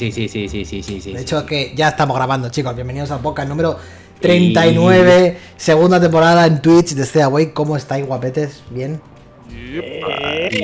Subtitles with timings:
[0.00, 1.00] sí, sí, sí, sí, sí, sí.
[1.00, 1.46] sí, De hecho, sí.
[1.46, 2.74] que ya estamos grabando, chicos.
[2.74, 3.76] Bienvenidos al podcast número
[4.20, 7.52] 39, segunda temporada en Twitch de Stay Away.
[7.52, 8.62] ¿Cómo estáis, guapetes?
[8.70, 9.00] ¿Bien?
[9.50, 10.60] Y-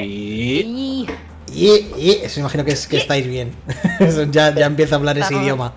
[0.66, 1.06] Y
[1.52, 1.66] Y,
[1.98, 3.52] y eso imagino que, es, que estáis bien.
[4.30, 5.42] Ya, ya empieza a hablar ese Estamos.
[5.44, 5.72] idioma.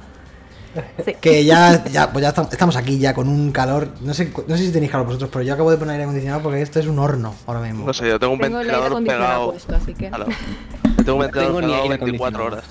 [1.06, 1.16] sí.
[1.20, 3.90] Que ya, ya, pues ya estamos, estamos aquí ya con un calor.
[4.02, 6.42] No sé, no sé si tenéis calor vosotros, pero yo acabo de poner aire acondicionado
[6.44, 7.86] porque esto es un horno ahora mismo.
[7.86, 9.52] No sé, yo tengo un tengo ventilador pegado.
[9.52, 10.08] puesto, así que.
[10.08, 12.46] a la- Yo tengo un ventilador tengo ni pegado aire 24 acondicionado.
[12.46, 12.66] horas.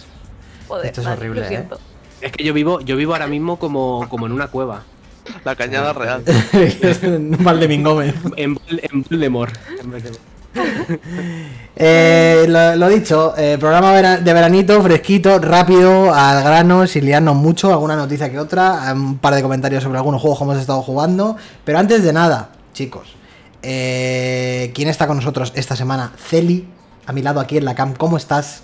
[0.68, 1.48] Joder, Esto es vale, horrible, lo ¿eh?
[1.48, 1.80] siento.
[2.20, 4.82] Es que yo vivo, yo vivo ahora mismo como, como en una cueva.
[5.44, 6.22] La cañada real.
[7.40, 8.14] Valdemín Gómez.
[8.36, 9.54] En, en Voldemort.
[9.80, 10.20] En Voldemort.
[11.76, 17.72] Eh, lo, lo dicho, eh, programa de veranito, fresquito, rápido, al grano, sin liarnos mucho,
[17.72, 21.36] alguna noticia que otra, un par de comentarios sobre algunos juegos que hemos estado jugando.
[21.64, 23.14] Pero antes de nada, chicos,
[23.62, 26.12] eh, ¿quién está con nosotros esta semana?
[26.16, 26.66] Celi,
[27.06, 28.62] a mi lado aquí en la cam, ¿cómo estás?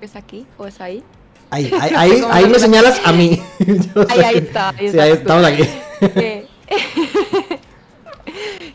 [0.00, 1.02] ¿Es aquí o es ahí?
[1.50, 3.40] Ahí, ahí, ahí, ahí me señalas a mí.
[3.58, 4.68] Yo Ahí, sé ahí que- está.
[4.70, 5.62] Ahí Sí, está ahí estamos aquí.
[6.00, 6.46] que,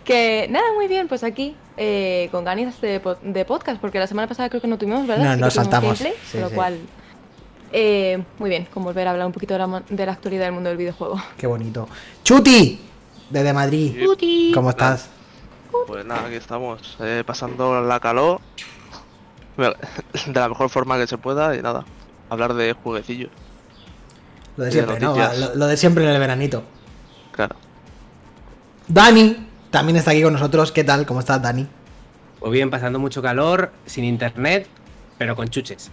[0.03, 4.07] que nada, muy bien, pues aquí eh, con ganas de, po- de podcast, porque la
[4.07, 5.23] semana pasada creo que no tuvimos, ¿verdad?
[5.25, 6.55] No, Sí que nos saltamos, gameplay, sí, con lo sí.
[6.55, 6.79] cual,
[7.71, 10.45] eh, muy bien, con volver a hablar un poquito de la, mo- de la actualidad
[10.45, 11.21] del mundo del videojuego.
[11.37, 11.87] Qué bonito.
[12.23, 12.79] Chuti,
[13.29, 14.51] desde Madrid, Sí.
[14.53, 15.09] ¿cómo estás?
[15.87, 18.39] Pues nada, aquí estamos, eh, pasando la calor
[19.57, 21.85] de la mejor forma que se pueda y nada,
[22.29, 23.29] hablar de jueguecillos,
[24.57, 25.15] Lo de siempre, ¿no?
[25.15, 26.63] Lo, lo de siempre en el veranito.
[27.31, 27.55] claro.
[28.87, 30.71] Dani también está aquí con nosotros.
[30.71, 31.05] ¿Qué tal?
[31.05, 31.67] ¿Cómo estás, Dani?
[32.39, 34.67] Pues bien, pasando mucho calor, sin internet,
[35.17, 35.89] pero con chuches.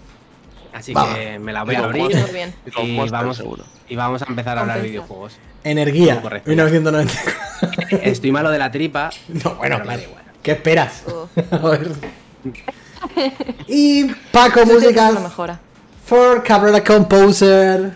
[0.72, 1.14] Así Vamos.
[1.16, 2.52] que me la voy a abrir bien.
[2.76, 3.64] Y vamos, seguro.
[3.88, 5.38] y vamos a empezar a hablar de videojuegos.
[5.62, 6.48] Energía, Correcto.
[6.48, 7.98] 1994.
[8.02, 9.10] Estoy malo de la tripa.
[9.28, 10.00] No, bueno, pero me claro.
[10.00, 10.24] da igual.
[10.42, 11.04] ¿Qué esperas?
[11.52, 11.92] A ver.
[13.66, 15.60] Y Paco mejora.
[16.04, 17.92] for Cabrera Composer.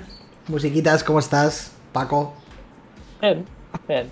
[0.49, 2.35] Musiquitas, ¿cómo estás, Paco?
[3.21, 3.45] Bien,
[3.89, 4.11] bien,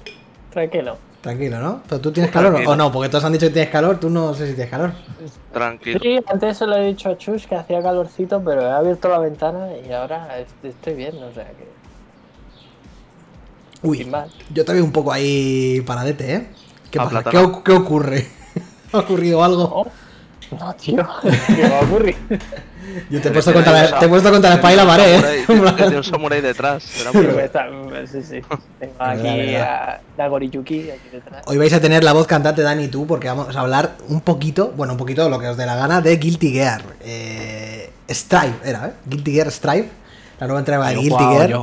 [0.51, 0.97] tranquilo.
[1.21, 1.83] Tranquilo, ¿no?
[1.89, 2.73] ¿Pero tú tienes calor Tranquilo.
[2.73, 2.91] o no?
[2.91, 4.93] Porque todos han dicho que tienes calor, tú no sé si tienes calor.
[5.53, 6.01] Tranquilo.
[6.03, 9.19] Sí, antes se lo he dicho a Chus que hacía calorcito, pero he abierto la
[9.21, 11.71] ventana y ahora est- estoy bien, o sea que.
[13.83, 14.11] Uy,
[14.53, 16.47] yo te veo un poco ahí paradete, ¿eh?
[16.91, 17.23] ¿Qué pasa?
[17.25, 18.27] ¿Qué, qué ocurre?
[18.93, 19.63] ¿Ha ocurrido algo?
[19.65, 19.87] Oh,
[20.59, 21.09] no, tío,
[21.57, 22.17] ¿qué va a ocurrir?
[23.09, 25.15] Yo te he puesto contra la, te he puesto contra la espalda y la pared,
[25.25, 25.45] ¿eh?
[25.47, 26.83] Tiene un samurái- detrás.
[26.83, 28.41] sí, sí.
[28.81, 31.43] Tengo aquí a la Goriyuki aquí detrás.
[31.47, 34.21] Hoy vais a tener la voz cantante Dani y tú porque vamos a hablar un
[34.21, 36.83] poquito, bueno, un poquito de lo que os dé la gana de Guilty Gear.
[37.03, 38.93] Eh, Strive era, ¿eh?
[39.07, 39.89] Guilty Gear Strive,
[40.41, 41.63] la nueva entrega de Guilty Gear.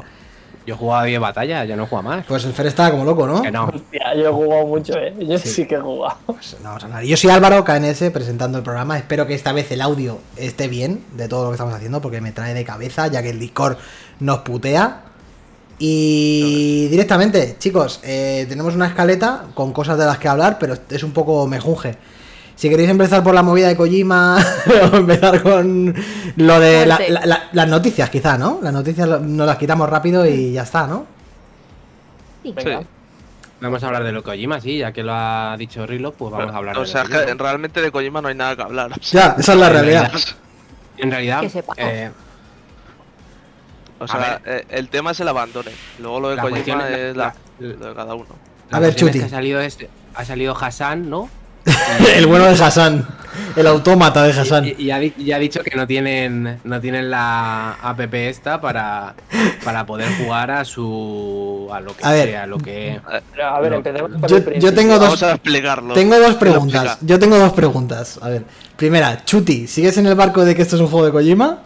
[0.69, 2.25] Yo, jugado 10 batallas, ya no juego más.
[2.25, 3.41] Pues el Fer estaba como loco, ¿no?
[3.41, 3.65] Que no.
[3.65, 5.13] Hostia, yo he jugado mucho, eh.
[5.19, 5.49] Yo Sí.
[5.49, 6.17] sí, que he jugado.
[6.25, 7.03] Pues no vamos a hablar.
[7.03, 8.97] Yo soy Álvaro KNS presentando el programa.
[8.97, 12.21] Espero que esta vez el audio esté bien de todo lo que estamos haciendo porque
[12.21, 13.77] me trae de cabeza ya que el Discord
[14.19, 15.01] nos putea.
[15.79, 21.03] Y directamente, chicos, eh, tenemos una escaleta con cosas de las que hablar, pero es
[21.03, 21.95] un poco mejunje.
[22.59, 24.37] Si queréis empezar por la movida de Kojima
[24.91, 25.95] o empezar con
[26.35, 27.13] lo de la- Fuerte.
[27.13, 28.59] la- la- las noticias, quizá, ¿no?
[28.61, 31.05] Las noticias nos las quitamos rápido y ya está, ¿no?
[32.43, 32.51] Sí.
[32.53, 32.81] Venga.
[33.61, 36.53] Vamos a hablar de lo Kojima, sí, ya que lo ha dicho Rilo, pues vamos
[36.53, 38.61] a hablar O de sea, lo es que realmente de Kojima no hay nada que
[38.63, 38.91] hablar.
[38.91, 40.11] o sea, Ya, esa es la En realidad.
[40.97, 41.73] En realidad, Que sepa.
[41.77, 42.11] eh,
[43.99, 45.71] O sea, eh, el tema es el abandono.
[45.99, 47.23] Luego lo de Kojima es la- es la-
[47.59, 48.27] la- lo de cada uno.
[48.69, 49.19] A ver, es Chuti.
[49.19, 51.29] que ha salido este, ha salido Hassan, ¿no?
[52.15, 53.07] el bueno de Hassan.
[53.55, 54.65] El autómata de Hassan.
[54.65, 58.61] Y, y ha, di- y ha dicho que no tienen no tienen la app esta
[58.61, 59.15] para,
[59.63, 62.29] para poder jugar a su a lo que A ver.
[62.29, 62.99] sea, lo que
[63.43, 65.93] a ver, empecemos por yo- el yo tengo dos- Vamos a explicarlo.
[65.93, 66.97] Tengo dos preguntas.
[67.01, 68.19] Yo tengo dos preguntas.
[68.21, 68.43] A ver,
[68.77, 71.59] primera, Chuti, ¿sigues en el barco de que esto es un juego de Kojima?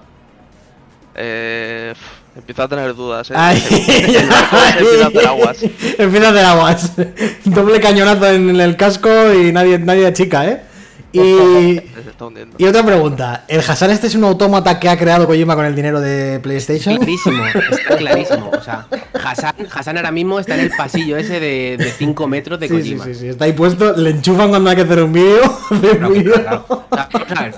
[1.16, 1.94] Eh,
[2.34, 3.34] pf, empiezo a tener dudas, eh.
[3.36, 3.64] Ay,
[4.78, 5.58] Empieza a hacer aguas.
[5.98, 6.92] Empieza a hacer aguas.
[7.46, 10.62] Doble cañonazo en el casco y nadie, nadie achica, ¿eh?
[11.16, 11.20] Y,
[12.58, 15.76] y otra pregunta, ¿el Hassan este es un autómata que ha creado Kojima con el
[15.76, 16.98] dinero de PlayStation?
[16.98, 18.50] clarísimo, está clarísimo.
[18.50, 18.88] O sea,
[19.24, 22.80] Hassan, Hassan ahora mismo está en el pasillo ese de 5 metros de Sí, sí,
[22.80, 23.06] Kojima.
[23.06, 26.66] sí, sí, está ahí puesto, le enchufan cuando hay que hacer un vídeo, Claro, claro.
[26.68, 27.52] O sea.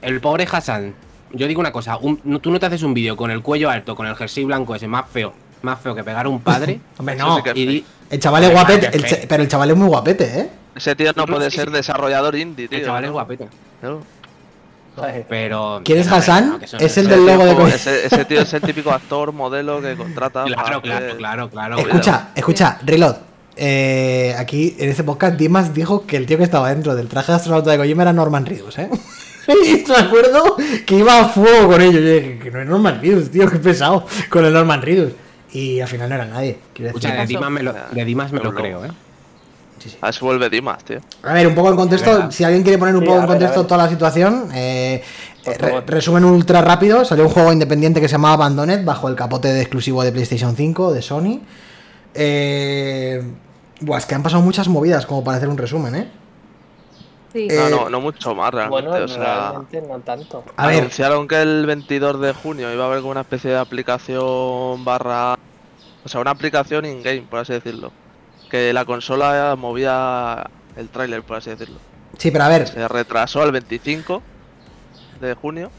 [0.00, 0.94] El pobre Hassan.
[1.34, 3.68] Yo digo una cosa, un- no- tú no te haces un vídeo con el cuello
[3.70, 5.32] alto, con el jersey blanco ese más feo,
[5.62, 6.80] más feo que pegar a un padre.
[6.98, 10.40] Hombre, no, y di- el chaval es guapete, el pero el chaval es muy guapete,
[10.40, 10.50] ¿eh?
[10.76, 12.78] Ese tío no puede ser desarrollador indie, tío.
[12.78, 13.48] el chaval es guapete.
[13.82, 14.00] No.
[15.28, 15.80] Pero.
[15.84, 16.50] ¿Quién es Hassan?
[16.50, 19.32] no, Es el Ese del tío logo de ese, ese tío es el típico actor,
[19.32, 20.44] modelo que contrata.
[20.44, 21.78] Claro, claro, claro, claro.
[21.78, 23.16] Escucha, escucha, Reload.
[23.56, 27.32] eh, aquí en este podcast Dimas dijo que el tío que estaba dentro del traje
[27.32, 28.88] de astronauta de Kojima era Norman Reedus, ¿eh?
[29.48, 30.56] Y me acuerdo
[30.86, 32.02] que iba a fuego con ellos.
[32.02, 35.12] Yo dije, que no es Norman Reedus, tío, qué pesado con el Norman Reedus.
[35.52, 36.58] Y al final no era nadie.
[36.72, 37.08] Quiero decir.
[37.10, 38.58] Escucha, de Dimas me lo, de Dimas me lo no.
[38.60, 38.88] creo, ¿eh?
[39.78, 39.96] Sí, sí.
[40.00, 41.00] A ver si vuelve Dimas, tío.
[41.22, 43.30] A ver, un poco en contexto, si alguien quiere poner un Sí, poco en ver,
[43.36, 45.02] contexto toda la situación, eh,
[45.44, 49.48] re- resumen ultra rápido, salió un juego independiente que se llamaba Abandoned bajo el capote
[49.52, 51.40] de exclusivo de PlayStation 5 de Sony.
[52.14, 53.22] Eh,
[53.80, 56.08] buah, es que han pasado muchas movidas como para hacer un resumen, ¿eh?
[57.34, 57.48] Sí.
[57.50, 58.88] Eh, No, no, no mucho más realmente.
[58.88, 60.44] Bueno, o sea, realmente no tanto.
[60.56, 63.58] A ver, anunciaron que el 22 de junio iba a haber como una especie de
[63.58, 65.34] aplicación barra.
[66.04, 67.90] O sea, una aplicación in-game, por así decirlo.
[68.50, 71.78] Que la consola movía el tráiler, por así decirlo.
[72.18, 74.22] sí, pero a ver, Se retrasó al 25
[75.20, 75.70] de junio.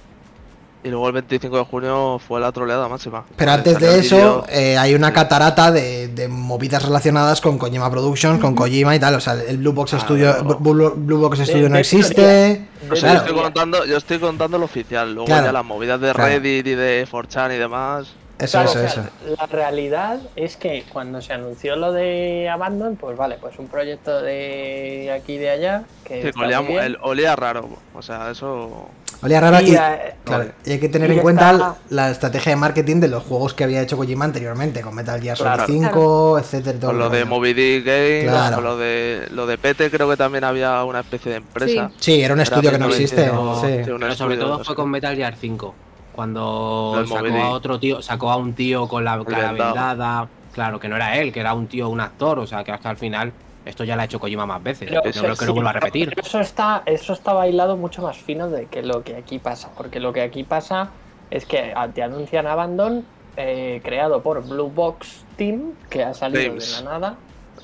[0.86, 3.26] Y luego el 25 de junio fue la troleada máxima.
[3.36, 8.40] pero antes de eso eh, hay una catarata de, de movidas relacionadas con Kojima Productions,
[8.40, 9.16] con Kojima y tal.
[9.16, 10.60] O sea, el Blue Box Ah, Studio, bueno.
[10.60, 12.14] Blue, Blue Box De- Studio no de existe.
[12.14, 12.68] teoría.
[12.92, 13.16] O sea, Claro.
[13.16, 15.12] yo, estoy contando, yo estoy contando lo oficial.
[15.12, 15.48] Luego Claro.
[15.48, 16.30] ya las movidas de Claro.
[16.30, 18.08] Reddit y de 4chan y demás.
[18.38, 19.36] Eso, Claro, eso, o sea, eso.
[19.40, 24.22] La realidad es que cuando se anunció lo de Abandon, pues vale, pues un proyecto
[24.22, 25.84] de aquí y de allá.
[26.04, 27.70] Que está olía, el- olía raro.
[27.94, 28.90] O sea, eso.
[29.22, 29.78] Olía raro Y, y,
[30.26, 31.76] claro, y hay que tener en cuenta está.
[31.90, 35.38] la estrategia de marketing de los juegos que había hecho Kojima anteriormente, con Metal Gear
[35.38, 35.66] Solid Claro.
[35.68, 36.80] 5, etcétera.
[36.80, 37.24] todo Con lo de.
[37.24, 38.56] Moby Dick Games, Claro.
[38.56, 41.90] con lo de, lo de PT, creo que también había una especie de empresa.
[42.00, 43.24] Sí, era un Era estudio que no existe.
[43.24, 43.32] Sí.
[43.32, 45.74] sí, Pero sobre estudio, todo fue con Metal Gear 5.
[46.16, 50.30] Cuando sacó a otro tío, sacó a un tío con la cara vendada.
[50.54, 52.40] Claro, que no era él, que era un tío, un actor.
[52.40, 53.34] O sea, que hasta al final
[53.66, 54.88] esto ya lo ha hecho Kojima más veces.
[54.90, 56.14] Pero, no creo que sí, lo vuelva a repetir.
[56.16, 59.72] Eso está, eso está bailado mucho más fino de que lo que aquí pasa.
[59.76, 60.92] Porque lo que aquí pasa
[61.30, 66.78] es que te anuncian Abandon, eh, creado por Blue Box Team, que ha salido Games.
[66.78, 67.16] de la nada.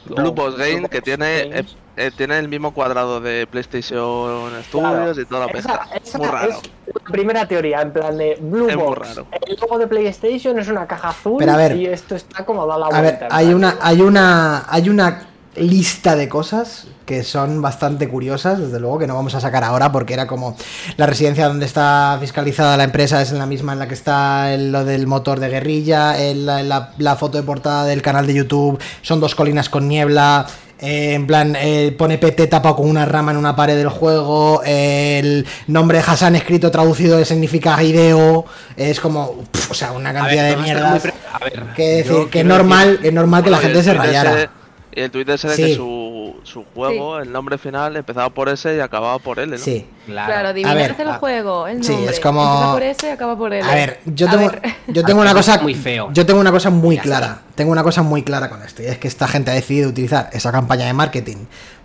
[0.07, 1.77] Blue Box Game, que Box tiene, Games.
[1.97, 5.21] Eh, tiene el mismo cuadrado de PlayStation Studios Claro.
[5.21, 5.87] y toda la Esa, pesca.
[6.03, 6.49] esa Muy raro.
[6.51, 6.61] es
[6.93, 9.09] la primera teoría, en plan de Blue Es muy Box.
[9.09, 9.27] raro.
[9.45, 11.75] El logo de PlayStation es una caja azul Pero a ver.
[11.75, 13.01] y esto está como da la A vuelta.
[13.03, 18.57] ver, en hay una, hay una, hay una lista de cosas que son bastante curiosas,
[18.57, 20.55] desde luego, que no vamos a sacar ahora porque era como
[20.95, 24.53] la residencia donde está fiscalizada la empresa es en la misma en la que está
[24.53, 28.81] el- lo del motor de guerrilla, el- la foto de portada del canal de YouTube,
[29.01, 30.45] son dos colinas con niebla.
[30.81, 34.61] Eh, en plan, eh, pone PT tapado con una rama en una pared del juego.
[34.65, 38.45] eh, el nombre de Hassan escrito traducido significa Hideo.
[38.75, 41.01] Es como, o sea, una cantidad ver, de mierdas.
[41.01, 43.93] pre- a ver, Que yo decir, que es normal, es normal que la gente se
[43.93, 44.49] rayara.
[44.93, 45.63] Y el tweet ese de Sí.
[45.63, 46.00] que su,
[46.43, 49.57] su juego, el nombre final, empezaba por S y acababa por L, ¿no?
[49.57, 49.85] Sí.
[50.05, 50.27] Claro.
[50.33, 53.09] Claro, A adivinar ver, el a- juego, el sí, es como- Empieza por ese y
[53.11, 53.63] acaba por L.
[53.69, 54.61] A ver, yo A tengo, ver.
[54.87, 56.09] yo tengo una cosa muy feo.
[56.13, 57.25] Yo tengo una cosa muy Ya clara.
[57.27, 57.41] está.
[57.55, 58.81] Tengo una cosa muy clara con esto.
[58.81, 61.37] Y es que esta gente ha decidido utilizar esa campaña de marketing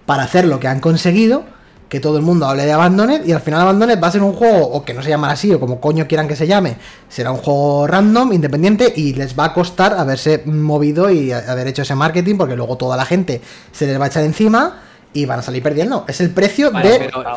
[0.06, 1.44] para hacer lo que han conseguido.
[1.88, 3.24] Que todo el mundo hable de Abandoned.
[3.26, 5.52] Y al final Abandoned va a ser un juego, o que no se llamará así,
[5.54, 6.76] o como coño quieran que se llame.
[7.08, 8.92] Será un juego random, independiente.
[8.96, 12.36] Y les va a costar haberse movido y haber hecho ese marketing.
[12.36, 13.40] Porque luego toda la gente
[13.70, 14.80] se les va a echar encima.
[15.12, 16.04] Y van a salir perdiendo.
[16.08, 16.98] Es el precio Vale, de.
[16.98, 17.28] pero yo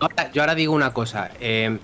[0.00, 1.30] ahora, yo ahora digo una cosa.
[1.40, 1.76] eh,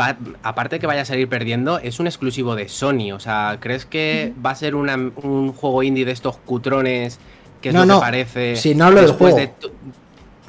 [0.00, 3.12] va- aparte que vaya a salir perdiendo, es un exclusivo de Sony.
[3.12, 7.18] O sea, ¿crees que va a ser una- un juego indie de estos cutrones
[7.60, 8.56] que No, no, parece?
[8.56, 9.36] si no hablo del juego.
[9.36, 9.52] de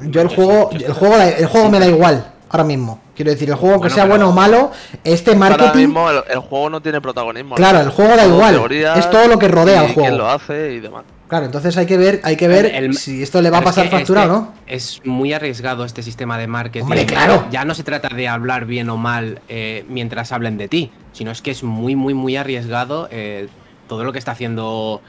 [0.02, 3.00] Yo el Yo juego, el juego, el juego Sí, me da igual ahora mismo.
[3.16, 4.72] Quiero decir, el juego, aunque Bueno, sea bueno o malo,
[5.04, 5.78] este Ahora marketing.
[5.86, 7.56] mismo el, el juego no tiene protagonismo.
[7.56, 8.56] Claro, el juego da igual.
[8.56, 10.02] teorías Es todo lo que rodea al juego.
[10.02, 11.04] quién lo hace y demás.
[11.28, 13.66] Claro, entonces hay que ver, hay que ver El- si esto le va a es
[13.66, 14.54] pasar que factura este o no.
[14.68, 16.84] Es muy arriesgado este sistema de marketing.
[16.84, 17.48] Hombre, claro.
[17.52, 21.32] Ya no se trata de hablar bien o mal eh, mientras hablen de ti, sino
[21.32, 23.48] es que es muy, muy, muy arriesgado eh,
[23.88, 25.02] todo lo que está haciendo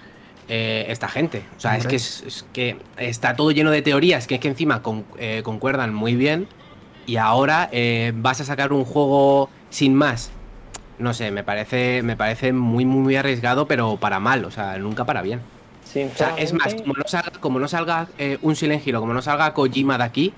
[0.48, 1.42] eh, esta gente.
[1.56, 4.48] O sea, es que, es, es que está todo lleno de teorías que es que
[4.48, 6.46] encima con- eh, concuerdan muy bien
[7.06, 10.30] y ahora eh, vas a sacar un juego sin más.
[10.98, 14.78] No sé, me parece, me parece muy, muy, muy arriesgado, pero para mal, o sea,
[14.78, 15.40] nunca para bien.
[16.14, 19.00] O sea, es más, como no salga, como no salga eh, un Silent Hill o
[19.00, 20.32] como no salga Kojima de aquí,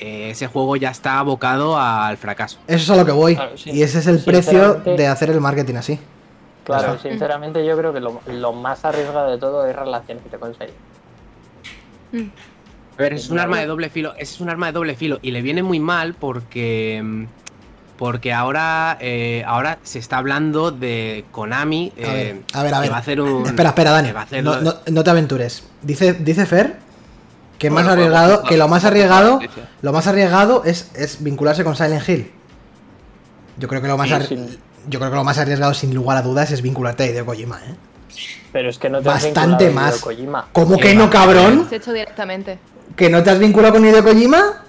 [0.00, 2.58] eh, ese juego ya está abocado al fracaso.
[2.66, 3.34] Eso es a lo que voy.
[3.34, 3.70] Claro, sí.
[3.70, 5.98] Y ese es el precio de hacer el marketing así.
[6.64, 10.38] Claro, sinceramente yo creo que lo, lo más arriesgado de todo es relaciones que te
[10.38, 10.74] conseguir.
[12.12, 12.28] Mm.
[12.98, 15.30] A ver, es un arma de doble filo, es un arma de doble filo y
[15.30, 17.24] le viene muy mal porque mm,
[17.96, 22.76] porque ahora eh, ahora se está hablando de Konami A eh, ver, a ver, a
[22.78, 22.92] que ver.
[22.92, 24.08] va a hacer un Espera, espera, Dani.
[24.08, 25.64] que va a hacer No, lo- no- no te aventures.
[25.82, 26.76] Dice, dice Fer
[27.58, 29.40] que Bueno, más podemos arriesgado, contar- que lo más contar arriesgado,
[29.82, 32.30] lo más arriesgado es, es vincularse con Silent Hill.
[33.58, 34.58] Yo creo que lo más sí.
[34.88, 37.58] Yo creo que lo más arriesgado sin lugar a dudas es vincularte a Hideo Kojima,
[37.66, 37.74] ¿eh?
[38.52, 39.94] Pero es que no te has Bastante vinculado a más.
[39.96, 40.48] Hideo Kojima.
[40.52, 41.66] ¿Cómo Que no, cabrón?
[41.68, 42.58] Se ha hecho directamente.
[42.96, 44.64] ¿Que no te has vinculado con Hideo Kojima?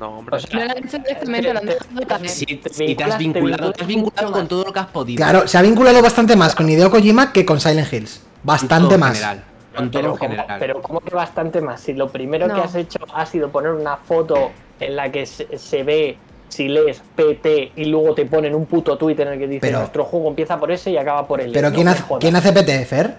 [0.00, 0.36] No, hombre.
[0.36, 2.28] O sea, Lo han hecho directamente, lo han dejado de caer.
[2.28, 5.16] Si, te si te has vinculado, te has vinculado con todo lo que has podido.
[5.16, 8.20] Claro, se ha vinculado bastante más con Hideo Kojima que con Silent Hills.
[8.42, 9.14] Bastante Todo en más.
[9.14, 10.56] general, con todo pero, en ¿cómo, general.
[10.60, 11.80] pero ¿cómo que bastante más?
[11.80, 12.62] Si lo primero que No.
[12.64, 14.50] has hecho ha sido poner una foto
[14.80, 18.96] en la que se, se ve si lees PT y luego te ponen un puto
[18.96, 21.52] tweet en el que dice Pero- nuestro juego empieza por ese y acaba por el
[21.52, 22.04] Pero No ¿quién hace.
[22.20, 23.14] ¿quién hace PT, Fer?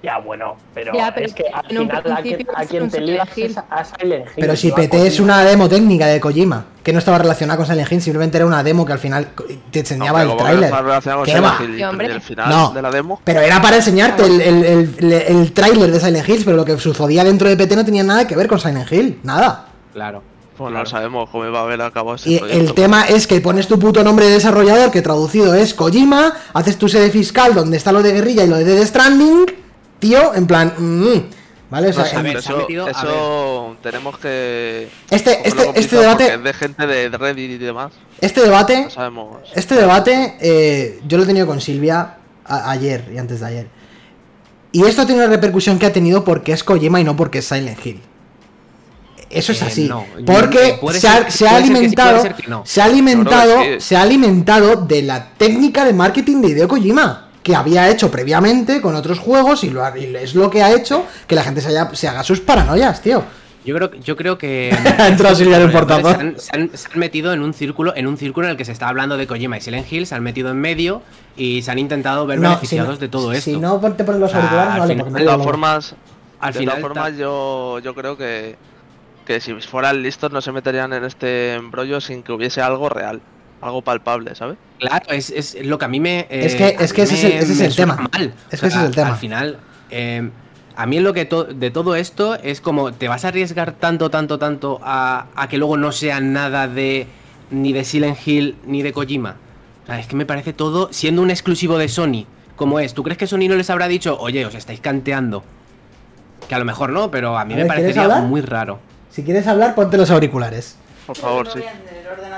[0.00, 3.36] Ya, bueno, pero, Ya, pero es que al final a quien, a te Silent ligas
[3.36, 3.46] Hill.
[3.46, 4.32] es a, Silent Hill.
[4.36, 7.66] Pero si no PT es una demo técnica de Kojima, que no estaba relacionada con
[7.66, 9.30] Silent Hill, simplemente era una demo que al final
[9.72, 10.70] te enseñaba el tráiler.
[11.24, 11.58] ¿Qué ¿Qué va?
[11.58, 12.06] Sí, hombre.
[12.06, 12.70] el final No.
[12.70, 13.20] de la demo.
[13.24, 16.64] Pero era para enseñarte el, el, el, el- el tráiler de Silent Hills, pero lo
[16.64, 19.66] que sucedía dentro de PT no tenía nada que ver con Silent Hill, nada.
[19.92, 20.22] Claro.
[20.58, 20.84] Pues Claro.
[20.84, 22.60] no sabemos cómo iba a haber acabado ese Y proyecto.
[22.62, 26.76] el tema es que pones tu puto nombre de desarrollador, que traducido es Kojima, haces
[26.78, 29.46] tu sede fiscal donde está lo de guerrilla y lo de Death Stranding,
[30.00, 31.88] tío, en plan, mm, ¿vale?
[31.88, 34.18] O sea, No sé, a en- ver, pero se ha eso, metido- a eso tenemos
[34.18, 34.88] que.
[35.10, 37.92] Este- este- este debate- Es de gente de Reddit y demás.
[38.20, 39.38] este debate, No sabemos.
[39.54, 43.66] este debate, eh, yo lo he tenido con Silvia a- ayer y antes de ayer.
[44.72, 47.44] Y esto tiene una repercusión que ha tenido porque es Kojima y no porque es
[47.46, 48.00] Silent Hill.
[49.30, 49.84] Eso es Eh, así.
[49.88, 50.04] no.
[50.24, 52.22] Porque se ha, se sí, alimentado.
[52.48, 52.62] no.
[52.64, 53.60] Se ha alimentado.
[53.60, 53.80] Que.
[53.80, 57.24] Se ha alimentado de la técnica de marketing de Hideo Kojima.
[57.42, 60.72] Que había hecho previamente con otros juegos y, lo ha- y es lo que ha
[60.74, 63.22] hecho que la gente se, haya- se haga sus paranoias, tío.
[63.64, 64.70] Yo creo, yo creo que.
[64.98, 66.02] Ha entrado Silvia en un Los portazo.
[66.02, 68.50] creadores Se han, se han- se han metido en un círculo, en un círculo en
[68.52, 71.00] el que se está hablando de Kojima y Silent Hill, se han metido en medio
[71.36, 73.50] y se han intentado ver No, beneficiados si no- de todo esto.
[73.50, 75.94] Si no te pones los auriculares, vale, final- me De todas lo- formas,
[76.40, 78.56] Al de final todas formas yo, yo creo que,
[79.28, 83.20] que si fueran listos no se meterían en este embrollo sin que hubiese algo real,
[83.60, 84.56] algo palpable, ¿sabes?
[84.78, 86.20] Claro, es, es lo que a mí me.
[86.20, 87.96] eh, Es que- es que ese es el- ese es tema.
[88.12, 88.32] Mal.
[88.50, 89.10] Es que ese es el tema.
[89.10, 89.58] Al final,
[89.90, 90.30] eh,
[90.76, 94.08] a mí lo que to- de todo esto es como te vas a arriesgar tanto,
[94.10, 97.06] tanto, tanto a, a que luego no sea nada de
[97.50, 99.36] ni de Silent Hill ni de Kojima.
[99.82, 102.24] O sea, es que me parece todo siendo un exclusivo de Sony.
[102.56, 105.44] Como es, ¿tú crees que Sony no les habrá dicho, oye, os estáis canteando?
[106.48, 108.78] Que a lo mejor no, pero a mí A me ver, ¿quieres parecería muy raro.
[109.18, 110.76] Si quieres hablar, ponte los auriculares.
[111.04, 111.58] Por favor, sí.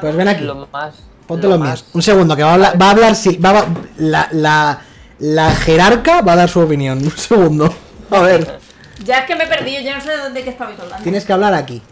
[0.00, 0.44] Pues ven aquí.
[0.44, 0.94] Lo más.
[1.26, 1.90] Ponte lo los más- míos.
[1.92, 3.66] Un segundo, que va a hablar, va a hablar Sil- va a-
[3.98, 4.80] la, la,
[5.18, 6.96] la jerarca va a dar su opinión.
[7.04, 7.70] Un segundo.
[8.10, 8.58] A ver,
[9.04, 11.02] Ya es que me he perdido, ya no sé de qué estabais hablando.
[11.02, 11.82] tienes que hablar aquí.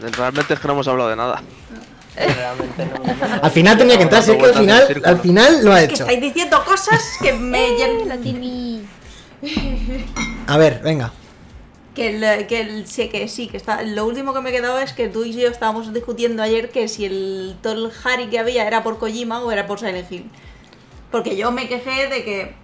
[0.00, 1.42] Realmente es que no hemos hablado de nada.
[2.16, 3.42] Realmente no, no, no.
[3.42, 5.88] Al final tenía que entrar, si es que al final, al final lo ha Es
[5.88, 6.02] que hecho.
[6.04, 8.82] estáis diciendo cosas que me llenan- la Timmy.
[10.46, 11.12] A ver, venga.
[11.94, 12.08] Que,
[12.38, 13.82] el, que, el- sí, que sí, que está.
[13.82, 16.88] Lo último que me he quedado es que tú y yo estábamos discutiendo ayer que
[16.88, 20.30] si el todo el Harry que había era por Kojima o era por Silent Hill.
[21.10, 22.54] Porque yo me quejé de que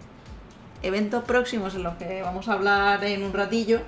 [0.83, 3.81] eventos próximos en los que vamos a hablar en un ratillo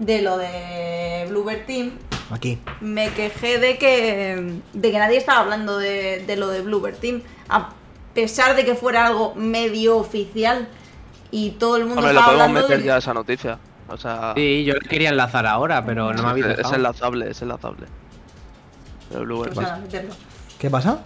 [0.00, 1.92] de lo de Bluebird Team,
[2.30, 2.58] Aquí.
[2.80, 7.22] me quejé de que de que nadie estaba hablando de, de lo de Bluebird Team,
[7.48, 7.70] a
[8.14, 10.68] pesar de que fuera algo medio oficial
[11.30, 13.58] y todo el mundo Hombre, lo estaba podemos hablando meter de ya esa noticia.
[13.88, 16.74] O sea, Sí, yo quería enlazar ahora, pero no me habéis es, es dejado.
[16.76, 17.86] enlazable, es enlazable.
[19.10, 20.14] Pues nada, meterlo.
[20.58, 20.98] ¿Qué pasa?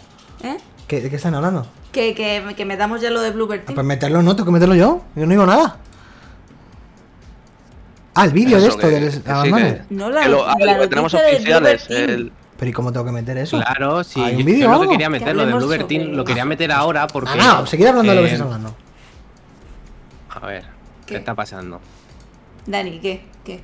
[0.42, 0.56] ¿Eh?
[0.88, 1.66] ¿Qué, ¿De qué están hablando?
[1.92, 4.74] Que, que, que metamos ya lo de Bluebird Ah, pues meterlo no, tengo que meterlo
[4.74, 5.02] yo.
[5.14, 5.76] Yo no digo nada.
[8.14, 9.56] Ah, el vídeo de esto que- del que sí, abandono.
[9.64, 11.88] que- No, la, lo, ah, la tenemos oficiales.
[11.90, 13.58] El, Pero ¿y cómo tengo que meter eso?
[13.60, 14.20] Claro, sí.
[14.20, 16.44] ¿Hay un yo- vídeo yo lo que quería meter, lo de Bluebird Team, lo quería
[16.44, 17.30] meter ahora porque.
[17.32, 17.44] Ah, no,
[17.88, 18.74] hablando de lo que eh, estás hablando.
[20.30, 20.62] A ver,
[21.06, 21.16] ¿qué, ¿Qué?
[21.18, 21.80] está pasando?
[22.66, 23.25] Dani, ¿qué?
[23.45, 23.61] ¿Qué?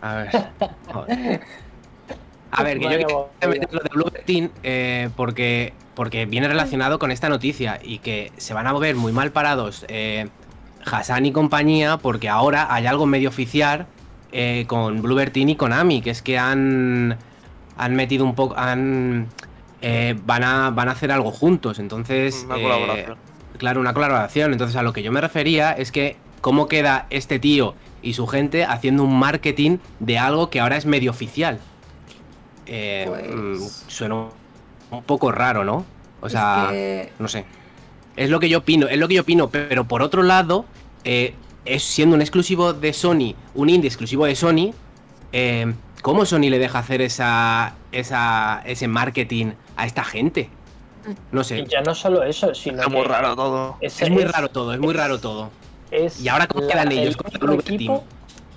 [0.00, 0.30] A ver.
[0.92, 1.40] joder.
[2.50, 3.48] A ver, que yo Vaya quería movida.
[3.48, 8.54] meter lo de Team eh, porque, porque viene relacionado con esta noticia y que se
[8.54, 10.28] van a ver muy mal parados eh,
[10.84, 13.86] Hassan y compañía porque ahora hay algo medio oficial
[14.32, 17.16] eh, con Team y Konami, que es que han,
[17.76, 19.28] han metido un poco, han,
[19.82, 22.44] eh, van, a, van a hacer algo juntos, entonces...
[22.46, 23.18] Una eh, colaboración.
[23.58, 24.52] Claro, una colaboración.
[24.52, 28.28] Entonces, a lo que yo me refería es que cómo queda este tío y su
[28.28, 31.58] gente haciendo un marketing de algo que ahora es medio oficial.
[32.66, 34.14] Eh, Pues- mm, suena
[34.92, 35.84] un- poco raro, ¿no?
[36.20, 37.46] O sea, Es que- no sé.
[38.14, 40.66] Es lo que yo opino, es lo que yo opino, pero por otro lado,
[41.02, 41.34] eh,
[41.64, 44.70] es siendo un exclusivo de Sony, un indie exclusivo de Sony,
[45.32, 50.48] eh, ¿cómo Sony le deja hacer esa, esa, ese marketing a esta gente?
[51.32, 51.58] No sé.
[51.58, 53.78] Y ya no solo eso, sino es muy raro todo.
[53.80, 55.50] es, Es muy raro todo, es muy raro todo.
[55.90, 58.04] Es ¿Y ahora cómo quedan ellos el con equipo,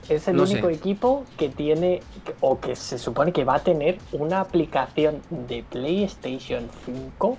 [0.09, 0.73] Es el No único sé.
[0.73, 2.01] equipo que tiene,
[2.41, 7.37] o que se supone que va a tener una aplicación de PlayStation 5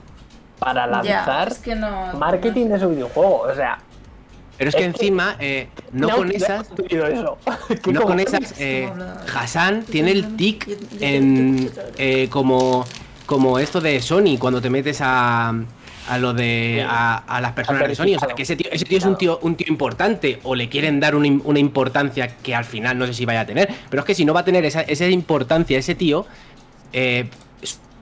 [0.58, 2.12] para Ya, lanzar es que no.
[2.14, 3.40] marketing de su videojuego.
[3.40, 3.78] O sea,
[4.58, 6.68] Pero es que encima, eh, no con esas.
[6.70, 7.38] entendido eso.
[7.82, 8.92] ¿Qué No con esas, eh,
[9.34, 10.68] Hassan tiene el tic
[11.00, 12.84] en eh, como,
[13.26, 15.54] como esto de Sony cuando te metes a,
[16.08, 18.16] a lo de a, a las personas de Sony.
[18.16, 20.68] O sea, que ese tío, ese tío es un tío, un tío importante o le
[20.68, 23.68] quieren dar una, im- una importancia que al final no sé si vaya a tener.
[23.88, 26.26] Pero es que si no va a tener esa, esa importancia ese tío,
[26.92, 27.28] eh,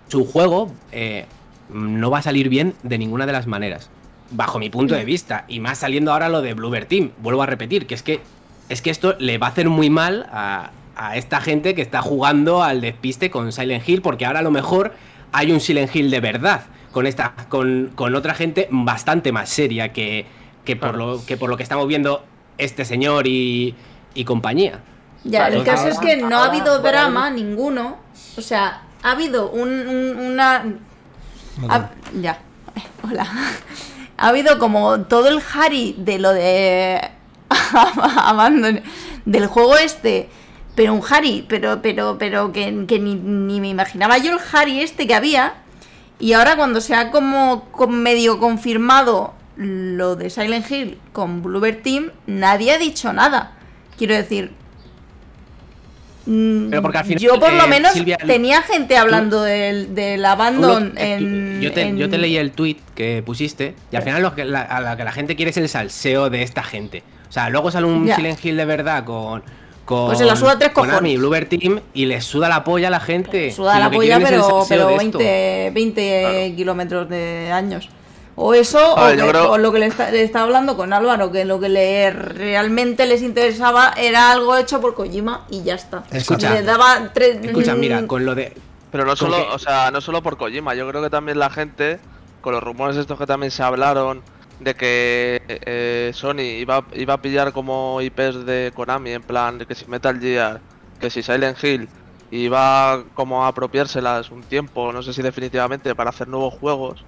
[0.09, 1.26] su juego eh,
[1.71, 3.90] no va a salir bien de ninguna de las maneras.
[4.31, 5.45] Bajo mi punto de vista.
[5.49, 7.11] Y más saliendo ahora lo de Bluebird Team.
[7.19, 8.21] Vuelvo a repetir, que es que
[8.69, 12.02] es que esto le va a hacer muy mal a, a esta gente que está
[12.02, 14.93] jugando al despiste con Silent Hill, porque ahora a lo mejor
[15.33, 19.92] hay un Silent Hill de verdad, con esta, con, con otra gente bastante más seria
[19.92, 20.26] que,
[20.64, 22.25] que, por, lo, que por lo que estamos viendo
[22.59, 23.75] este señor y,
[24.14, 24.80] y compañía.
[25.25, 27.97] Ya, el caso es que no ha habido drama ninguno.
[28.37, 30.64] O sea, ha habido un, un- una.
[31.68, 31.90] ha-
[32.21, 32.38] ya,
[33.02, 33.26] hola.
[34.16, 37.00] Ha habido como todo el Harry de lo de.
[38.16, 38.80] Abandon.
[39.25, 40.28] Del juego este.
[40.75, 44.80] Pero un Harry, pero, pero, pero que, que ni, ni me imaginaba yo el Harry
[44.80, 45.54] este que había.
[46.21, 52.11] Y ahora cuando se ha como medio confirmado lo de Silent Hill con Bluebird Team,
[52.27, 53.53] nadie ha dicho nada.
[53.97, 54.53] Quiero decir,
[56.27, 59.95] mm, Pero porque al final, yo por lo eh, menos Silvia, tenía gente hablando del,
[59.95, 63.23] del Tú lo- Abandon eh, en, yo, te, en- yo te leí el tweet que
[63.25, 65.69] pusiste y al final lo que la, a lo que la gente quiere es el
[65.69, 67.02] salseo de esta gente.
[67.28, 68.09] O sea, luego sale un.
[68.13, 69.43] Silent Hill de verdad con.
[69.89, 71.19] Con Pues se la suda tres cojones.
[71.19, 73.51] Bluebird Team y les suda la polla a la gente.
[73.51, 75.17] Suda la polla, pero, pero de esto.
[75.19, 77.89] 20, 20 kilómetros de años.
[78.37, 81.33] O eso, o, que- creo- o lo que le, está- le estaba hablando con Álvaro,
[81.33, 86.05] que lo que le realmente les interesaba era algo hecho por Kojima y ya está.
[86.13, 86.53] Escucha.
[86.55, 87.39] Le daba tres.
[87.43, 88.53] Escucha, mira, mm, con lo de.
[88.93, 91.49] Pero no ¿Con solo, o sea, no solo por Kojima, yo creo que también la
[91.51, 91.99] gente,
[92.43, 94.23] con los rumores estos que también se hablaron,
[94.60, 99.75] de que eh, Sony iba, iba a pillar como IPs de Konami, en plan, que
[99.75, 100.60] si Metal Gear,
[100.99, 101.88] que si Silent Hill,
[102.30, 107.04] iba como a apropiárselas un tiempo, no sé si definitivamente, para hacer nuevos juegos.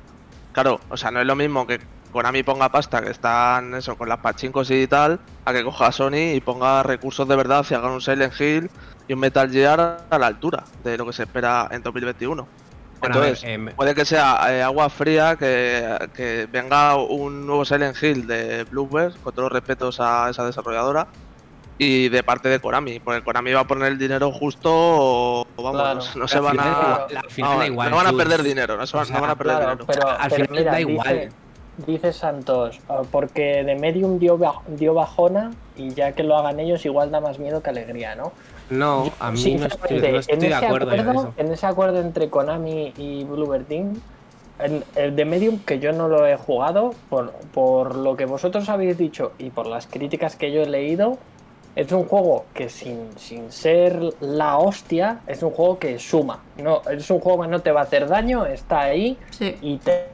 [0.52, 4.08] Claro, o sea, no es lo mismo que Konami ponga pasta, que están eso, con
[4.08, 7.92] las pachincos y tal, a que coja Sony y ponga recursos de verdad y hagan
[7.92, 8.70] un Silent Hill
[9.06, 12.48] y un Metal Gear a la altura de lo que se espera en 2021.
[13.00, 17.96] Bueno, ver, em, puede que sea eh, agua fría que, que venga un nuevo Silent
[18.02, 21.06] Hill de Bluebird, con todos los respetos a esa desarrolladora,
[21.78, 25.62] y de parte de Konami, porque Konami va a poner el dinero justo o, o
[25.62, 26.00] vamos, Claro.
[26.14, 26.70] no, no se van final a...
[26.70, 29.06] igual, al final vamos, da igual, no van a perder dinero, no, se van, o
[29.06, 29.86] sea, no van a perder Claro, dinero.
[29.86, 31.28] pero, Al pero final mira, da igual.
[31.86, 37.10] dice Santos, ah, porque de Medium dio bajona y ya que lo hagan ellos igual
[37.10, 38.32] da más miedo que alegría, ¿no?
[38.70, 41.33] No, a mí no estoy, Sinceramente, no estoy en de acuerdo en acuerdo, eso.
[41.37, 44.00] en ese acuerdo entre Konami y Bluebird Team,
[44.61, 48.68] el, el de Medium, que yo no lo he jugado, por, por lo que vosotros
[48.68, 51.18] habéis dicho y por las críticas que yo he leído,
[51.76, 56.40] es un juego que sin, sin ser la hostia, es un juego que suma.
[56.59, 59.56] No, es un juego que no te va a hacer daño, está ahí Sí.
[59.62, 60.09] y te,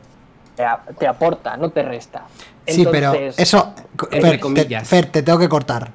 [0.99, 2.27] te, aporta, no te resta.
[2.66, 3.73] Sí, pero eso.
[4.03, 4.88] entre Fer, te, comillas.
[4.88, 5.90] Fer, te tengo que cortar.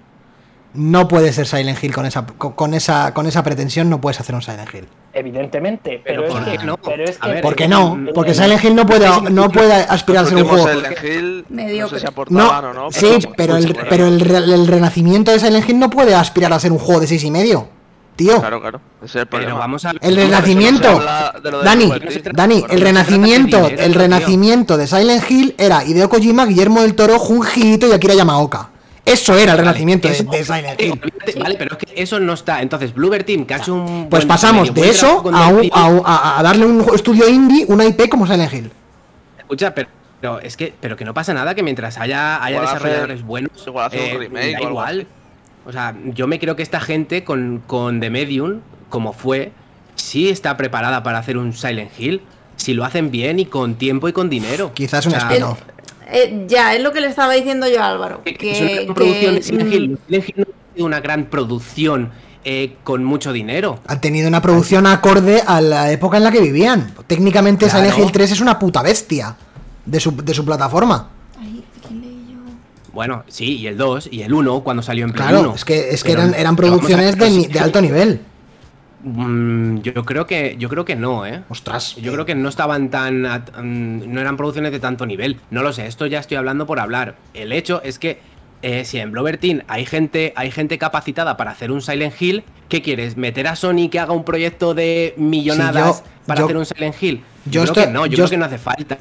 [0.73, 4.33] No puede ser Silent Hill con esa, con, esa, con esa pretensión, no puedes hacer
[4.35, 4.87] un Silent Hill.
[5.13, 6.77] Evidentemente, Pero pero, ¿por es qué que, no?
[6.77, 7.99] pero es A que ver, ¿Por qué no?
[8.15, 10.67] Porque Silent Hill no puede, no puede aspirar a ser un juego.
[10.67, 12.91] Silent Hill, no sé si aportaban No, o no.
[12.91, 16.59] sí, pero el, pero el, re- el renacimiento de Silent Hill no puede aspirar a
[16.59, 17.67] ser un juego de seis y medio.
[18.15, 20.87] Tío, Claro, claro, ese es el Pero vamos a el pero renacimiento.
[21.43, 21.91] de Dani.
[22.33, 27.17] Dani, el de renacimiento, el renacimiento de Silent Hill era Hideo Kojima, Guillermo del Toro,
[27.19, 28.69] Junji Ito y Akira Yamaoka.
[29.11, 31.01] Eso era el renacimiento de, Eso- de Silent Hill.
[31.39, 32.61] Vale, pero es que eso no está.
[32.61, 34.07] Entonces, Bluebird Team, que ha hecho un.
[34.09, 37.85] Pues pasamos de eso a, un- a un- a- a darle un estudio indie, una
[37.85, 38.71] IP como Silent Hill.
[39.37, 42.73] Escucha, pero, pero es que, pero que no pasa nada que mientras haya, haya hacer-
[42.75, 45.07] desarrolladores buenos, igual hacer un eh, remake da o igual.
[45.65, 49.51] O sea, yo me creo que esta gente con, con The Medium, como fue,
[49.95, 52.21] sí está preparada para hacer un Silent Hill.
[52.55, 54.71] Si lo hacen bien y con tiempo y con dinero.
[54.73, 55.59] Quizás un O sea, spin-off.
[56.11, 58.23] Eh, ya, es lo que le estaba diciendo yo a Álvaro.
[58.23, 59.99] que- Que, que es una gran que, producción de Silent Hill.
[60.07, 62.11] Silent Hill no ha sido una gran producción
[62.43, 63.79] eh, con mucho dinero.
[63.87, 66.93] Han tenido una producción acorde a la época en la que vivían.
[67.07, 67.79] Técnicamente Claro.
[67.85, 69.35] Silent Hill 3 es una puta bestia
[69.85, 71.09] de su, de su plataforma.
[72.93, 75.55] Bueno, sí, y el 2 y el 1 cuando salió en Play Claro, 1.
[75.55, 78.19] es que, es que Pero- eran, eran producciones ver, de, de alto nivel.
[79.03, 81.43] Mm, yo creo que yo creo que no, ¿eh?
[81.49, 81.95] Ostras.
[81.95, 83.21] Yo creo que no estaban tan.
[83.23, 85.39] mm, no eran producciones de tanto nivel.
[85.49, 87.15] No lo sé, esto ya estoy hablando por hablar.
[87.33, 88.19] El hecho es que
[88.61, 92.43] eh, si en Blover Team hay gente, hay gente capacitada para hacer un Silent Hill,
[92.69, 93.17] ¿qué quieres?
[93.17, 96.65] ¿Meter a Sony que haga un proyecto de millonadas Sí, yo- para yo- hacer un
[96.65, 97.17] Silent Hill?
[97.17, 98.97] yo Yo, creo estoy- que no, yo, creo que no hace falta.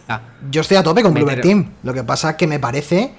[0.51, 1.73] Yo estoy a tope con Bluebird Team.
[1.83, 3.13] Lo que pasa es que me parece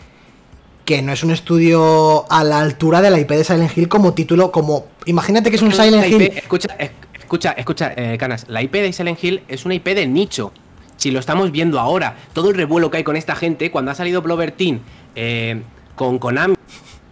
[0.86, 4.14] que no es un estudio a la altura de la IP de Silent Hill como
[4.14, 4.86] título, como...
[5.06, 6.32] Imagínate que es un Silent IP Hill...
[6.36, 8.46] escucha, es- escucha, escucha, eh, Canas.
[8.50, 10.52] La IP de Silent Hill es una IP de nicho.
[10.98, 13.96] Si lo estamos viendo ahora, todo el revuelo que hay con esta gente, cuando ha
[13.96, 14.80] salido Blover Team
[15.16, 15.62] eh,
[15.96, 16.56] con Konami,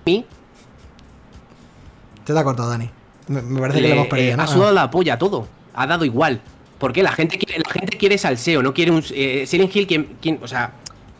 [0.05, 0.23] Te
[2.33, 2.89] te ha cortado, Dani.
[3.27, 4.43] Me, me parece que lo hemos perdido, eh, ¿no?
[4.43, 5.47] ha sudado la polla todo.
[5.73, 6.41] Ha dado igual.
[6.77, 9.03] Porque la gente quiere, la gente quiere salseo, no quiere un.
[9.11, 10.71] eh, Silent Hill, quien, quien- o sea,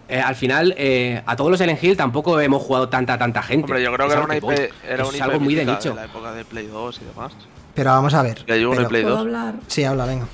[0.10, 3.65] eh, al final, eh, a todos los Silent Hill tampoco hemos jugado tanta, tanta gente.
[3.65, 4.56] Hombre, yo creo Es que era una IP, voy.
[4.88, 5.93] era Es algo muy de nicho.
[5.95, 7.34] la época de Play 2 y demás.
[7.76, 8.43] Pero vamos a ver.
[8.45, 9.26] Que hay uno pero- en Play ¿Puedo 2.
[9.26, 9.54] hablar?
[9.67, 10.28] Sí, habla, venga.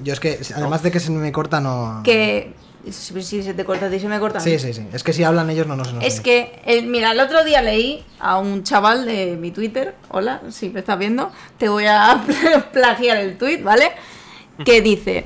[0.00, 2.02] Yo es que, además de que se me corta, no...
[2.04, 2.52] Que
[2.90, 4.50] si si se te corta a ti, se me corta a mí.
[4.50, 4.86] Sí, sí, sí.
[4.92, 5.92] Es que si hablan ellos no nos...
[5.94, 9.94] nos Es que, el- mira, el otro día leí a un chaval de mi Twitter,
[10.10, 12.22] hola, si me estás viendo, te voy a
[12.72, 13.90] plagiar el tweet, ¿vale?
[14.64, 15.24] Que dice,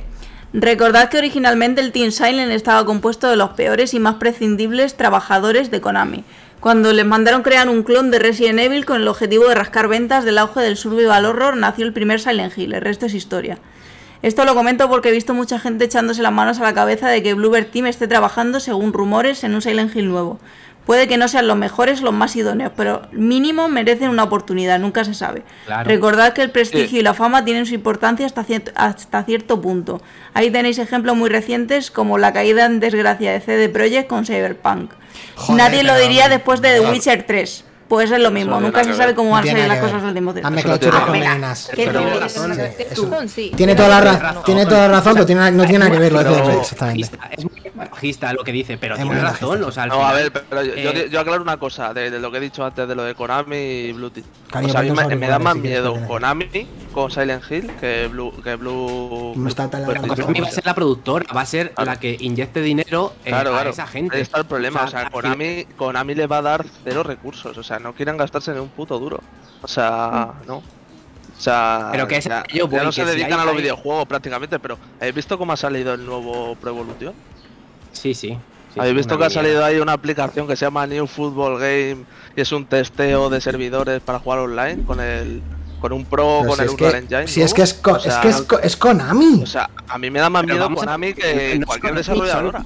[0.52, 5.70] recordad que originalmente el Team Silent estaba compuesto de los peores y más prescindibles trabajadores
[5.70, 6.24] de Konami.
[6.60, 10.24] Cuando les mandaron crear un clon de Resident Evil con el objetivo de rascar ventas
[10.24, 13.58] del auge del survival horror, nació el primer Silent Hill, el resto es historia.
[14.20, 17.22] Esto lo comento porque he visto mucha gente echándose las manos a la cabeza de
[17.22, 20.40] que Bluebird Team esté trabajando, según rumores, en un Silent Hill nuevo.
[20.88, 25.04] Puede que no sean los mejores los más idóneos, pero mínimo merecen una oportunidad, nunca
[25.04, 25.42] se sabe.
[25.66, 25.86] Claro.
[25.86, 30.00] Recordad que el prestigio y la fama tienen su importancia hasta, cier- hasta cierto punto.
[30.32, 34.92] Ahí tenéis ejemplos muy recientes como la caída en desgracia de CD Projekt con Cyberpunk.
[35.36, 36.90] Joder, Nadie lo diría después de The.
[36.90, 37.64] Witcher 3.
[37.88, 40.02] Pues es lo mismo, no nunca se sabe cómo No van a salir las cosas
[40.02, 40.46] del mismo tiempo.
[40.48, 41.70] Hazme no tiene con nada que meninas.
[41.74, 43.52] ¿Qué Pero- te- Tiene razón, sí, eso- Tujón, sí.
[43.56, 44.42] Tiene toda la, ra- razón.
[44.44, 47.08] tiene toda la razón, pero tiene- no tiene nada que ver lo de exactamente.
[47.36, 49.62] Es muy bajista lo que dice, pero Es tiene razón.
[49.64, 52.10] O sea, al No, a ver, pero yo, yo- eh, yo aclaro una cosa de,
[52.10, 54.26] de lo que he dicho antes de lo de Konami y Blue Team.
[54.50, 58.08] Cariño, o sea, a mí ponte me, da más miedo Konami con Silent Hill que
[58.08, 58.32] Blue.
[58.42, 59.66] Que Blue Me está.
[59.66, 61.90] Blue- Konami va a ser la productora, va a ser Claro.
[61.92, 63.70] la que inyecte dinero eh, Claro, a claro.
[63.70, 64.16] esa gente.
[64.16, 64.82] Ahí está el problema.
[64.84, 67.56] O sea, Konami, Konami le va a dar cero recursos.
[67.56, 69.20] O sea, no quieren gastarse ni un puto duro.
[69.62, 70.56] O sea, no.
[70.56, 73.44] O sea, Pero que es ya, yo voy, ya no se si dedican hay- a
[73.44, 77.14] los hay- videojuegos prácticamente, pero ¿habéis visto cómo ha salido el nuevo Pro Evolution?
[77.92, 78.36] Sí, sí.
[78.74, 82.04] sí, ¿Habéis visto que ha salido ahí una aplicación que se llama New Football Game
[82.36, 85.40] y es un testeo de servidores para jugar online con el
[85.80, 87.28] con un Pro, Pero con si el Unreal que, Engine?
[87.28, 89.42] si es que es, O es sea, que es, co- es Konami.
[89.42, 91.92] o sea, a mí me da más Pero miedo vamos a- Konami que no cualquier
[91.92, 92.64] Konami, desarrolladora.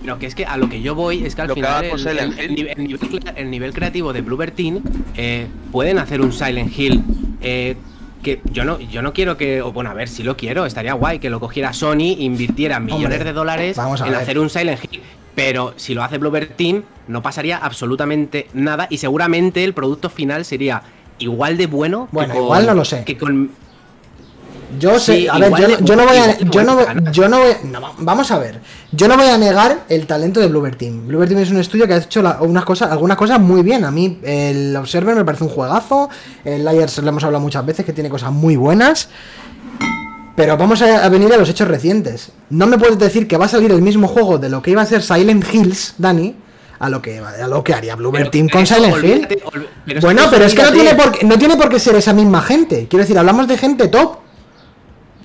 [0.00, 1.84] Pero que es que a lo que yo voy es que al Lo que final
[1.84, 4.80] el, nivel, el nivel crea- el nivel creativo de Bluebird Team
[5.16, 7.02] eh, pueden hacer un Silent Hill
[7.40, 7.76] eh,
[8.22, 10.92] que yo no yo no quiero que o bueno a ver si lo quiero estaría
[10.92, 14.16] guay que lo cogiera Sony invirtiera millones Hombre, de dólares vamos en ver.
[14.16, 15.02] hacer un Silent Hill
[15.34, 20.44] pero si lo hace Bluebird Team no pasaría absolutamente nada y seguramente el producto final
[20.44, 20.82] sería
[21.18, 23.04] igual de bueno Bueno, con- igual no lo sé.
[23.04, 23.50] que con
[24.78, 27.28] Yo sé, Sí, a ver, yo, de no- yo no voy a, yo no, yo
[27.28, 28.58] no voy, no, va- vamos a ver,
[28.90, 31.06] yo no voy a negar el talento de Bluebird Team.
[31.08, 33.84] Bluebird Team es un estudio que ha hecho la- unas cosas, algunas cosas muy bien.
[33.84, 36.08] A mí el Observer me parece un juegazo,
[36.44, 39.10] el Liars lo hemos hablado muchas veces que tiene cosas muy buenas.
[40.34, 42.32] Pero vamos a, a venir a los hechos recientes.
[42.48, 44.80] No me puedes decir que va a salir el mismo juego de lo que iba
[44.80, 46.34] a ser Silent Hills, Dani,
[46.82, 49.28] a lo que a lo que haría Pero Team con Silent Hill.
[49.86, 52.12] pero Bueno, pero es que no tiene, por qué, no tiene por qué ser esa
[52.12, 52.88] misma gente.
[52.88, 54.16] Quiero decir, hablamos de gente top.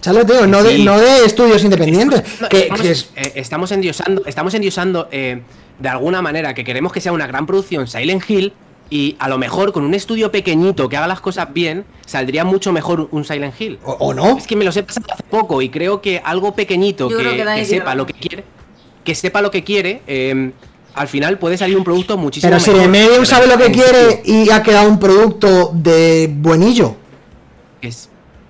[0.02, 0.46] ¿Sabes lo digo?
[0.48, 2.20] No, de, no de estudios independientes.
[2.20, 5.42] Estamos, que, estamos- que es- eh, estamos endiosando, estamos endiosando eh,
[5.80, 8.54] de alguna manera que queremos que sea una gran producción Silent Hill
[8.92, 12.72] y a lo mejor con un estudio pequeñito que haga las cosas bien saldría mucho
[12.72, 13.80] mejor un Silent Hill.
[13.84, 14.38] o, o no.
[14.38, 17.96] Es que me los he pasado hace poco y creo que algo pequeñito que, sepa
[17.96, 18.44] lo que quiere,
[19.04, 20.52] que sepa lo que quiere, eh,
[20.98, 22.82] al final puede salir un producto muchísimo Pero si mejor.
[22.84, 26.96] de Medium sabe lo que quiere y ha quedado un producto de buenillo.
[27.82, 28.10] Es-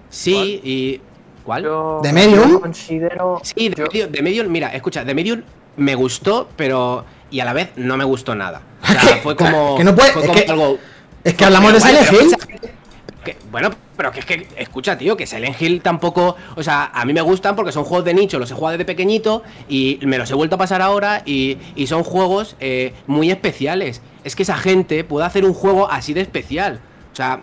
[0.09, 1.01] sí, y.
[1.43, 1.63] ¿Cuál?
[1.63, 2.59] Yo, ¿De Medium?
[2.59, 3.39] considero.
[3.43, 5.41] Sí, de, yo- Medium, de Medium, mira, escucha, de Medium
[5.77, 7.05] me gustó, pero.
[7.29, 8.61] Y a la vez no me gustó nada.
[8.81, 9.15] O sea, ¿Qué?
[9.21, 9.75] fue como.
[9.77, 10.77] Que no puede- fue es que- algo.
[11.23, 12.37] Es que hablamos de Silent Hill.
[13.27, 16.35] Que- bueno, pero que es que, escucha, tío, que Silent Hill tampoco.
[16.55, 18.85] O sea, a mí me gustan porque son juegos de nicho, los he jugado desde
[18.85, 23.29] pequeñito y me los he vuelto a pasar ahora y, y son juegos eh, muy
[23.31, 24.01] especiales.
[24.23, 26.79] Es que esa gente puede hacer un juego así de especial.
[27.13, 27.41] O sea,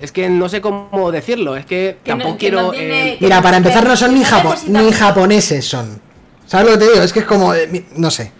[0.00, 2.70] es que no sé cómo decirlo, es que, Que no- tampoco no quiero.
[2.70, 6.00] tiene- eh, Mira, para empezar no son ni, japo- ni japoneses son.
[6.46, 7.02] ¿Sabes lo que te digo?
[7.02, 7.54] Es que es como...
[7.54, 8.32] eh, mi- no sé.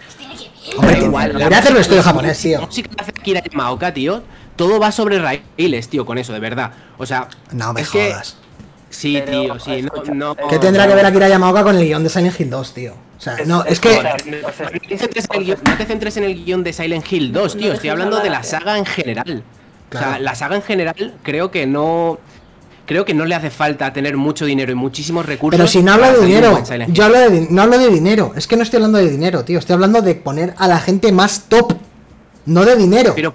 [0.77, 2.69] Hombre, igual, debería hacerlo música- estudio japonés, tío.
[2.69, 4.23] Que hace Yamaoka, tío,
[4.57, 6.73] todo va sobre raíles, tío, con eso, de verdad.
[6.99, 8.37] O sea, No me es que- jodas.
[8.91, 10.37] sí, Pero, tío, sí, no, escucha, no.
[10.37, 12.95] ¿Qué tendrá que ver Akira Yamaoka con el guion de Silent Hill 2, tío?
[13.17, 14.03] O sea, no, es que...
[14.03, 17.73] No te, centres en el guion, de Silent Hill 2, No tío.
[17.73, 19.43] Estoy hablando de la saga en general.
[19.93, 22.19] O sea, la saga en general creo que no.
[22.87, 25.57] Creo que no le hace falta tener mucho dinero y muchísimos recursos.
[25.59, 28.33] Pero si no hablo de dinero, yo hablo de, no hablo de dinero.
[28.37, 29.59] Es que no estoy hablando de dinero, tío.
[29.59, 31.73] Estoy hablando de poner a la gente más top.
[32.45, 33.15] no de dinero.
[33.17, 33.33] Pero,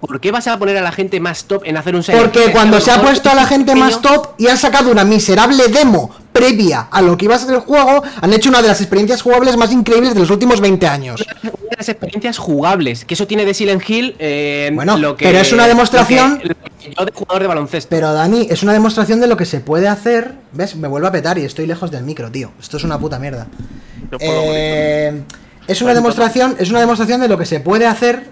[0.00, 2.44] ¿por qué vas a poner a la gente más top en hacer un Silent Porque
[2.46, 2.52] Hill?
[2.52, 5.68] cuando se ha puesto a la gente pequeño, más top y han sacado una miserable
[5.68, 8.80] demo previa a lo que iba a ser el juego, han hecho una de las
[8.80, 11.24] experiencias jugables más increíbles de los últimos 20 años.
[11.42, 14.14] Una de las experiencias jugables, que eso tiene de Silent Hill.
[14.18, 17.42] eh, Bueno, lo que, pero es una demostración- lo que- lo que yo de jugador
[17.42, 17.88] de baloncesto.
[17.90, 20.34] Pero Dani, es una demostración de lo que se puede hacer.
[20.52, 20.76] ¿Ves?
[20.76, 22.52] Me vuelvo a petar y estoy lejos del micro, tío.
[22.60, 23.46] Esto es una puta mierda.
[24.18, 25.22] Eh,
[25.66, 28.30] es una demostración, es una demostración de lo que se puede hacer.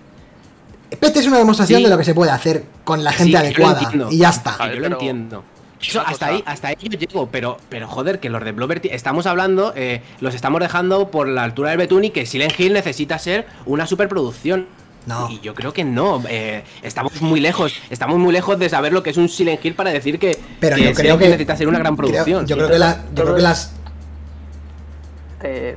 [0.96, 1.84] PT es una demostración Sí.
[1.84, 3.80] de lo que se puede hacer con la gente adecuada.
[3.82, 4.08] entiendo.
[4.10, 4.56] Y ya está.
[4.72, 5.44] Yo lo entiendo.
[5.80, 9.26] Eso, hasta ahí, hasta ahí yo llego, pero, pero joder, que los de Blover estamos
[9.26, 13.16] hablando, eh, los estamos dejando por la altura del betún y que Silent Hill necesita
[13.20, 14.66] ser una superproducción.
[15.06, 15.30] No.
[15.30, 16.22] Y yo creo que no.
[16.28, 17.74] eh, estamos muy lejos.
[17.90, 20.74] Estamos muy lejos de saber lo que es un Silent Hill para decir que, Pero
[20.76, 21.28] que yo creo Silent Hill que.
[21.30, 22.46] necesita ser una gran creo- producción.
[22.46, 23.72] yo creo que, la- yo creo que las.
[25.40, 25.76] Te.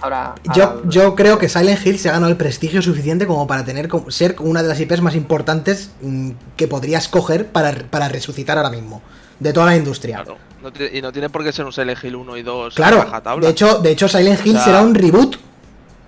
[0.00, 3.64] Ahora, Yo, yo creo que Silent Hill se ha ganado el prestigio suficiente como para
[3.64, 8.08] tener como- ser una de las IPs más importantes mm, que podrías coger para, para
[8.08, 9.02] resucitar ahora mismo.
[9.40, 10.16] De toda la industria.
[10.22, 10.36] Claro.
[10.62, 13.04] No tiene- y no tiene por qué ser un Silent Hill 1 y 2 Claro,
[13.40, 15.36] de hecho, de hecho Silent Hill O sea, será un reboot.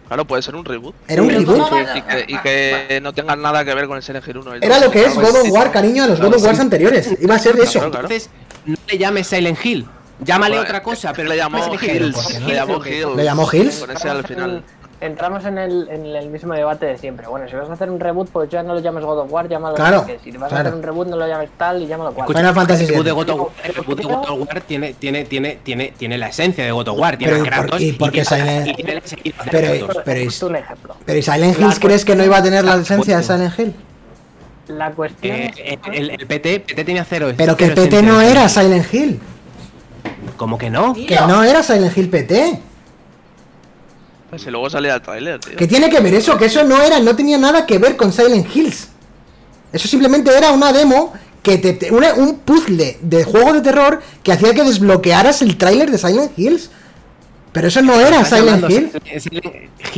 [0.08, 0.94] Claro, puede ser un reboot.
[1.06, 1.56] Era un reboot.
[1.68, 4.54] ¿cómo Y que, y que no tengan nada que ver con el Silent Hill 1
[4.54, 4.84] y el Era 2.
[4.86, 5.50] lo que es God of sí.
[5.50, 6.62] War, cariño, a los Claro, God of Wars sí.
[6.62, 7.16] anteriores.
[7.20, 7.78] Iba a ser Claro, eso.
[7.78, 7.94] claro.
[7.94, 8.30] Entonces,
[8.66, 9.86] no le llames Silent Hill.
[10.24, 11.90] Llámale Bueno, otra cosa, pero le llamó Hill.
[11.96, 12.40] Hills.
[12.40, 13.16] Le llamó Hills.
[13.16, 13.78] ¿Le llamó Hills?
[13.80, 14.62] Con ese al final.
[15.02, 17.26] Entramos en el, en el mismo debate de siempre.
[17.26, 19.48] Bueno, si vas a hacer un reboot, pues ya no lo llames God of War,
[19.48, 20.56] llámalo Claro, que Si vas claro.
[20.56, 22.28] a hacer un reboot, no lo llames tal y llámalo cual.
[22.28, 23.12] Final Fantasy el reboot de.
[23.12, 26.28] God of War, el reboot de God of War tiene, tiene, tiene, tiene, tiene la
[26.28, 28.66] esencia de God of War, tiene Pero a ¿y por- y por qué tiene- Silent-
[28.68, 30.96] y tiene las heridas de Pero- pero- Justo un ejemplo.
[31.06, 33.58] Pero ¿y Silent La Hills crees que no iba a tener la esencia de Silent
[33.58, 33.74] Hill?
[34.68, 35.78] La cuestión Eh, es...
[35.94, 37.32] el, el PT, PT tenía cero.
[37.34, 39.20] Pero que cero PT no era Silent Silent Hill.
[40.04, 40.30] Hill.
[40.36, 40.94] ¿Cómo que no?
[40.94, 42.60] Que no era Silent Hill PT.
[44.30, 45.56] Pues si luego salía el tráiler, tío.
[45.56, 46.38] ¿Qué tiene que ver eso?
[46.38, 48.88] Que eso no era, no tenía nada que ver con Silent Hills.
[49.72, 54.00] Eso simplemente era una demo que te, te- una- un puzzle de juego de terror
[54.22, 56.70] que hacía que desbloquearas el tráiler de Silent Hills.
[57.52, 58.92] Pero eso no era Silent Hill.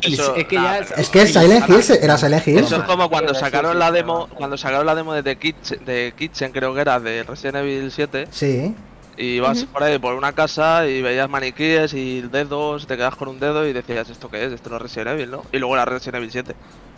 [0.03, 2.63] Eso- es que nah, ya pero- Es que Silent Hills era Silent Hills.
[2.67, 6.15] Eso es como cuando sacaron la demo, cuando sacaron la demo de The Kitchen, de
[6.17, 8.75] Kitchen creo que era de Resident Evil 7 Sí.
[9.17, 13.29] Y ibas por ahí por una casa y veías maniquíes y dedos, te quedas con
[13.29, 15.45] un dedo y decías esto qué es, esto no es Resident Evil, ¿no?
[15.53, 16.55] Y luego era Resident Evil 7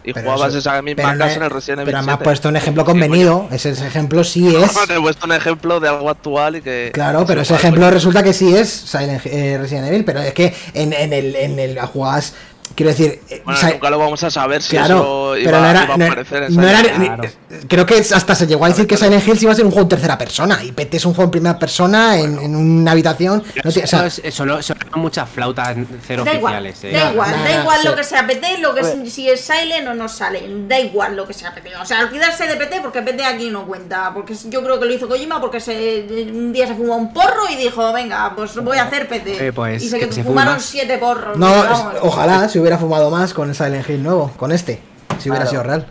[0.07, 2.13] y Pero jugabas eso- esa misma no casa es- en el Resident Evil Pero me
[2.13, 2.25] has 7.
[2.25, 3.49] puesto un ejemplo Sí, convenido.
[3.51, 4.87] Ese ese ejemplo sí es.
[4.87, 8.23] Te he puesto un ejemplo de algo actual y que Claro, pero ese ejemplo resulta
[8.23, 11.81] que sí es Silent, eh, Resident Evil, pero es que en, en el en el
[11.81, 12.35] jugadas
[12.75, 15.71] quiero decir, eh, Si- nunca lo vamos a saber si claro, eso iba, pero no
[15.71, 17.23] era, iba a no, aparecer en no era- Claro.
[17.69, 19.85] creo que hasta se llegó a decir que Silent Hills iba a ser un juego
[19.85, 23.43] en tercera persona y PT es un juego en primera persona en, en una habitación,
[23.65, 26.85] no tiene- o sea, Eso, eso no, son muchas flautas cero Da igual, oficiales.
[26.85, 26.93] eh.
[26.99, 27.87] da igual, da igual sí.
[27.89, 31.27] lo que sea PT, lo que si es Silent o no sale, da igual lo
[31.27, 31.77] que sea PT.
[31.77, 34.93] O sea, olvidarse de PT porque PT aquí no cuenta, porque yo creo que lo
[34.93, 38.79] hizo Kojima porque se, un día se fumó un porro y dijo, venga, pues voy
[38.79, 39.49] a hacer PT.
[39.49, 41.37] Eh, pues, y se, que se fumaron siete porros.
[41.37, 41.95] no, vamos.
[42.03, 44.81] ojalá se hubiera fumado más con el Silent Hill nuevo, con este,
[45.19, 45.51] si hubiera Claro.
[45.51, 45.87] sido real.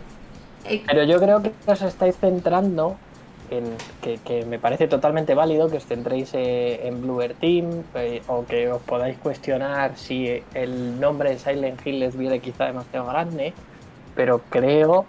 [0.66, 2.96] Eh, Pero yo creo que os estáis centrando
[3.50, 3.64] en
[4.02, 8.44] que, que me parece totalmente válido que os centréis eh, en Bluer Team eh, o
[8.46, 13.52] que os podáis cuestionar si el nombre de Silent Hill les viene quizá demasiado grande,
[14.16, 15.04] pero creo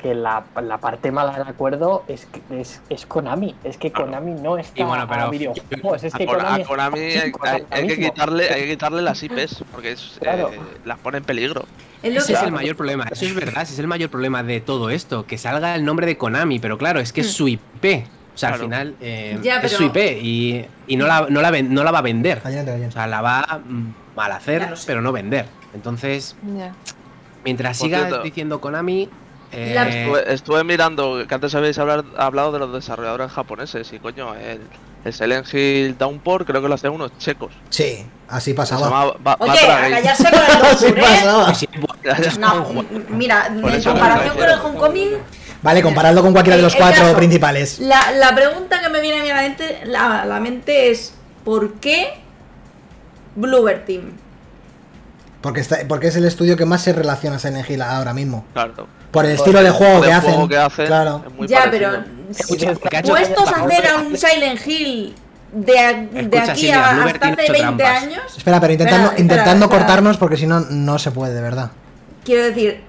[0.00, 3.54] que la, la parte mala del acuerdo es, que- es, es Konami.
[3.64, 6.02] Es que Konami no está Y bueno, pero- a videojuegos.
[6.04, 9.02] Es A, que Kon- a Konami, hay, con hay- hay que quitarle, hay que quitarle
[9.02, 10.50] las IPs porque es, Claro.
[10.52, 11.64] eh, las pone en peligro.
[12.02, 14.88] Ese es el mayor problema, eso es verdad, ese es el mayor problema de todo
[14.88, 18.04] esto, que salga el nombre de Konami, pero claro, es que es su IP.
[18.34, 18.54] O sea, Claro.
[18.54, 21.84] al final eh, Ya, es su IP y, y no, la, no, la ven- no
[21.84, 22.40] la va a vender.
[22.46, 25.44] O sea, la va mm, mal hacer, pero no vender.
[25.74, 26.72] Entonces, Ya.
[27.44, 28.22] mientras cierto.
[28.22, 29.10] diciendo Konami...
[29.52, 33.98] eh, La- Estuve, estuve mirando que antes habéis hablar- hablado de los desarrolladores japoneses y
[33.98, 34.60] coño, el,
[35.04, 37.52] el Silent Hill Downpour creo que lo hacen unos checos.
[37.68, 39.14] Sí, así pasaba.
[39.18, 42.30] Ba- Oye, a callarse con el Downpour, ¿eh?
[42.40, 44.58] No, mira, en comparación me con el.
[44.60, 45.08] Homecoming,
[45.62, 47.16] Vale, compararlo con cualquiera de los el cuatro caso.
[47.16, 47.78] principales.
[47.80, 51.12] La, la pregunta que me viene a mi mente, la, la mente es
[51.44, 52.14] ¿por qué
[53.36, 54.12] Bluebird Team?
[55.42, 58.44] Porque, está, porque es el estudio que más se relaciona a Silent Hill ahora mismo.
[58.52, 58.86] Claro.
[59.10, 60.48] Por el estilo de juego, que, juego hacen.
[60.48, 61.24] que hacen Claro.
[61.26, 61.90] es muy ya, parecido.
[61.90, 65.14] pero Escucha, que ha hecho- puestos a hacer a un Silent Hill
[65.52, 68.02] de, a- de Escucha, aquí Silvia, a, Bluebird hasta hace hecho 20 trampas.
[68.04, 69.80] años, Espera, pero intentando, Espera, intentando espera.
[69.80, 71.70] cortarnos porque si no, no se puede, de verdad.
[72.24, 72.82] quiero decir,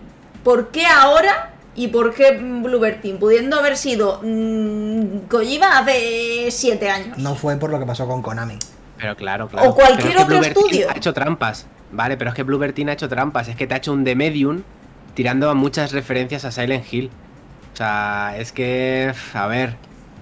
[0.43, 3.17] ¿por qué ahora y por qué Bluebird Team?
[3.17, 7.17] Pudiendo haber sido mm, Kojima hace 7 años.
[7.17, 8.60] No fue por lo que pasó con Konami.
[8.99, 9.69] Pero claro, claro.
[9.69, 10.88] O cualquier Pero es que otro Bluebird estudio.
[10.93, 11.65] Ha hecho trampas.
[11.91, 13.47] Vale, pero es que Bluebird Team ha hecho trampas.
[13.47, 14.62] Es que te ha hecho un The Medium
[15.13, 17.10] tirando a muchas referencias a Silent Hill.
[17.74, 19.76] O sea, es que, a ver,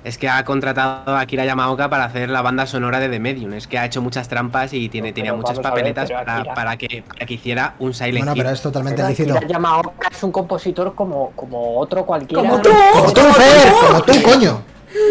[0.03, 3.53] es que ha contratado a Akira Yamaoka para hacer la banda sonora de The Medium.
[3.53, 6.53] Es que ha hecho muchas trampas y tiene, No, tenía pero muchas ver, papeletas para,
[6.53, 8.37] para que, para que hiciera un Silent Bueno, Hill.
[8.43, 9.33] pero es totalmente Pero lícito.
[9.35, 12.41] Akira Yamaoka es un compositor como, como otro cualquiera.
[12.47, 12.69] Como tú.
[12.93, 14.61] Como tú, Fer, como tú, coño.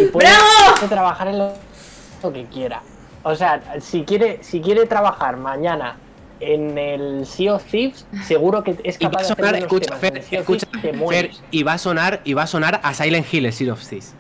[0.01, 0.89] Y puede ¡Bravo!
[0.89, 1.53] trabajar en lo,
[2.23, 2.83] lo que quiera.
[3.25, 5.97] O sea, si quiere, si quiere trabajar mañana
[6.41, 9.55] en el Sea of Thieves, seguro que es Y va capaz a de hacer sonar,
[9.55, 12.81] unos escucha, temas Fer, escucha, que Fer, y va a sonar, y va a sonar
[12.83, 14.15] a Silent Hill, el Sea of Thieves.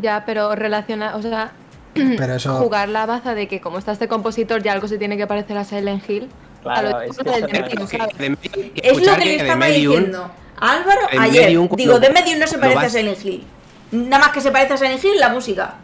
[0.00, 1.52] Ya, pero relaciona, o sea,
[1.94, 2.54] Pero eso.
[2.56, 5.56] jugar la baza de que como está este compositor ya algo se tiene que parecer
[5.56, 6.28] a Silent Hill.
[6.64, 9.18] a lo Claro, es que del Medium, Que- que de Medium- que Es lo escuchar
[9.18, 10.30] que le de estaba Medium- diciendo.
[10.58, 11.44] Álvaro ayer.
[11.46, 13.44] Medium, Digo, de Medium no se parece a Silent Hill.
[13.92, 15.74] Nada más que se parece a Silent Hill la música.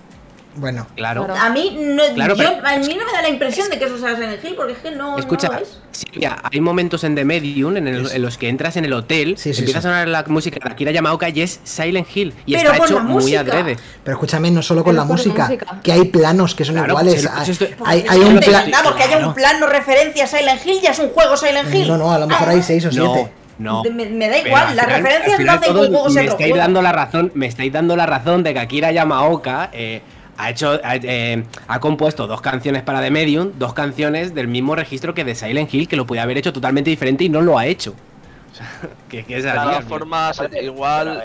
[0.54, 1.26] Bueno, Claro.
[1.34, 3.86] A mí no, Claro, yo, pero- a mí no me da la impresión de que
[3.86, 5.78] eso sea Silent Hill porque es que no, Escucha, no lo es.
[5.92, 9.36] Silvia, hay momentos en The Medium en, el- en los que entras en el hotel,
[9.38, 9.86] Sí, sí, empieza sí.
[9.86, 12.34] a sonar la música de Akira Yamaoka y es Silent Hill.
[12.44, 13.76] Y Pero está con hecho la muy adrede.
[14.04, 15.80] pero escúchame, no solo con Pero la música, música.
[15.82, 17.14] que hay planos que son Claro, iguales.
[17.14, 20.90] pues, hay, esto- hay, un inventamos que haya un plano referencia a Silent Hill ya
[20.90, 21.88] es un juego Silent Hill.
[21.88, 23.32] No, no, a lo mejor hay seis o No, siete.
[23.58, 23.82] no.
[23.84, 26.28] Me, me da igual, al las final- referencias no hacen que un juego sea me
[26.28, 30.02] estáis dando la razón, me estáis dando la razón de que Akira Yamaoka eh,
[30.38, 34.74] ha hecho ha, eh, ha compuesto dos canciones para The Medium, dos canciones del mismo
[34.74, 37.58] registro que de Silent Hill, que lo podía haber hecho totalmente diferente y no lo
[37.58, 37.94] ha hecho.
[38.52, 38.68] O sea,
[39.08, 41.24] que, que es De todas formas, igual,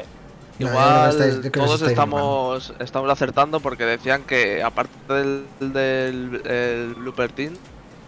[0.59, 7.29] No, igual estáis- todos estamos, estamos acertando porque decían que aparte del, del el Blooper
[7.33, 7.53] Team,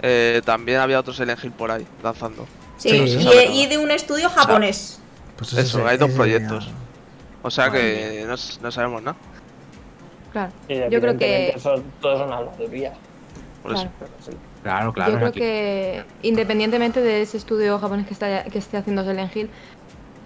[0.01, 2.47] eh, también había otro Silent Hill por ahí lanzando.
[2.77, 3.27] Sí, Sí.
[3.53, 5.01] y, No de un estudio japonés.
[5.37, 6.69] Pues Eso, ese- hay dos proyectos.
[7.41, 9.17] O sea Madre que no, no sabemos nada.
[10.31, 10.51] Claro.
[10.67, 12.93] y Yo creo que Eso, todo es una habladuría.
[13.63, 13.73] Por.
[13.73, 13.89] Claro.
[14.63, 15.11] Claro, claro.
[15.11, 19.35] Yo creo aquí- que independientemente de ese estudio japonés que, está, que esté haciendo Silent
[19.35, 19.49] Hill,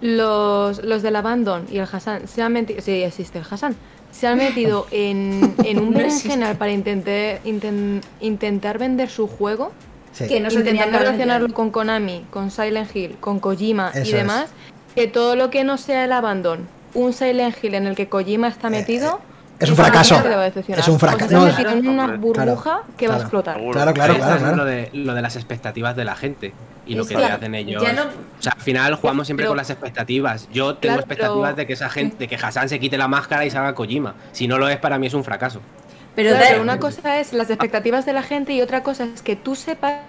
[0.00, 2.80] los, los del Abandon y el Hassan se han metido.
[2.82, 3.76] Sí, existe el Hassan.
[4.10, 9.72] Se han metido en, en un berenjenal para intentar, inten- intentar vender su juego,
[10.12, 10.28] Sí.
[10.28, 14.12] Que no se intentando relacionarlo con Konami, con Silent Hill, con Kojima Eso y es.
[14.12, 14.46] demás.
[14.94, 18.46] Que todo lo que no sea el Abandon, un Silent Hill en el que Kojima
[18.46, 19.18] está metido.
[19.58, 20.16] Es un fracaso.
[20.16, 21.50] Es un O sea, fracaso.
[21.56, 23.22] se han No, una burbuja que va a claro.
[23.22, 23.56] explotar.
[23.72, 26.52] Claro, claro, claro, Lo, de, lo de las expectativas de la gente
[26.86, 27.82] y lo que hacen ellos.
[27.82, 30.48] ya no- O sea, al final jugamos siempre Pero- con las expectativas.
[30.52, 33.08] Yo tengo Claro, expectativas pero- de que esa gente, de que Hassan se quite la
[33.08, 34.14] máscara y salga Kojima.
[34.32, 35.60] Si no lo es, para mí es un fracaso.
[36.14, 39.34] Pero, pero una cosa es las expectativas de la gente y otra cosa es que
[39.36, 40.00] tú sepas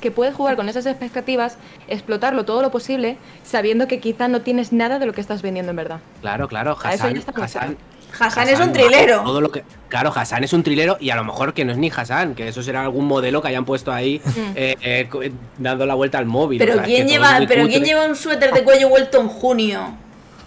[0.00, 4.70] que puedes jugar con esas expectativas, explotarlo todo lo posible, sabiendo que quizá no tienes
[4.72, 6.00] nada de lo que estás vendiendo en verdad.
[6.20, 6.72] Claro, claro.
[6.82, 7.76] A eso Hassan, ya está muy
[8.12, 9.22] Hassan, Hassan es un trilero.
[9.22, 11.78] Todo lo que, claro, Hassan es un trilero y a lo mejor que no es
[11.78, 14.20] ni Hassan, que eso será algún modelo que hayan puesto ahí
[14.54, 16.58] eh, eh, co- eh, dando la vuelta al móvil.
[16.58, 19.28] Pero o sea, es quién lleva, pero quién lleva un suéter de cuello vuelto en
[19.28, 19.80] junio.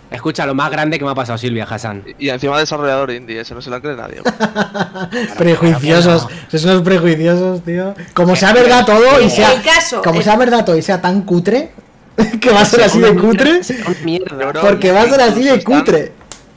[0.10, 2.04] Escucha, lo más grande que me ha pasado Silvia Hassan.
[2.19, 4.21] Y encima desarrollador indie, ese no se la cree nadie.
[5.38, 7.93] Prejuiciosos, esos son los prejuiciosos, tío.
[8.13, 9.62] Como sea verdad todo y El sea.
[9.63, 11.71] caso, Como el- sea verdad todo y sea tan cutre,
[12.41, 13.62] que va a ser así de cutre,
[14.04, 14.52] mierda.
[14.62, 16.12] Porque va a ser así de cutre.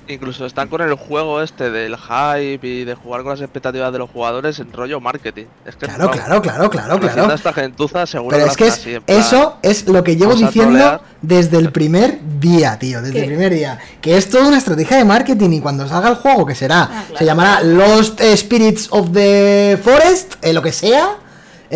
[0.07, 3.99] Incluso están con el juego este del hype y de jugar con las expectativas de
[3.99, 5.47] los jugadores en rollo marketing.
[5.65, 7.35] Es que Claro, vamos, claro, claro, claro, la gente claro.
[7.35, 10.17] esta gentuza seguro Pero es que hacen es, así, en plan, eso es lo que
[10.17, 11.01] llevo diciendo trolear.
[11.23, 13.79] desde el primer día, tío, desde el primer día.
[14.03, 16.89] Que es toda una estrategia de marketing y cuando salga el juego, que será, Ah,
[17.07, 17.19] claro.
[17.19, 21.17] se llamará Lost Spirits of the Forest, eh, lo que sea,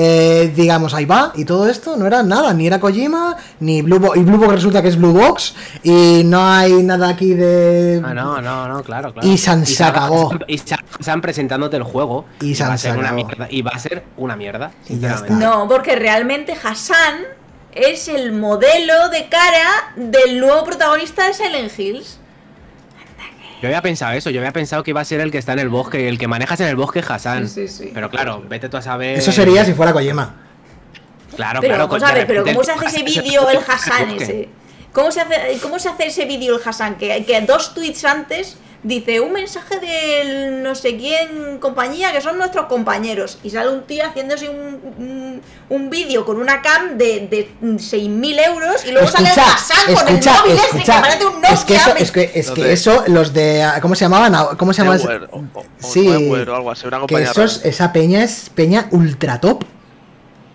[0.00, 3.98] eh, digamos, ahí va, y todo esto no era nada, ni era Kojima, ni Blue
[3.98, 8.00] Box, y Blue Box resulta que es Blue Box, y no hay nada aquí de...
[8.04, 9.26] Ah, no, no, no, claro, claro.
[9.26, 10.30] Y San se acabó.
[10.46, 12.26] Y Sa- Hassan presentándote el juego.
[12.40, 13.48] Y va San a ser se una mierda.
[13.50, 15.34] Y va a ser una mierda, sinceramente.
[15.44, 17.16] No, porque realmente Hassan
[17.72, 22.20] es el modelo de cara del nuevo protagonista de Silent Hills.
[23.60, 25.58] Yo había pensado eso, yo había pensado que iba a ser el que está en
[25.58, 27.48] el bosque, el que manejas en el bosque Hassan.
[27.48, 27.90] Sí, sí, sí.
[27.92, 29.18] Pero claro, vete tú a saber.
[29.18, 30.34] Eso sería si fuera Kojima.
[31.34, 31.88] Claro, Pero claro.
[31.88, 34.48] vamos de a ver, pero ¿cómo se hace ese vídeo el Hassan ese?
[34.92, 36.96] ¿Cómo se hace, cómo se hace ese vídeo el Hassan?
[36.96, 42.38] Que, que dos tweets antes dice un mensaje del no sé quién compañía que son
[42.38, 47.26] nuestros compañeros y sale un tío haciéndose un, un, un vídeo con una cam de,
[47.28, 51.34] de 6.000 euros y luego sale el Hassan con el móvil ese que parece un
[51.40, 51.50] Nokia.
[51.54, 54.34] es que eso, es que, es eso, los de, ¿cómo se llamaban?
[54.36, 54.94] Ah, ¿Cómo se llama?
[54.94, 58.22] ese- Newware o, o- o Sí, Newware o algo así, una que esos, esa peña
[58.22, 59.64] es peña ultra top.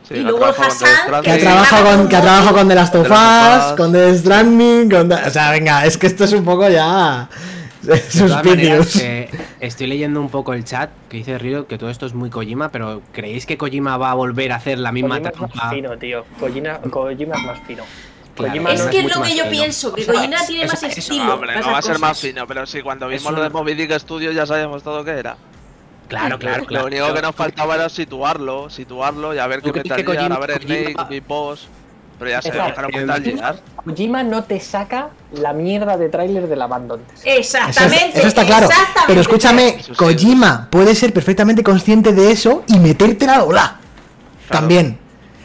[0.07, 3.77] Sí, y luego Hassan, Que trabajado con, que ha trabajado con The Last of Us,
[3.77, 7.29] con The Stranding, con The- O sea, venga, es que esto es un poco ya...
[7.83, 9.29] De todas maneras, eh,
[9.59, 12.69] estoy leyendo un poco el chat que dice Río que todo esto es muy Kojima,
[12.69, 15.69] pero ¿creéis que Kojima va a volver a hacer la misma Kojima es más trampa?
[15.75, 16.25] fino, tío.
[16.39, 17.83] Kojima, Kojima es más fino.
[18.35, 19.49] Claro, Kojima Es no que es lo que yo fino.
[19.51, 21.25] pienso, que Eso- Kojima eso- tiene más eso- estilo.
[21.25, 23.49] No, hombre, no va a ser más fino, pero si cuando vimos Eso lo de
[23.49, 25.35] Moby Dick Studio ya sabíamos todo que era.
[26.07, 26.85] Claro, claro, Lo claro.
[26.87, 30.31] único que nos faltaba era situarlo, situarlo y a ver ¿Tú qué Metal que Gear,
[30.31, 31.67] a Kojima- ver Snake, Kojima- Big Boss.
[32.23, 33.55] Pero ya se Gear.
[33.83, 37.01] Kojima no te saca la mierda de tráiler del Abandon.
[37.23, 38.09] Eso, Exactamente.
[38.09, 38.65] es- eso está claro.
[38.67, 39.03] exactamente.
[39.07, 39.77] Pero escúchame.
[39.97, 43.79] Kojima puede ser perfectamente consciente de eso y metértela a ola.
[44.49, 44.99] También.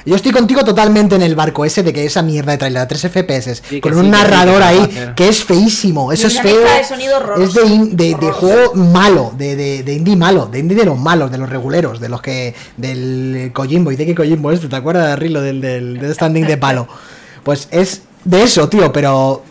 [0.05, 2.89] Yo estoy contigo totalmente en el barco ese de que esa mierda de trailer a
[2.89, 5.15] 3 FPS Sí, con sí, un sí, narrador ahí hacer.
[5.15, 6.13] que es feísimo.
[6.13, 6.61] Eso Y es una feo.
[6.61, 7.45] de.
[7.45, 10.85] Es de, in- de, de juego malo, de, de, de indie malo, de indie de
[10.87, 12.55] los malos, de los reguleros, de los que.
[12.77, 13.93] del Kojimbo.
[13.93, 14.69] ¿Y de qué Kojimbo este?
[14.69, 16.89] ¿Te acuerdas de Rilo del, del, del standing de palo?
[17.43, 19.43] Pues es de eso, tío, pero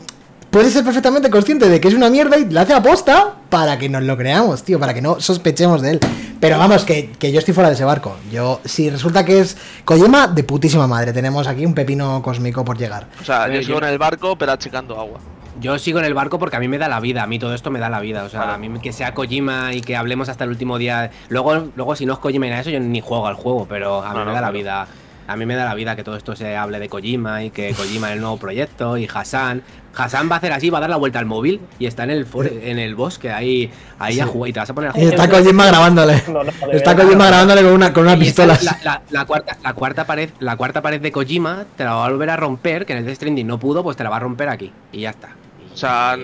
[0.50, 3.90] puede ser perfectamente consciente de que es una mierda y la hace aposta para que
[3.90, 6.00] nos lo creamos, tío, para que no sospechemos de él.
[6.40, 8.16] Pero vamos, que, que yo estoy fuera de ese barco.
[8.32, 12.78] Yo, si resulta que es Kojima, de putísima madre, tenemos aquí un pepino cósmico por
[12.78, 13.08] llegar.
[13.22, 15.20] O sea, yo sigo en el barco, pero achicando agua.
[15.60, 17.56] Yo sigo en el barco porque a mí me da la vida, a mí todo
[17.56, 18.24] esto me da la vida.
[18.24, 18.54] O sea, Claro.
[18.54, 21.10] a mí que sea Kojima y que hablemos hasta el último día.
[21.30, 23.66] Luego, luego si no es Kojima y nada de eso, yo ni juego al juego,
[23.68, 24.88] pero a mí No, me no, da la vida.
[25.28, 27.74] A mí me da la vida que todo esto se hable de Kojima y que
[27.74, 29.62] Kojima es el nuevo proyecto y Hassan.
[29.96, 32.12] Hassan va a hacer así, va a dar la vuelta al móvil y está en
[32.12, 33.70] el for- en el bosque ahí,
[34.00, 35.14] ahí a jugar y te vas a poner a Y jugar.
[35.16, 36.24] está Kojima grabándole.
[36.28, 36.96] No, no, de Está.
[36.96, 38.60] Kojima grabándole con una, con unas Y esta pistolas.
[38.78, 41.94] es La, la- la cuarta, la, cuarta pared, la cuarta pared de Kojima te la
[41.96, 44.10] va a volver a romper, que en el Death Stranding no pudo, pues te la
[44.12, 44.72] va a romper aquí.
[44.92, 45.30] Y ya está.
[45.74, 46.16] O sea,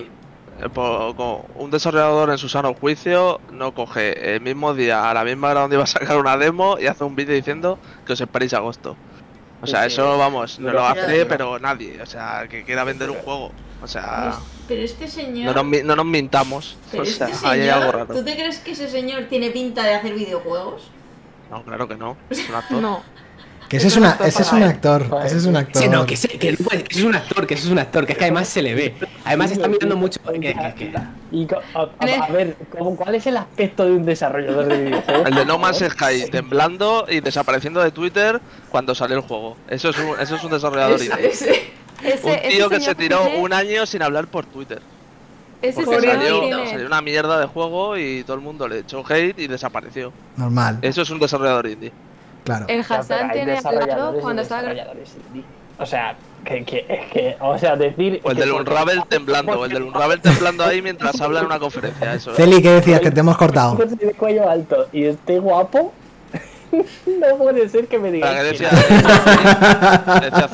[0.64, 5.50] eh, un desarrollador en su sano juicio no coge el mismo día, a la misma
[5.50, 8.54] hora donde iba a sacar una demo y hace un vídeo diciendo que os esperéis
[8.54, 8.96] a agosto.
[9.62, 12.00] O sea, Sí, eso vamos, no lo hace, pero- nadie.
[12.02, 13.50] O sea, que quiera vender un juego.
[13.82, 14.34] O sea,
[14.68, 15.54] Pero este no señor.
[15.64, 16.76] nos, no nos mintamos.
[16.90, 18.14] Pero O sea, este ahí hay algo raro.
[18.14, 20.90] ¿Tú te crees que ese señor tiene pinta de hacer videojuegos?
[21.50, 22.16] No, claro que no.
[22.30, 22.80] Es un actor.
[22.82, 23.02] No.
[23.74, 25.06] Que ese es, Es un una, actor ese es un actor.
[25.24, 25.82] Ese es un actor.
[25.82, 27.78] Sí, no, que, se- que no puede- que eso es un actor, que es un
[27.80, 28.94] actor, que es que además se le ve.
[29.24, 30.20] Además está mirando mucho.
[30.22, 30.92] que- que- que-
[31.32, 35.26] Y a, a- a ver, ¿cómo- ¿cuál es el aspecto de un desarrollador de videojuegos?
[35.26, 39.56] El de No Man's Sky temblando y desapareciendo de Twitter cuando salió el juego.
[39.68, 41.26] Eso es un, eso es un desarrollador Ese- indie.
[41.26, 41.72] ese-
[42.04, 44.80] Ese, Un ese tío que se tiró un año sin hablar por Twitter.
[45.62, 49.02] Ese Porque salió, tiene- salió una mierda de juego y todo el mundo le echó
[49.08, 50.12] hate y desapareció.
[50.36, 51.90] Normal, Eso es un desarrollador indie.
[52.44, 52.66] Claro.
[52.68, 54.72] El Hassan tiene al lado desarrolladores y cuando estaba.
[55.76, 56.14] O sea,
[56.44, 58.20] que, que, es que, o sea, decir.
[58.22, 61.46] O el del porque- Unravel temblando, o el del Unravel temblando ahí mientras habla en
[61.46, 62.14] una conferencia.
[62.14, 62.32] Eso.
[62.34, 63.00] Celi, ¿qué decías?
[63.00, 63.74] Que te hemos cortado.
[63.76, 65.92] De cuello alto y esté guapo,
[67.06, 68.58] no puede ser que me Para digas.
[68.58, 70.20] que decía, no.
[70.20, 70.48] decía.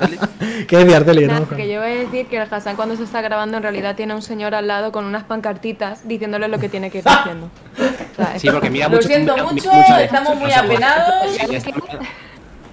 [0.66, 1.28] ¿Qué decías, Celi?
[1.56, 4.14] Que yo voy a decir que el Hassan cuando se está grabando en realidad tiene
[4.14, 7.46] un señor al lado con unas pancartitas diciéndole lo que tiene que ir haciendo.
[7.46, 9.08] O sea, Sí, porque mira Lo mucho.
[9.08, 11.26] siento mira- mucho, estamos muy apenados.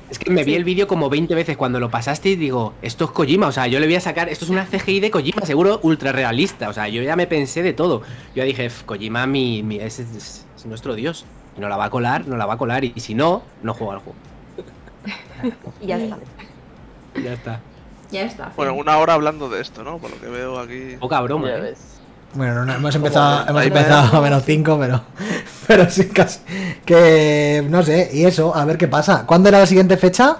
[0.10, 3.04] Es que me vi el vídeo como 20 veces cuando lo pasaste y digo, esto
[3.04, 5.42] es Kojima, o sea, yo le voy a sacar, esto es una CGI de Kojima,
[5.46, 8.00] seguro ultra realista, o sea, yo ya me pensé de todo.
[8.00, 11.26] Yo ya dije, "F, Kojima mi, mi- es, es- es nuestro dios,
[11.58, 13.74] y nos la va a colar, nos la va a colar, y, si no, no
[13.74, 14.16] juego al juego.
[15.82, 16.18] y ya está.
[17.24, 17.60] Ya está.
[18.12, 18.52] Ya está.
[18.56, 19.98] Bueno, una hora hablando de esto, ¿no?
[19.98, 20.96] Por lo que veo aquí.
[21.00, 21.62] Poca broma, Ya ¿eh?
[21.62, 21.80] ves.
[22.34, 25.02] Bueno, no, no, hemos empezado, hemos empezado a menos 5, pero,
[25.68, 26.40] pero sí, casi.
[26.86, 29.26] Que no sé, y eso, a ver qué pasa.
[29.26, 30.38] ¿Cuándo era la siguiente fecha?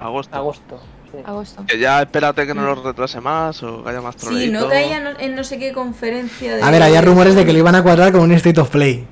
[0.00, 0.36] Agosto.
[0.36, 0.80] Agosto.
[1.10, 1.18] sí.
[1.24, 1.64] Agosto.
[1.66, 4.60] Que ya espérate que no lo retrase más o que haya más Sí, troleito.
[4.60, 6.62] no caía no- en no sé qué conferencia de.
[6.62, 9.06] A ver, había rumores de que lo iban a cuadrar con un State of Play.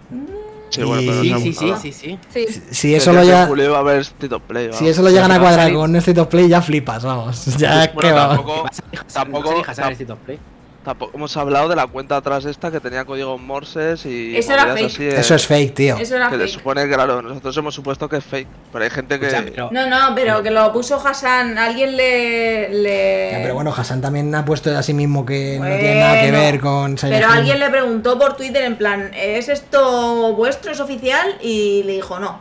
[0.70, 2.18] Sí, bueno, pero Sí, no sí, sí, sí, sí.
[2.32, 2.62] Sí.
[2.70, 4.88] Si eso lo ya, julio va a haber State of Play, si vamos.
[4.88, 7.44] eso lo llegan a cuadrar con un State of Play, ya flipas, vamos.
[7.58, 8.36] Ya Bueno, que vamos.
[8.36, 10.38] tampoco- Va a salir Hassan- tampoco-
[10.84, 14.34] Tampoco hemos hablado de la cuenta atrás esta que tenía código morses y.
[14.34, 14.86] Eso era fake.
[14.86, 15.96] así, eh, Eso es fake, tío.
[15.98, 16.54] Eso era Que se fake.
[16.54, 18.48] supone que, claro, nosotros hemos supuesto que es fake.
[18.72, 19.26] Pero hay gente que.
[19.26, 21.58] Pero- No, no, pero que lo puso Hassan.
[21.58, 22.70] Alguien le.
[22.70, 23.28] le...
[23.32, 26.30] Ya, pero bueno, Hassan también ha puesto a sí mismo que no tiene nada que
[26.30, 31.36] ver con Pero alguien le preguntó por Twitter en plan, ¿es esto vuestro, es oficial?
[31.42, 32.40] Y le dijo, no,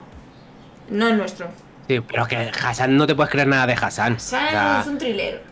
[0.89, 1.47] no es nuestro.
[1.89, 4.13] Sí, pero que Hassan no te puedes creer nada de Hassan.
[4.15, 5.49] Hassan O sea, es un thriller.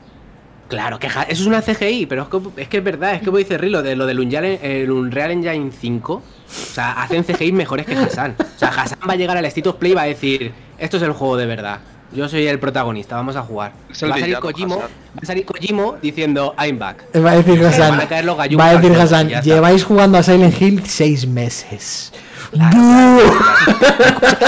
[0.68, 3.30] Claro, que eso es una CGI, pero es que es, que es verdad, es que
[3.30, 7.24] voy a decir Rilo, de lo del Unreal, el Unreal Engine 5, o sea, hacen
[7.24, 8.36] CGI mejores que Hassan.
[8.39, 10.97] O sea, Hassan va a llegar al State of Play y va a decir, esto
[10.97, 11.80] es el juego de verdad.
[12.11, 13.74] Yo soy el protagonista, vamos a jugar.
[14.03, 14.86] Va a salir Kojimo, va
[15.22, 17.05] a salir Kojimo diciendo I'm back.
[17.15, 17.91] Va a decir Hassan.
[17.91, 22.13] van a caer los Va a decir Hassan, lleváis jugando a Silent Hill seis meses.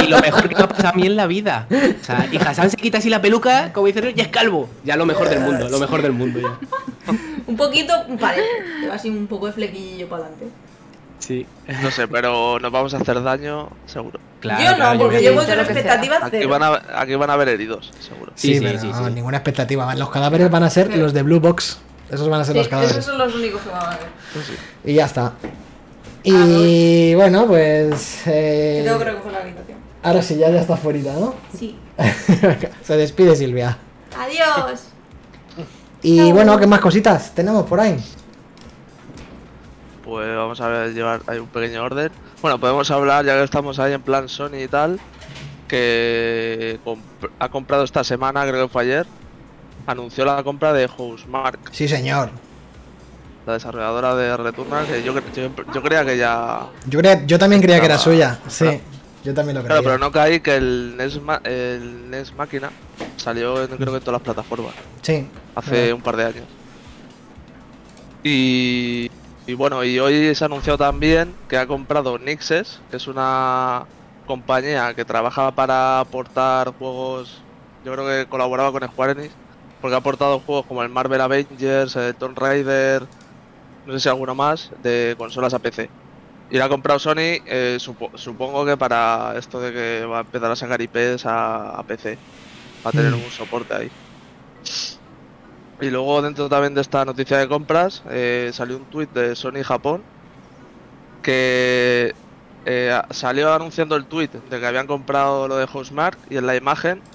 [0.04, 1.68] Y lo mejor que me ha pasado a mí en la vida.
[1.70, 4.70] O sea, y Hassan se quita así la peluca, como dice, y es calvo.
[4.84, 6.58] Ya lo mejor del mundo, lo mejor del mundo ya.
[7.48, 8.44] Un poquito, parece.
[8.82, 10.48] Te va así un poco de flequillo para adelante.
[11.20, 11.46] Sí.
[11.82, 14.20] No sé, pero nos vamos a hacer daño, seguro.
[14.40, 16.50] Claro, yo no, claro, porque yo voy con expectativas Aquí cero.
[16.50, 18.32] van, a, aquí van a haber heridos, seguro.
[18.36, 19.14] Sí, sí, pero sí, no, sí.
[19.14, 19.94] ninguna expectativa.
[19.96, 21.80] Los cadáveres van a ser los de Blue Box.
[22.10, 22.96] Esos van a ser Sí, los cadáveres.
[22.98, 24.00] esos son los únicos que van a ver.
[24.86, 25.34] Y ya está.
[26.24, 28.22] Y bueno, pues.
[28.28, 29.78] Eh, tengo que recoger la habitación.
[30.04, 31.34] ahora sí, ya, ya está fuera, ¿no?
[31.58, 31.78] Sí.
[32.84, 33.78] Se despide Silvia.
[34.18, 34.82] Adiós.
[36.02, 37.98] Y bueno, ¿qué más cositas tenemos por ahí?
[40.04, 42.12] Pues vamos a ver, llevar hay un pequeño orden.
[42.42, 45.00] Bueno, podemos hablar, ya que estamos ahí en plan Sony y tal,
[45.68, 49.06] que comp- ha comprado esta semana, creo que fue ayer,
[49.86, 52.30] anunció la compra de Housemark, Sí, señor.
[53.50, 56.68] La desarrolladora de Returnal, que yo, yo, yo creía que ya...
[56.88, 58.40] Yo, yo también creía que era suya.
[58.48, 58.80] Sí, Claro.
[59.24, 59.82] yo también lo creía.
[59.82, 62.72] Claro, pero no caí que el NES, el NES Máquina
[63.18, 65.28] salió en, creo que en todas las plataformas, Sí.
[65.56, 66.46] hace un par de años.
[68.24, 69.10] Y,
[69.48, 73.86] y bueno, y hoy se ha anunciado también que ha comprado Nixes, que es una
[74.26, 77.42] compañía que trabaja para aportar juegos,
[77.86, 79.34] yo creo que colaboraba con Square Enix,
[79.82, 83.08] porque ha aportado juegos como el Marvel Avengers, el Tomb Raider,
[83.90, 85.94] no sé si alguno más, de consolas a PC.
[86.50, 90.22] Y la ha comprado Sony, eh, supo- supongo que para esto de que va a
[90.22, 92.22] empezar a sacar IPs a, a PC,
[92.86, 93.24] va a tener Mm.
[93.24, 93.94] un soporte ahí.
[95.80, 99.64] Y luego dentro también de esta noticia de compras eh, salió un tuit de Sony
[99.64, 100.06] Japón
[101.22, 102.16] que
[102.66, 106.56] eh, salió anunciando el tuit de que habían comprado lo de Housemark y en la
[106.56, 107.06] imagen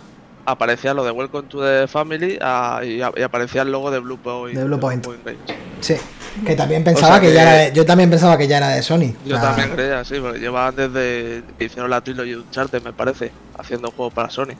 [0.46, 3.98] aparecía lo de Welcome to the Family ah, y, a- y aparecía el logo de
[4.00, 4.56] Blue Point.
[4.56, 5.04] De Blue Point.
[5.06, 5.38] Games.
[5.80, 5.96] Sí.
[6.44, 8.56] Que también pensaba O sea que, que- ya era de- yo también pensaba que ya
[8.58, 9.14] era de Sony.
[9.24, 12.82] Yo O sea, también creía, sí, porque llevaban desde que hicieron la Trilogy de Uncharted,
[12.82, 14.54] me parece, haciendo juegos para Sony.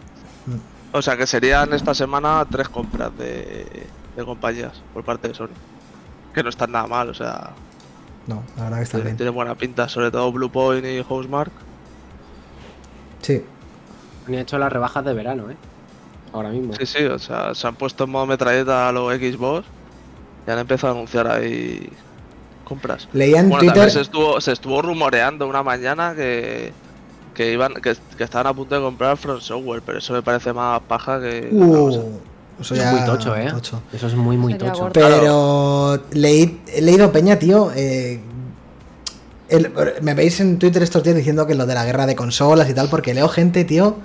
[0.46, 0.56] Mm.
[0.96, 3.66] O sea que serían esta semana tres compras de,
[4.16, 5.48] de compañías por parte de Sony.
[6.32, 7.50] Que no están nada mal, o sea,
[8.26, 9.16] No, la verdad que está tiene, bien.
[9.16, 11.50] tiene buena pinta, sobre todo Blue Point y Housemark.
[13.22, 13.42] Sí.
[14.28, 15.56] Han hecho las rebajas de verano, ¿eh?
[16.34, 16.74] Ahora mismo.
[16.78, 19.64] Sí, sí, o sea, se han puesto en modo metralleta a los Xbox
[20.46, 21.88] y han empezado a anunciar ahí
[22.64, 23.08] compras.
[23.12, 23.74] Leía en Bueno, Twitter.
[23.74, 26.72] también se estuvo, se estuvo rumoreando una mañana que,
[27.34, 30.52] que iban que, que estaban a punto de comprar Front Software, pero eso me parece
[30.52, 31.48] más paja que.
[31.52, 32.18] Uh,
[32.60, 33.48] eso ya es muy tocho, ¿eh?
[33.50, 33.80] tocho.
[33.92, 34.90] Eso es muy, muy Sería tocho.
[34.92, 37.70] Pero leí, he leído Peña, tío.
[37.76, 38.20] eh,
[39.48, 39.72] el-
[40.02, 42.74] me veis en Twitter estos días diciendo que lo de la guerra de consolas y
[42.74, 43.96] tal, porque leo gente, tío,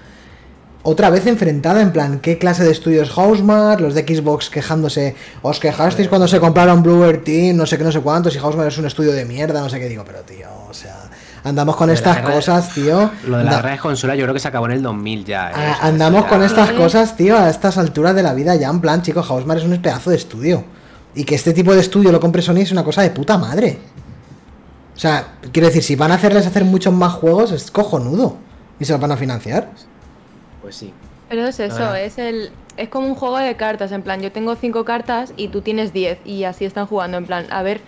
[0.89, 3.79] otra vez enfrentada en plan, ¿qué clase de estudios Housemark?
[3.79, 7.91] Los de Xbox quejándose, os quejasteis cuando se compraron Bluebird Team, no sé qué, no
[7.91, 10.47] sé cuántos, y Housemark es un estudio de mierda, no sé qué digo, pero tío,
[10.69, 11.09] o sea,
[11.43, 13.09] andamos con estas guerra cosas, tío.
[13.27, 15.49] Lo de la guerra de consola yo creo que se acabó en el 2000 ya.
[15.49, 15.53] ¿eh?
[15.55, 18.69] Ah, O sea, andamos con estas cosas, tío, a estas alturas de la vida ya,
[18.69, 20.63] en plan, chicos, Housemark es un pedazo de estudio.
[21.15, 23.79] Y que este tipo de estudio lo compre Sony es una cosa de puta madre.
[24.95, 28.37] O sea, quiero decir, si van a hacerles hacer muchos más juegos, es cojonudo.
[28.79, 29.69] Y se los van a financiar.
[30.61, 30.93] Pues sí.
[31.29, 31.99] Pero es eso, Ah.
[31.99, 35.49] es el es como un juego de cartas, en plan, yo tengo cinco cartas y
[35.49, 37.81] tú tienes 10 y así están jugando, en plan, a ver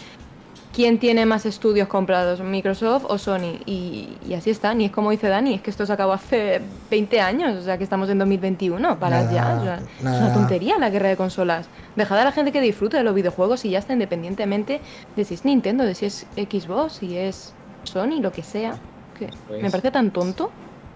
[0.73, 5.11] quién tiene más estudios comprados, Microsoft o Sony, y, y así están, y es como
[5.11, 6.59] dice Dani, es que esto se acabó hace
[6.89, 10.33] 20 años, o sea que estamos en 2021, para Nada, ya, o sea, es una
[10.33, 11.67] tontería la guerra de consolas.
[11.95, 14.81] Dejad a la gente que disfrute de los videojuegos y ya está, independientemente
[15.15, 17.53] de si es Nintendo, de si es Xbox, si es
[17.85, 18.75] Sony, lo que sea,
[19.17, 20.51] que Pues- me parece tan tonto.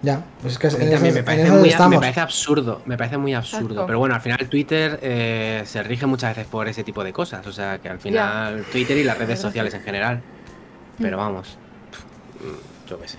[0.06, 2.00] Ya, pues es que A mí en también eso, me parece, muy, me estamos.
[2.00, 3.66] parece absurdo, me parece muy absurdo.
[3.66, 3.86] Exacto.
[3.88, 7.46] Pero bueno, al final Twitter eh, se rige muchas veces por ese tipo de cosas.
[7.48, 10.22] O sea, que al final Twitter y las redes sociales en general.
[11.00, 11.20] Pero Mm.
[11.20, 11.58] vamos,
[12.88, 13.18] yo qué sé.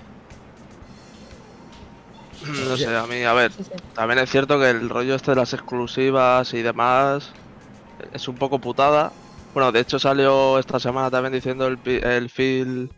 [2.69, 3.51] No sé, a mí, a ver,
[3.95, 7.31] también es cierto que el rollo este de las exclusivas y demás
[8.13, 9.11] es un poco putada.
[9.55, 12.91] Bueno, de hecho salió esta semana también diciendo el, pi- el Phil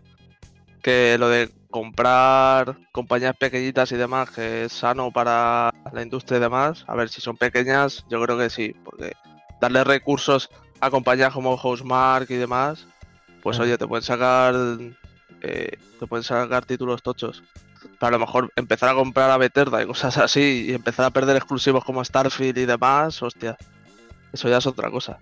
[0.83, 6.41] que lo de comprar compañías pequeñitas y demás, que es sano para la industria y
[6.41, 6.85] demás.
[6.87, 9.13] A ver, si son pequeñas, yo creo que sí, porque
[9.61, 10.49] darle recursos
[10.81, 12.87] a compañías como Housemark y demás,
[13.43, 14.55] pues oye, te pueden sacar
[15.41, 17.43] eh, te pueden sacar títulos tochos.
[18.01, 21.11] Pero a lo mejor empezar a comprar a Bethesda y cosas así y empezar a
[21.11, 23.57] perder exclusivos como Starfield y demás, hostia.
[24.33, 25.19] Eso ya es otra cosa.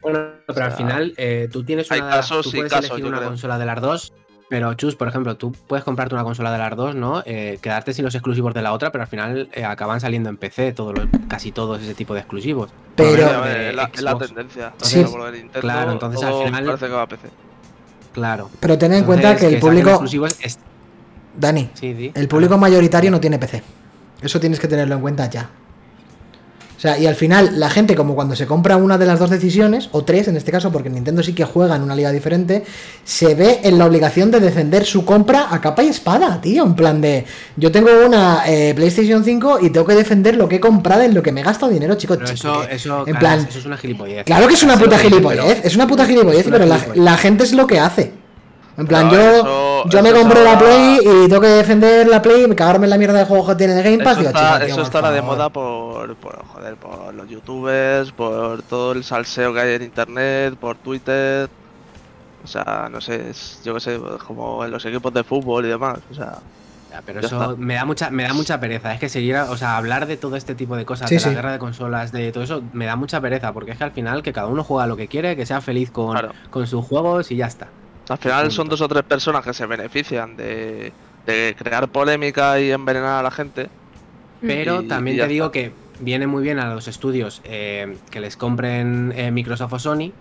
[0.00, 2.10] Bueno, pero al sea, final eh, tú tienes hay una.
[2.10, 3.28] casos tú y puedes casos, elegir una creo.
[3.30, 4.12] consola de las dos.
[4.48, 7.22] Pero Chus, por ejemplo, tú puedes comprarte una consola de las dos, ¿no?
[7.26, 10.36] Eh, quedarte sin los exclusivos de la otra, pero al final eh, acaban saliendo en
[10.36, 12.70] PC todo lo- casi todos ese tipo de exclusivos.
[12.94, 14.72] Pero- ver, es, la, la tendencia.
[14.82, 15.04] Sí.
[15.60, 17.28] Claro, entonces al final- Parece que va a PC.
[18.12, 18.48] Claro.
[18.60, 19.90] Pero ten en cuenta Entonces, que el público.
[19.90, 20.58] exclusivos es-
[21.36, 23.62] Dani, Sí, el público mayoritario no tiene PC.
[24.22, 25.50] Eso tienes que tenerlo en cuenta ya.
[26.76, 29.30] O sea, y al final la gente como cuando se compra una de las dos
[29.30, 32.64] decisiones, o tres en este caso, porque Nintendo sí que juega en una liga diferente,
[33.04, 36.64] se ve en la obligación de defender su compra a capa y espada, tío.
[36.64, 37.24] En plan de,
[37.56, 41.14] yo tengo una eh, PlayStation 5 y tengo que defender lo que he comprado en
[41.14, 42.18] lo que me he gastado dinero, chicos.
[42.18, 44.24] Pero eso, eso, en Canas, plan, eso es una gilipollez.
[44.24, 47.52] Claro que es una puta gilipollez, es una puta gilipollez, una pero la gente es
[47.52, 48.12] lo que hace.
[48.78, 52.44] En plan, yo, eso- yo me compré la Play y tengo que defender la Play
[52.44, 54.18] y cagarme en la mierda de juegos que tiene el Game Pass.
[54.18, 58.62] Eso digo, está, tío, eso estará de moda por, por, joder, por los youtubers, por
[58.62, 61.48] todo el salseo que hay en internet, por Twitter.
[62.44, 65.68] O sea, no sé, es- yo qué sé, como en los equipos de fútbol y
[65.68, 65.98] demás.
[66.10, 66.34] O sea,
[67.04, 67.54] pero Ya eso está.
[67.56, 68.92] me da mucha me da mucha pereza.
[68.94, 71.30] Es que seguir, o sea, hablar de todo este tipo de cosas, Sí, de la
[71.32, 73.52] guerra de consolas, de todo eso, me da mucha pereza.
[73.52, 75.90] Porque es que al final que cada uno juega lo que quiere, que sea feliz
[75.90, 76.32] con, Claro.
[76.50, 77.68] con sus juegos y ya está.
[78.08, 80.92] Al final son dos o tres personas que se benefician de,
[81.26, 83.68] de crear polémica y envenenar a la gente.
[84.40, 85.52] Pero Y- también y te digo está.
[85.52, 90.12] que viene muy bien a los estudios eh, que les compren eh, Microsoft o Sony,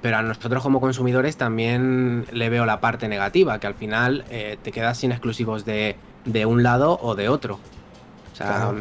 [0.00, 4.56] pero a nosotros como consumidores también le veo la parte negativa, que al final eh,
[4.62, 7.60] te quedas sin exclusivos de, de un lado o de otro.
[8.32, 8.78] O sea, Claro.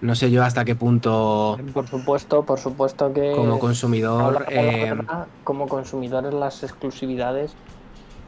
[0.00, 3.32] No sé yo hasta qué punto Por supuesto, por supuesto que.
[3.32, 4.46] como consumidor...
[4.48, 7.52] Eh, verdad, como consumidores las exclusividades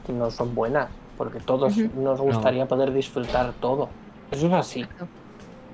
[0.08, 3.88] no son buenas, porque todos nos gustaría poder disfrutar todo.
[4.30, 4.86] Eso es así.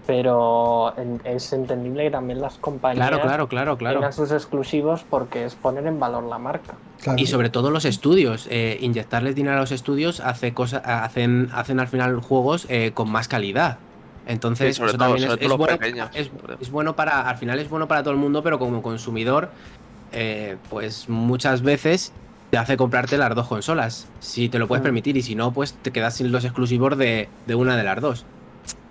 [0.06, 3.96] Pero en- es entendible que también las compañías claro, claro, claro, claro.
[3.96, 6.74] tengan sus exclusivos porque es poner en valor la marca.
[7.02, 7.18] Claro.
[7.20, 11.78] Y sobre todo los estudios, eh, inyectarles dinero a los estudios hace cosas, hacen, hacen
[11.78, 13.78] al final juegos eh, con más calidad.
[14.28, 16.10] Entonces, Sí, sobre eso todo- también es, sobre es todo los bueno, pequeños,
[16.60, 19.48] es, bueno para, al final es bueno para todo el mundo, pero como consumidor,
[20.12, 22.12] eh, pues muchas veces
[22.50, 24.84] te hace comprarte las dos consolas, si te lo puedes Mm.
[24.84, 28.00] permitir, y si no, pues te quedas sin los exclusivos de, de una de las
[28.02, 28.26] dos.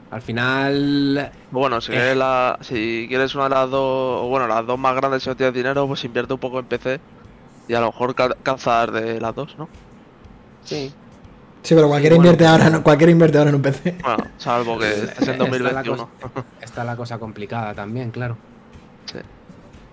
[0.10, 1.96] Al final, Bueno, si, Eh.
[1.96, 5.30] quieres la- si quieres una de las dos, o bueno, las dos más grandes si
[5.30, 7.00] no tienes dinero, pues invierte un poco en PC
[7.68, 9.70] y a lo mejor ca- cazar de las dos, ¿no?
[10.64, 10.92] Sí.
[11.64, 13.98] Sí, pero cualquiera bueno, invierte ahora, en- cualquiera invierte ahora en un PC.
[14.04, 15.50] Bueno, salvo que estés en está la
[15.84, 16.10] 2021.
[16.22, 18.38] cosa- está la cosa complicada también, claro.
[19.12, 19.20] Sí.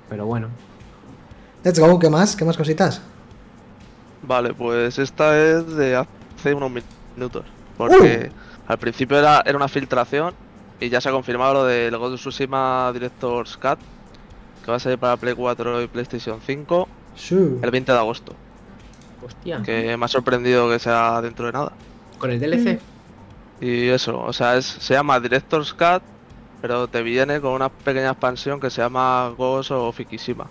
[0.08, 0.48] Pero bueno.
[1.64, 2.36] Let's go, ¿qué más?
[2.36, 3.00] ¿Qué más cositas?
[4.22, 6.70] Vale, pues esta es de hace unos
[7.16, 7.44] minutos.
[7.76, 8.30] Porque
[8.66, 10.34] al principio era, era una filtración
[10.80, 13.78] y ya se ha confirmado lo del Ghost of Tsushima Director's Cut,
[14.64, 17.34] que va a salir para Play 4 y PlayStation 5 Sí.
[17.62, 18.34] el 20 de agosto.
[19.24, 19.62] Hostia.
[19.62, 21.72] Que me ha sorprendido que sea dentro de nada.
[22.18, 22.78] Con el DLC.
[23.60, 26.02] Y eso, o sea, es, se llama Director's Cut,
[26.60, 30.46] pero te viene con una pequeña expansión que se llama Ghost of Ikishima.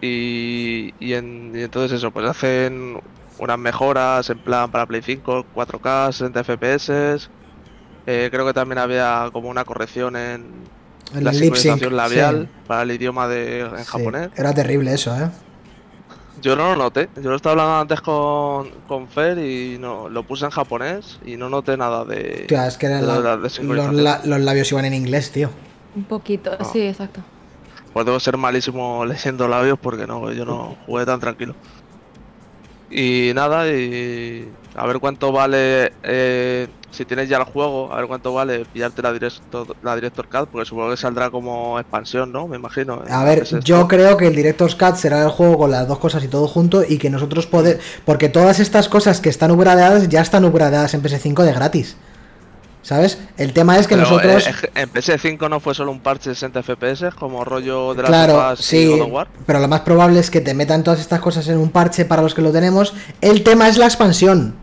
[0.00, 3.00] Y, y, en- y entonces eso, pues hacen
[3.38, 7.28] unas mejoras en plan para Play 5, 4K, 60 FPS.
[8.06, 10.46] Eh, creo que también había como una corrección en
[11.14, 12.60] El la sincronización labial sí.
[12.66, 14.30] para el idioma de en Sí, japonés.
[14.36, 15.30] Era terrible eso, ¿eh?
[16.42, 20.22] Yo no lo noté, yo lo estaba hablando antes con, con Fer y no, lo
[20.22, 22.46] puse en japonés y no noté nada de...
[22.48, 25.50] Tía, es que de la- la los, la- los labios iban en inglés, tío.
[25.94, 26.64] Un poquito, No.
[26.64, 27.20] sí, exacto.
[27.92, 31.54] Pues debo ser malísimo leyendo labios porque no, yo no jugué tan tranquilo.
[32.90, 38.06] Y nada, y a ver cuánto vale, eh, si tienes ya el juego, a ver
[38.06, 42.48] cuánto vale pillarte la Director, la Director Cut, porque supongo que saldrá como expansión, ¿no?
[42.48, 43.02] Me imagino.
[43.08, 45.98] A ver, Es yo creo que el Director's Cut será el juego con las dos
[45.98, 47.78] cosas y todo junto y que nosotros poder...
[48.04, 51.96] Porque todas estas cosas que están upgradeadas ya están upgradeadas en PS5 de gratis.
[52.82, 53.18] ¿Sabes?
[53.36, 54.46] El tema es que Pero, nosotros...
[54.46, 58.08] eh, en PS5 no fue solo un parche de 60 FPS, como rollo de las
[58.08, 59.28] Claro, y sí, War.
[59.44, 62.22] pero lo más probable es que te metan todas estas cosas en un parche para
[62.22, 62.94] los que lo tenemos.
[63.20, 64.54] El tema es la expansión.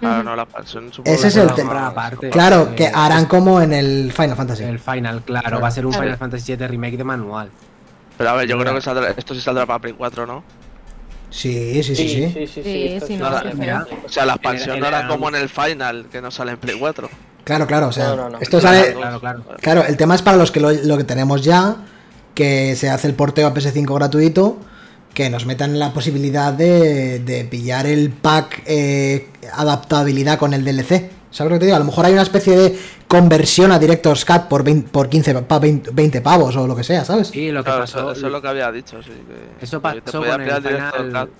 [0.00, 1.88] Claro, no, la expansión supongo Ese que es el tema.
[1.88, 2.30] Aparte.
[2.30, 4.62] Claro, que harán como en el Final Fantasy.
[4.64, 5.60] El final, claro, Claro.
[5.60, 6.04] va a ser un Claro.
[6.04, 7.50] Final Fantasy VII Remake de manual.
[8.16, 10.42] Pero a ver, yo creo que saldrá- esto sí saldrá para Play 4, ¿no?
[11.30, 12.46] Sí, sí, sí, sí.
[12.46, 13.28] sí, sí, no.
[14.04, 16.76] O sea, la expansión no era como en el Final, que no sale en Play
[16.78, 17.08] 4.
[17.44, 18.38] Claro, claro, o sea, No, no, no.
[18.40, 18.94] esto sale...
[18.94, 19.44] Claro, claro.
[19.60, 21.76] Claro, el tema es para los que lo, lo que tenemos ya,
[22.34, 24.58] que se hace el porteo a PS5 gratuito,
[25.14, 31.10] que nos metan la posibilidad de, de pillar el pack eh, adaptabilidad con el DLC.
[31.30, 31.76] ¿Sabes lo que te digo?
[31.76, 35.34] A lo mejor hay una especie de conversión a Director's Cut por, 20, por 15,
[35.42, 37.34] pa- 20, 20 pavos o lo que sea, ¿sabes?
[37.34, 37.98] Y lo que Claro, pasó.
[37.98, 39.10] eso, eso es lo que había dicho, sí.
[39.10, 41.26] Que, Eso pasó con el final.
[41.26, 41.30] Cut.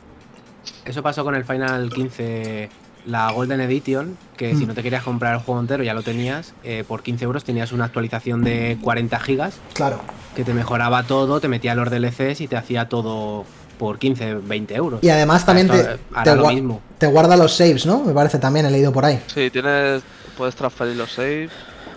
[0.85, 2.69] Eso pasó con el Final 15,
[3.07, 4.69] la Golden Edition, que si Mm.
[4.69, 6.53] no te querías comprar el juego entero ya lo tenías.
[6.65, 10.01] eh, por 15 euros tenías una actualización de 40 gigas Claro.
[10.37, 13.47] que te mejoraba todo, te metía los DLCs y te hacía todo
[13.79, 15.01] por 15, 20 euros.
[15.03, 16.83] Y además también te, Esto, te hará lo gua- mismo.
[16.99, 18.01] te guarda los saves, ¿no?
[18.05, 19.23] Me parece también, he leído por ahí.
[19.33, 20.03] Sí, tienes,
[20.37, 21.51] puedes transferir los saves.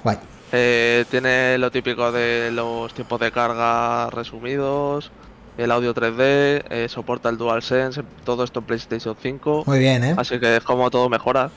[0.04, 0.18] Guay.
[0.54, 5.12] Eh, tiene lo típico de los tiempos de carga resumidos,
[5.58, 9.64] el audio 3D, eh, soporta el DualSense, todo esto en PlayStation 5.
[9.66, 10.16] Muy bien, ¿eh?
[10.18, 11.50] Así que es como todo mejora.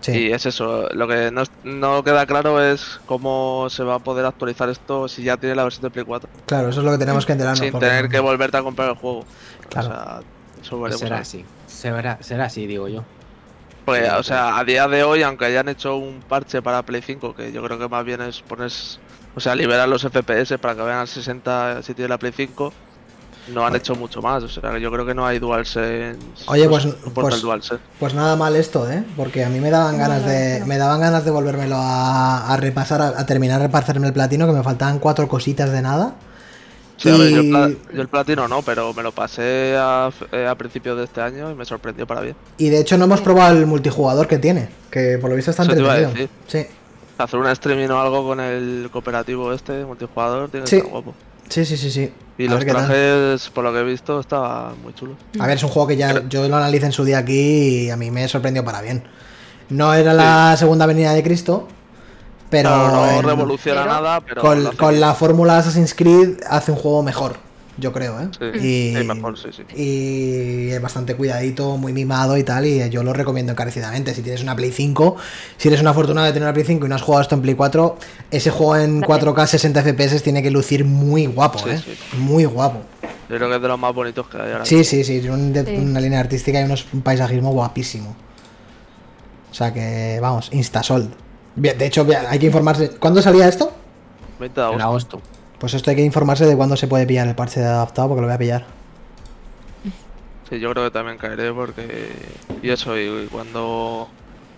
[0.00, 0.12] Sí.
[0.12, 4.24] Y es eso, lo que no, no queda claro es cómo se va a poder
[4.24, 6.28] actualizar esto si ya tiene la versión de Play 4.
[6.46, 7.58] Claro, eso es lo que tenemos que enterarnos.
[7.58, 9.24] sin porque- tener que volverte a comprar el juego.
[9.68, 9.88] Claro.
[9.88, 10.20] O sea,
[10.62, 11.44] eso Pues será así.
[11.66, 13.04] Será, será así, digo yo.
[13.84, 17.02] Pues, Sí, o sea, a día de hoy, aunque hayan hecho un parche para Play
[17.02, 18.70] 5, que yo creo que más bien es poner,
[19.34, 22.72] o sea, liberar los FPS para que vayan al 60 si tiene la Play 5,
[23.48, 24.42] no han hecho mucho más.
[24.42, 26.18] O sea, que yo creo que no hay DualSense.
[26.46, 27.82] Oye, no pues- soporta pues- DualSense.
[27.98, 29.04] Pues nada mal esto, ¿eh?
[29.16, 30.60] Porque a mí me daban No, ganas de.
[30.60, 30.66] no.
[30.66, 34.46] Me daban ganas de volvérmelo a, a repasar, a, a terminar de repasarme el platino,
[34.46, 36.14] que me faltaban cuatro cositas de nada.
[36.96, 40.46] Sí, a ver, yo, el yo el platino no, pero me lo pasé a, eh,
[40.46, 42.36] a principios de este año y me sorprendió para bien.
[42.58, 45.62] Y de hecho no hemos probado el multijugador que tiene, que por lo visto está
[45.62, 46.10] entretenido.
[46.46, 46.66] Sí,
[47.16, 50.76] Hacer un streaming o algo con el cooperativo este, multijugador, tiene que Sí.
[50.76, 51.14] estar guapo.
[51.48, 51.90] sí, sí, sí.
[51.90, 52.12] sí.
[52.40, 55.16] Y A los trajes, por lo que he visto, estaban muy chulos.
[55.38, 57.90] A ver, es un juego que ya yo lo analicé en su día aquí y
[57.90, 59.04] a mí me sorprendió para bien.
[59.68, 61.68] No era la segunda venida de Cristo,
[62.48, 66.78] pero no en- revoluciona Pero- nada, pero con, con la fórmula Assassin's Creed hace un
[66.78, 67.36] juego mejor,
[67.80, 68.28] yo creo, ¿eh?
[68.38, 68.58] Sí,
[68.94, 69.62] y, sí, mejor, sí, sí.
[69.74, 74.14] y es bastante cuidadito, muy mimado y tal, y yo lo recomiendo encarecidamente.
[74.14, 75.16] Si tienes una Play 5,
[75.56, 77.42] si eres una afortunada de tener una Play 5 y no has jugado esto en
[77.42, 77.98] Play 4,
[78.30, 81.78] ese juego en 4K 60 FPS tiene que lucir muy guapo, Sí, ¿eh?
[81.84, 82.16] sí.
[82.18, 82.80] Muy guapo.
[83.28, 84.64] Yo creo que es de los más bonitos que hay ahora.
[84.64, 85.76] Sí, sí, sí, tiene un- de- Sí.
[85.76, 88.14] una línea artística y unos, un paisajismo guapísimo.
[89.50, 91.10] O sea que, vamos, Instasold.
[91.56, 92.90] Bien, de hecho, hay que informarse.
[92.90, 93.72] ¿Cuándo salía esto?
[94.38, 95.20] 20 de En agosto.
[95.60, 98.22] Pues esto hay que informarse de cuándo se puede pillar el parche de adaptado porque
[98.22, 98.64] lo voy a pillar.
[100.48, 102.10] Sí, yo creo que también caeré porque.
[102.62, 104.08] Y eso, y, cuando.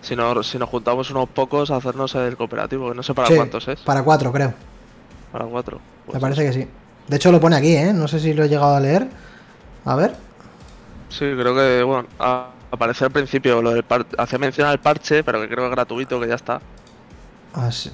[0.01, 3.35] Si nos, si nos juntamos unos pocos, hacernos el cooperativo, que no sé para Sí,
[3.35, 3.81] cuántos es.
[3.81, 4.53] Para cuatro, creo.
[5.31, 5.79] Para cuatro.
[6.05, 6.67] Pues Me parece que sí.
[7.07, 7.91] De hecho, lo pone aquí, ¿eh?
[7.93, 9.07] No sé si lo he llegado a leer.
[9.85, 10.15] A ver.
[11.09, 12.07] Sí, creo que, bueno,
[12.71, 15.71] aparece al principio lo del par hace mención al parche, pero que creo que es
[15.71, 16.61] gratuito, que ya está.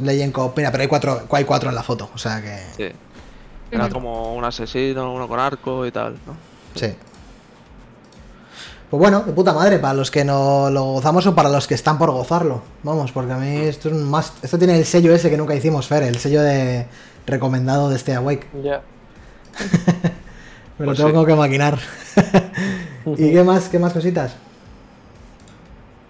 [0.02, 0.56] Legend Cop.
[0.58, 2.10] Mira, pero hay cuatro, hay cuatro en la foto.
[2.14, 2.58] O sea que.
[2.78, 2.96] Sí.
[3.72, 6.34] Era como un asesino, uno con arco y tal, ¿no?
[6.76, 6.88] Sí.
[8.90, 11.76] Pues bueno, de puta madre, para los que no lo gozamos o para los que
[11.76, 12.64] están por gozarlo.
[12.82, 14.34] Vamos, porque a mí esto es un más.
[14.42, 16.88] Esto tiene el sello ese que nunca hicimos, Fer, el sello de
[17.28, 18.48] recomendado de este Awake.
[18.64, 18.82] Ya.
[20.80, 21.28] Me lo Pues tengo sí.
[21.28, 21.78] que maquinar.
[23.18, 24.36] ¿Y qué más, qué más cositas?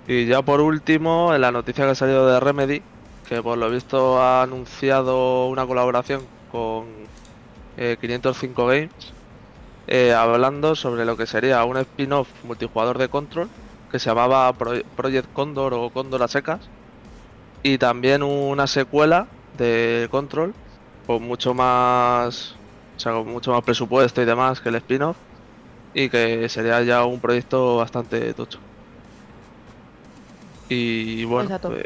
[0.08, 2.82] Y ya por último, en la noticia que ha salido de Remedy,
[3.30, 7.12] que por lo visto ha anunciado una colaboración con
[7.78, 9.18] eh, 505 Games,
[9.88, 13.52] eh, hablando sobre lo que sería un spin-off multijugador de Control,
[13.90, 16.72] que se llamaba Pro- Project Condor o Condor a secas,
[17.64, 20.58] y también una secuela de Control,
[21.06, 22.54] con mucho más,
[22.98, 25.20] o sea, con mucho más presupuesto y demás que el spin-off,
[25.94, 28.60] y que sería ya un proyecto bastante tocho.
[30.68, 31.84] Y bueno, pues,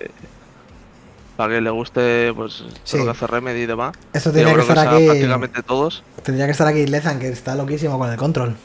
[1.38, 2.97] para que le guste pues Sí.
[2.97, 3.95] lo que hace Remedy y demás.
[4.13, 5.05] Esto tendría que estar aquí.
[5.05, 6.03] prácticamente todos.
[6.23, 8.55] Tendría que estar aquí Lezan, que está loquísimo con el control.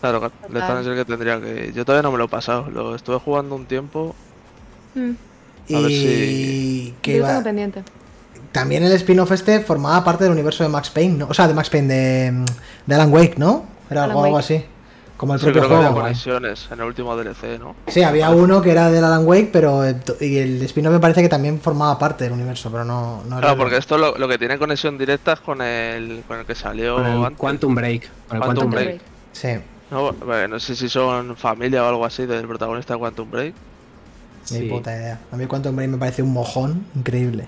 [0.00, 0.34] Claro, claro.
[0.50, 1.72] Lethan es el que tendría que.
[1.74, 4.14] Yo todavía no me lo he pasado, lo estuve jugando un tiempo.
[4.94, 5.10] Mm,
[5.74, 7.82] A ver y si- que Yo tengo pendiente.
[8.50, 11.26] también el spin-off este formaba parte del universo de Max Payne, ¿no?
[11.28, 12.44] O sea, de Max Payne, de,
[12.86, 13.64] de Alan Wake, ¿no?
[13.90, 14.64] Era Alan algo, así.
[15.22, 16.02] Como el Sí, propio creo que había juego.
[16.02, 17.76] conexiones en el último DLC, ¿no?
[17.86, 21.22] Sí, había uno que era del Alan Wake, pero el, y el spin-off me parece
[21.22, 23.40] que también formaba parte del universo, pero no, no era.
[23.40, 26.56] Claro, porque esto lo, lo que tiene conexión directa es con el, con el que
[26.56, 27.38] salió Con el antes.
[27.38, 28.02] Quantum Break.
[28.26, 28.86] Con el Quantum Quantum Break.
[28.88, 29.02] Break.
[29.30, 29.48] Sí,
[29.92, 33.54] No, bueno, no sé si son familia o algo así del protagonista de Quantum Break.
[34.50, 34.64] ni Sí.
[34.64, 35.20] puta idea.
[35.30, 37.46] A mí Quantum Break me parece un mojón increíble.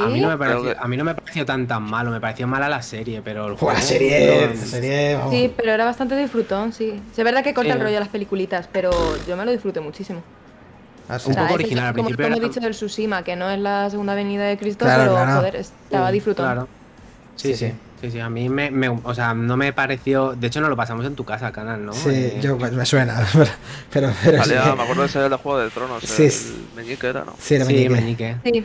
[0.00, 2.10] A mí, no me pareció, Creo que- a mí no me pareció tan tan malo,
[2.10, 3.74] me pareció mala la serie, pero el juego.
[3.74, 5.32] la serie, la serie, vamos.
[5.32, 6.90] Sí, pero era bastante disfrutón, sí.
[7.14, 7.78] Sí, Es verdad que corta Sí.
[7.78, 8.90] el rollo a las peliculitas, pero
[9.26, 10.22] yo me lo disfruté muchísimo.
[11.08, 11.28] Así.
[11.28, 13.50] Un poco es original, al como, principio como he era- dicho del Tsushima, que no
[13.50, 15.36] es la segunda venida de Cristo, Claro, pero claro.
[15.36, 16.46] joder, estaba disfrutón.
[16.46, 16.68] Claro.
[17.36, 17.74] Sí, Sí, sí, sí.
[18.00, 20.34] sí, sí, A mí me, me- o sea, no me pareció.
[20.34, 21.92] De hecho, no lo pasamos en tu casa, canal, ¿no?
[21.92, 23.46] Sí, Eh, yo pues, me suena, pero,
[23.92, 24.50] pero, pero sí.
[24.50, 27.34] Salía, me acuerdo de ser el juego de Tronos, Sí, el meñique era, ¿no?
[27.38, 27.88] Sí, era Sí.
[27.88, 28.36] Meñique.
[28.44, 28.64] Sí,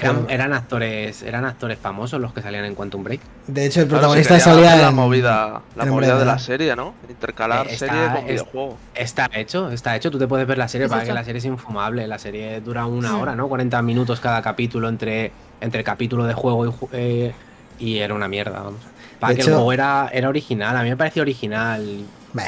[0.00, 3.20] Eran, eran actores, eran actores famosos los que salían en Quantum Break.
[3.46, 6.76] De hecho, el protagonista salía hacer la en movida, la en movida de la serie,
[6.76, 6.94] ¿no?
[7.08, 8.76] Intercalar Eh, está- serie con es- videojuego.
[8.94, 10.10] Está hecho, está hecho.
[10.10, 12.06] Tú te puedes ver la serie para que la serie es infumable.
[12.06, 13.14] La serie dura una Sí.
[13.14, 13.48] hora, ¿no?
[13.48, 17.32] 40 minutos cada capítulo entre, entre capítulo de juego y, ju- eh,
[17.78, 18.80] y era una mierda, vamos.
[19.18, 22.04] Para De que hecho- el juego era, era original, a mí me pareció original.
[22.34, 22.44] Beh,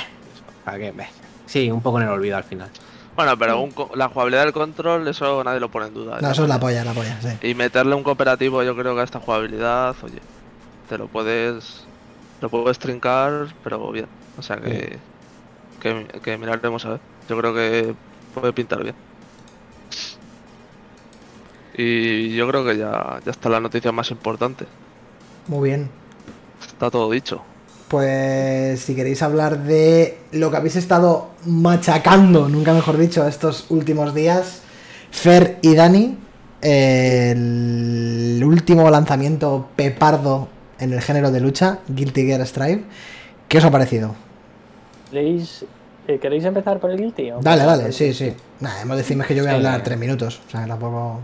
[0.65, 1.09] Para que, beh,
[1.47, 2.69] sí, un poco en el olvido al final.
[3.17, 6.19] Bueno, pero un la jugabilidad del control, eso nadie lo pone en duda.
[6.21, 7.49] No, eso es la polla, la polla, sí.
[7.49, 10.21] Y meterle un cooperativo, yo creo que a esta jugabilidad, oye,
[10.89, 11.85] te lo puedes.
[12.41, 14.07] Lo puedes trincar, pero bien.
[14.39, 14.99] O sea que.
[15.81, 17.01] Que, que miraremos a ver.
[17.29, 17.95] Yo creo que
[18.35, 18.95] puede pintar bien.
[21.75, 24.67] Y yo creo que ya, ya está la noticia más importante.
[25.47, 25.91] Muy bien.
[26.61, 27.43] Está todo dicho.
[27.91, 34.15] Pues si queréis hablar de lo que habéis estado machacando, nunca mejor dicho, estos últimos
[34.15, 34.63] días,
[35.11, 36.17] Fer y Dani,
[36.63, 40.47] el último lanzamiento pepardo
[40.79, 42.85] en el género de lucha, Guilty Gear Strive,
[43.49, 44.15] ¿qué os ha parecido?
[45.11, 45.65] ¿Queréis,
[46.07, 47.33] eh, ¿Queréis empezar por el Guilty?
[47.33, 48.33] o Dale, dale, sí, sí.
[48.61, 51.19] Nada, hemos decirme que yo voy a hablar tres minutos, o sea, tampoco...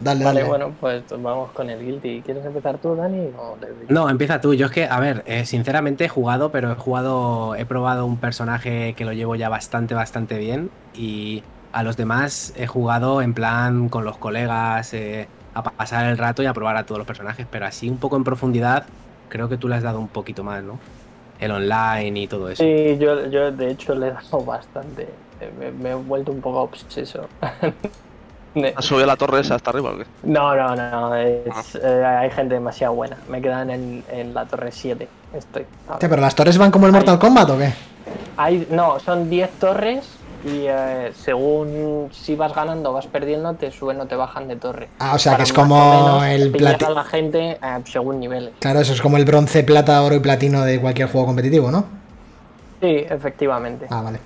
[0.00, 0.48] Dale, Vale, dale.
[0.48, 2.22] bueno, pues vamos con el Guilty.
[2.22, 3.28] ¿Quieres empezar tú, Dani?
[3.36, 3.56] O
[3.88, 4.54] No, empieza tú.
[4.54, 8.18] Yo es que, a ver, eh, sinceramente he jugado, pero he jugado, he probado un
[8.20, 10.70] personaje que lo llevo ya bastante, bastante bien.
[10.92, 16.06] Y a los demás he jugado en plan con los colegas, eh, a pa- pasar
[16.06, 17.46] el rato y a probar a todos los personajes.
[17.50, 18.86] Pero así un poco en profundidad,
[19.28, 20.80] creo que tú le has dado un poquito más, ¿no?
[21.38, 22.64] El online y todo eso.
[22.64, 25.28] Sí, yo, yo de hecho le he dado bastante.
[25.58, 27.28] Me, me he vuelto un poco obseso.
[28.76, 30.04] ¿Has subido la torre esa hasta arriba o qué?
[30.22, 31.14] No, no, no.
[31.14, 33.16] es- eh, hay gente demasiado buena.
[33.28, 35.08] Me quedan en, en la torre 7.
[35.34, 35.66] Estoy.
[35.88, 37.72] Hostia, pero las torres van como el Mortal Kombat o qué?
[38.36, 40.06] Hay, no, son 10 torres
[40.44, 44.56] y eh, según si vas ganando o vas perdiendo, te suben o te bajan de
[44.56, 44.88] torre.
[44.98, 48.20] Ah, o sea, que es como menos el pillar plati- a la gente eh, según
[48.20, 48.52] niveles.
[48.60, 51.84] Claro, eso es como el bronce, plata, oro y platino de cualquier juego competitivo, ¿no?
[52.80, 53.86] Sí, efectivamente.
[53.90, 54.20] Ah, vale.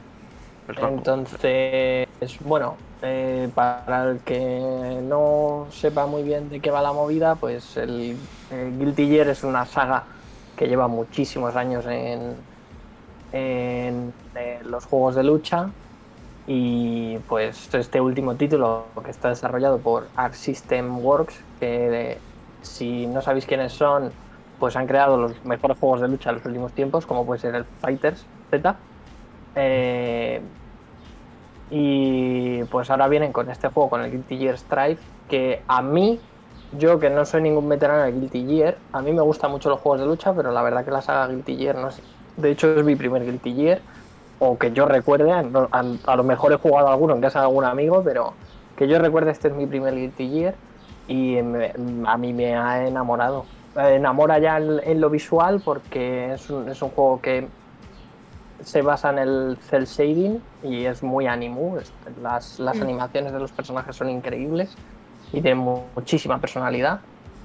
[0.77, 2.07] Entonces,
[2.41, 7.77] bueno, eh, para el que no sepa muy bien de qué va la movida, pues
[7.77, 8.17] el,
[8.51, 10.05] el Guilty Gear es una saga
[10.61, 12.37] que lleva muchísimos años en,
[13.33, 14.13] eh,
[14.65, 15.71] los juegos de lucha
[16.47, 22.19] y pues este último título que está desarrollado por Arc System Works, que eh,
[22.61, 24.13] si no sabéis quiénes son,
[24.59, 27.55] pues han creado los mejores juegos de lucha en los últimos tiempos, como puede ser
[27.55, 28.77] el Fighters Z.
[29.55, 30.43] Eh,
[31.71, 34.99] y pues ahora vienen con este juego, con el Guilty Gear Strive,
[35.29, 36.19] que a mí,
[36.79, 39.81] yo que no soy ningún veterano de Guilty Gear, a mí me gustan mucho los
[39.81, 42.01] juegos de lucha, pero la verdad que la saga Guilty Gear no es...
[42.37, 43.81] De hecho es mi primer Guilty Gear,
[44.39, 48.03] o que yo recuerde, a lo mejor he jugado alguno en casa de algún amigo,
[48.05, 48.33] pero
[48.77, 50.55] que yo recuerde este es mi primer Guilty Gear
[51.07, 51.73] y me-
[52.07, 53.45] a mí me ha enamorado.
[53.77, 57.47] Eh, enamora ya en, en lo visual porque es un, es un juego que
[58.63, 61.79] se basa en el cel shading y es muy animu.
[62.23, 64.75] Las, las animaciones de los personajes son increíbles
[65.33, 67.01] y de mu- muchísima personalidad.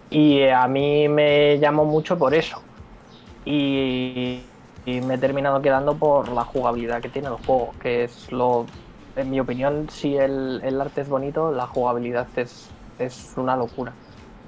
[0.10, 2.62] Y a mí me llamó mucho por eso.
[3.46, 4.42] Y,
[4.86, 8.66] y me he terminado quedando por la jugabilidad que tiene el juego, que es lo.
[9.16, 13.94] En mi opinión, si el, el arte es bonito, la jugabilidad es, es una locura.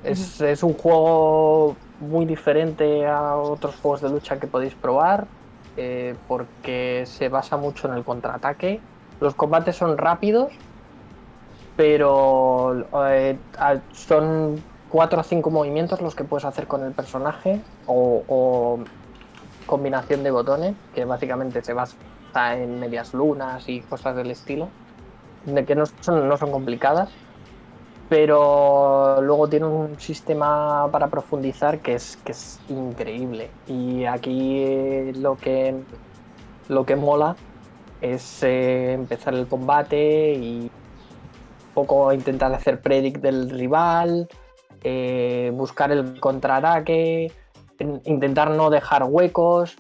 [0.04, 5.26] Es, es un juego muy diferente a otros juegos de lucha que podéis probar,
[5.78, 8.82] eh, porque se basa mucho en el contraataque.
[9.20, 10.52] Los combates son rápidos,
[11.76, 13.38] pero eh,
[13.92, 18.80] son cuatro o cinco movimientos los que puedes hacer con el personaje o,
[19.66, 21.96] combinación de botones, que básicamente se basa
[22.56, 24.70] en medias lunas y cosas del estilo,
[25.46, 27.10] de que no son complicadas
[28.10, 33.50] pero luego tiene un sistema para profundizar que es, que es increíble.
[33.68, 35.76] Y aquí lo que,
[36.70, 37.36] lo que mola
[38.02, 44.28] es eh, empezar el combate y un poco intentar hacer predict del rival,
[44.84, 47.32] eh, buscar el contraataque,
[47.80, 49.76] in- intentar no dejar huecos.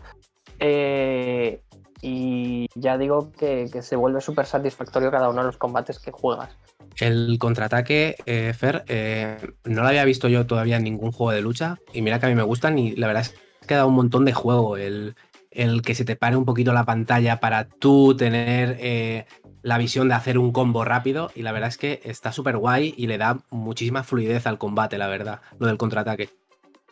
[0.59, 1.61] eh,
[2.01, 6.11] y ya digo que, que se vuelve súper satisfactorio cada uno de los combates que
[6.11, 6.55] juegas.
[6.99, 11.41] El contraataque, eh, Fer, eh, no lo había visto yo todavía en ningún juego de
[11.41, 11.77] lucha.
[11.93, 13.35] Y mira que a mí me gustan y la verdad es
[13.67, 14.77] que da un montón de juego.
[14.77, 15.15] El,
[15.51, 19.25] el que se te pare un poquito la pantalla para tú tener eh,
[19.61, 21.31] la visión de hacer un combo rápido.
[21.35, 24.97] Y la verdad es que está súper guay y le da muchísima fluidez al combate,
[24.97, 26.29] la verdad, lo del contraataque.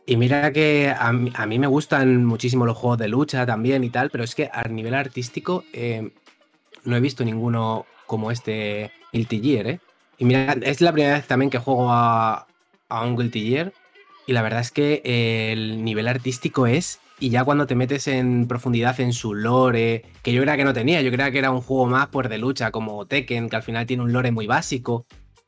[0.07, 4.11] Y mira que a mí, me gustan muchísimo los juegos de lucha también y tal,
[4.11, 6.11] pero es que a nivel artístico eh,
[6.83, 9.79] no he visto ninguno como este Guilty Gear, ¿eh?
[10.17, 12.47] Y mira, es la primera vez también que juego a,
[12.89, 13.15] a un
[14.27, 18.07] y la verdad es que eh, el nivel artístico es, y ya cuando te metes
[18.07, 21.51] en profundidad en su lore, que yo creía que no tenía, yo creía que era
[21.51, 24.47] un juego más pues, de lucha como Tekken, que al final tiene un lore muy
[24.47, 25.05] básico,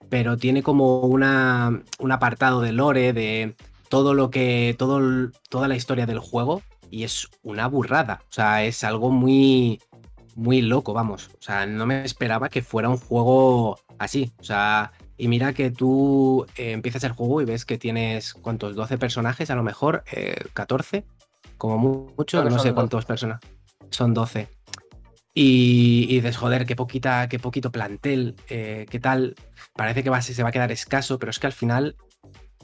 [0.10, 3.56] pero tiene como una, un apartado de lore, de
[3.90, 6.62] todo lo que, todo, toda la historia del juego,
[6.92, 9.82] y es una burrada, o sea, es algo muy,
[10.36, 11.32] muy loco, vamos.
[11.34, 14.34] O sea, no me esperaba que fuera un juego así.
[14.40, 18.76] O sea, y mira que tú eh, empiezas el juego y ves que tienes, ¿cuántos?
[18.76, 21.06] 12 personajes, a lo mejor, eh, 14,
[21.58, 22.74] como mu- mucho, no sé 12.
[22.74, 23.50] cuántos personajes.
[23.90, 24.48] Son 12.
[25.34, 29.36] Y, y dices, joder, qué poquita, qué poquito plantel, eh, qué tal.
[29.76, 31.96] Parece que va, se va a quedar escaso, pero es que al final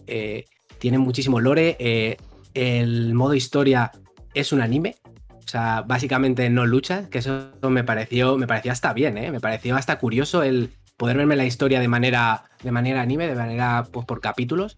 [0.08, 0.46] eh,
[0.80, 1.76] tiene muchísimo lore.
[1.80, 2.18] eh,
[2.56, 3.92] el modo historia
[4.34, 4.96] es un anime.
[5.30, 9.32] O sea, básicamente no luchas, que eso me pareció, me pareció hasta bien, ¿eh?
[9.32, 13.36] Me pareció hasta curioso el poder verme la historia de manera, de manera anime, de
[13.36, 14.78] manera pues, por capítulos.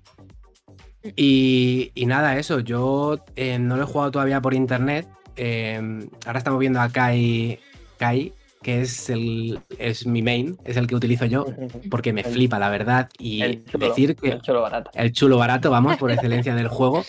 [1.16, 5.07] Y, y nada, eso, yo eh, no lo he jugado todavía por internet.
[5.36, 5.80] eh,
[6.26, 7.59] ahora estamos viendo a Kai,
[7.97, 11.45] Kai que es, el, es mi main, es el que utilizo yo,
[11.91, 13.09] porque me El- flipa, la verdad.
[13.20, 14.89] Y el chulo, decir que el chulo barato.
[14.95, 17.05] el chulo barato, vamos, por excelencia del juego.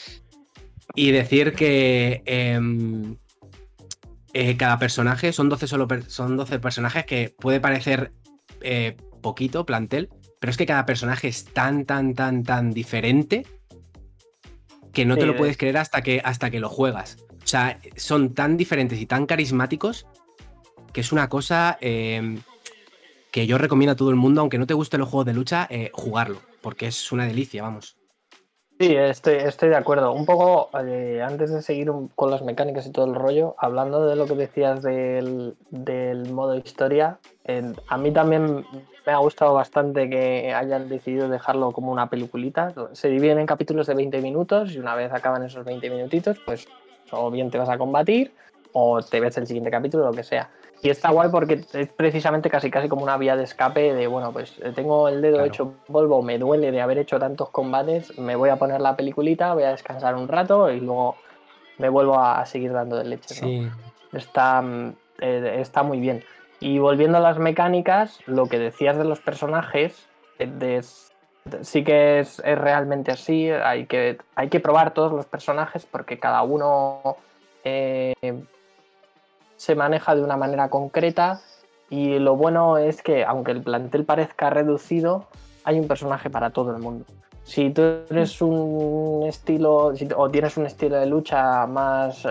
[0.94, 3.16] Y decir que em,
[4.34, 8.10] eh, cada personaje son 12, solo son 12 personajes que puede parecer
[8.66, 10.10] eh, poquito plantel,
[10.40, 13.46] pero es que cada personaje es tan, tan, tan, tan diferente
[14.92, 17.16] que no te lo es- puedes creer hasta que, hasta que lo juegas.
[17.42, 20.06] O sea, son tan diferentes y tan carismáticos
[20.92, 22.40] que es una cosa em,
[23.30, 25.66] que yo recomiendo a todo el mundo, aunque no te gusten los juegos de lucha,
[25.70, 27.96] eh, jugarlo, porque es una delicia, vamos.
[28.78, 30.12] Sí, estoy, estoy de acuerdo.
[30.12, 34.16] Un poco, eh, antes de seguir con las mecánicas y todo el rollo, hablando de
[34.16, 37.18] lo que decías del, del modo historia,
[37.88, 38.66] a mí también
[39.06, 42.74] me ha gustado bastante que hayan decidido dejarlo como una peliculita.
[42.92, 46.68] Se dividen en capítulos de 20 minutos y una vez acaban esos 20 minutitos, pues
[47.12, 48.32] o bien te vas a combatir
[48.72, 50.50] o te ves el siguiente capítulo, lo que sea.
[50.82, 54.32] Y está guay porque es precisamente casi casi como una vía de escape de, bueno,
[54.32, 55.48] pues eh, tengo el dedo Claro.
[55.48, 59.54] hecho polvo, me duele de haber hecho tantos combates, me voy a poner la peliculita,
[59.54, 61.16] voy a descansar un rato y luego
[61.78, 63.34] me vuelvo a seguir dando de leche.
[63.40, 63.48] ¿no?
[64.12, 64.62] Está,
[65.20, 66.22] eh, está muy bien.
[66.60, 70.06] Y volviendo a las mecánicas, lo que decías de los personajes,
[70.38, 70.84] eh, de-
[71.46, 75.86] de- sí que es, es realmente así, hay que, hay que probar todos los personajes
[75.86, 77.16] porque cada uno
[77.64, 78.14] eh,
[79.56, 81.40] se maneja de una manera concreta
[81.90, 85.26] y lo bueno es que aunque el plantel parezca reducido,
[85.64, 87.04] hay un personaje para todo el mundo.
[87.44, 92.28] Si tú eres un estilo si- o tienes un estilo de lucha más eh,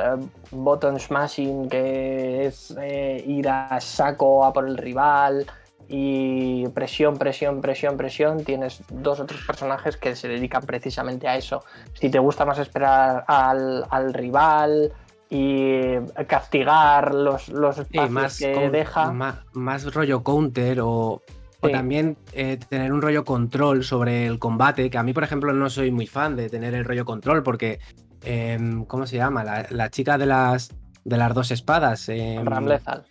[0.51, 5.45] button smashing, que es eh, ir a saco a por el rival
[5.87, 11.37] y presión, presión, presión, presión, tienes dos o tres personajes que se dedican precisamente a
[11.37, 11.63] eso.
[11.93, 14.91] Si te gusta más esperar al, al rival
[15.29, 15.95] y
[16.27, 19.11] castigar los, los espacios más, que deja.
[19.53, 21.21] más rollo counter o,
[21.61, 25.53] o también eh, tener un rollo control sobre el combate, que a mí, por ejemplo,
[25.53, 27.79] no soy muy fan de tener el rollo control porque,
[28.23, 29.43] em, ¿cómo se llama?
[29.43, 30.69] La, la chica de las,
[31.03, 32.07] de las dos espadas.
[32.09, 33.03] em, Ramlethal.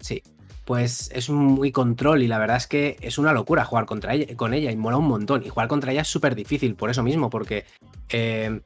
[0.00, 0.22] Sí,
[0.64, 4.36] pues es muy control y la verdad es que es una locura jugar contra ella,
[4.36, 5.42] con ella y mola un montón.
[5.44, 7.64] Y jugar contra ella es súper difícil por eso mismo, porque
[8.10, 8.60] eh,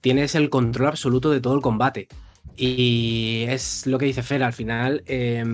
[0.00, 2.08] tienes el control absoluto de todo el combate.
[2.56, 5.44] Y es lo que dice Fer, al final eh,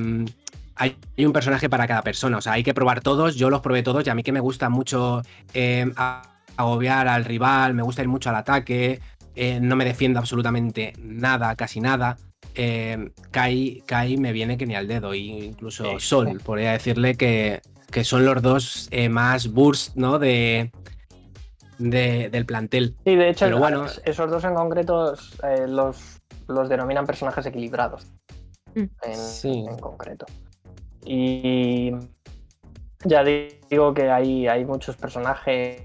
[0.77, 3.83] hay, un personaje para cada persona, o sea, hay que probar todos, yo los probé
[3.83, 5.23] todos y a mí que me gusta mucho
[5.53, 6.23] eh, a-
[6.57, 9.01] agobiar al rival, me gusta ir mucho al ataque,
[9.35, 12.17] eh, no me defiendo absolutamente nada, casi nada.
[12.55, 15.99] Eh, Kai, Kai me viene que ni al dedo, y incluso.
[15.99, 20.19] Sol, podría decirle que, que son los dos eh, más burst, ¿no?
[20.19, 20.71] De,
[21.79, 22.97] de- del plantel.
[23.05, 23.85] Sí, de hecho, Pero bueno.
[23.87, 28.07] es- esos dos en concreto eh, los, los denominan personajes equilibrados.
[28.75, 28.83] Mm.
[29.03, 29.67] En, Sí.
[29.69, 30.27] en concreto.
[31.05, 31.93] Y
[33.05, 35.83] ya digo que hay, hay muchos personajes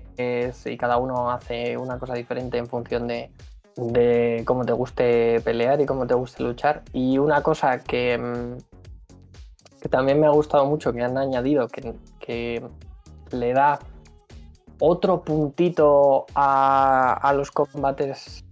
[0.66, 3.32] y cada uno hace una cosa diferente en función de,
[3.78, 6.84] de cómo te guste pelear y cómo te guste luchar.
[6.94, 8.58] Y una cosa que, mm,
[9.82, 12.62] que también me ha gustado mucho, que han añadido, que, que
[13.32, 13.80] le da
[14.80, 18.46] otro puntito a, los combates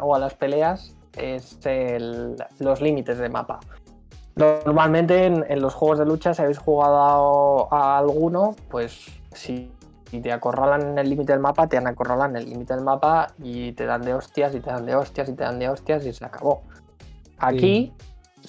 [0.00, 1.58] o a las peleas, es
[2.58, 3.60] los límites de mapa.
[4.36, 9.70] Normalmente en, los juegos de lucha, si habéis jugado a, alguno, pues si,
[10.10, 13.28] te acorralan en el límite del mapa, te han acorralan en el límite del mapa
[13.42, 16.06] y te dan de hostias y te dan de hostias y te dan de hostias
[16.06, 16.62] y se acabó.
[17.38, 17.92] Aquí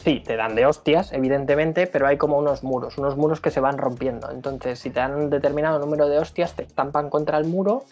[0.03, 3.77] te dan de hostias, evidentemente, pero hay como unos muros, unos muros que se van
[3.77, 4.31] rompiendo.
[4.31, 7.83] Entonces, si te dan un determinado número de hostias, te estampan contra el muro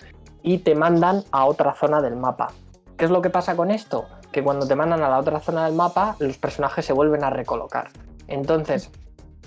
[0.41, 2.49] y te mandan a otra zona del mapa.
[2.97, 4.05] ¿Qué es lo que pasa con esto?
[4.31, 7.29] Que cuando te mandan a la otra zona del mapa, los personajes se vuelven a
[7.29, 7.89] recolocar.
[8.27, 8.89] Entonces,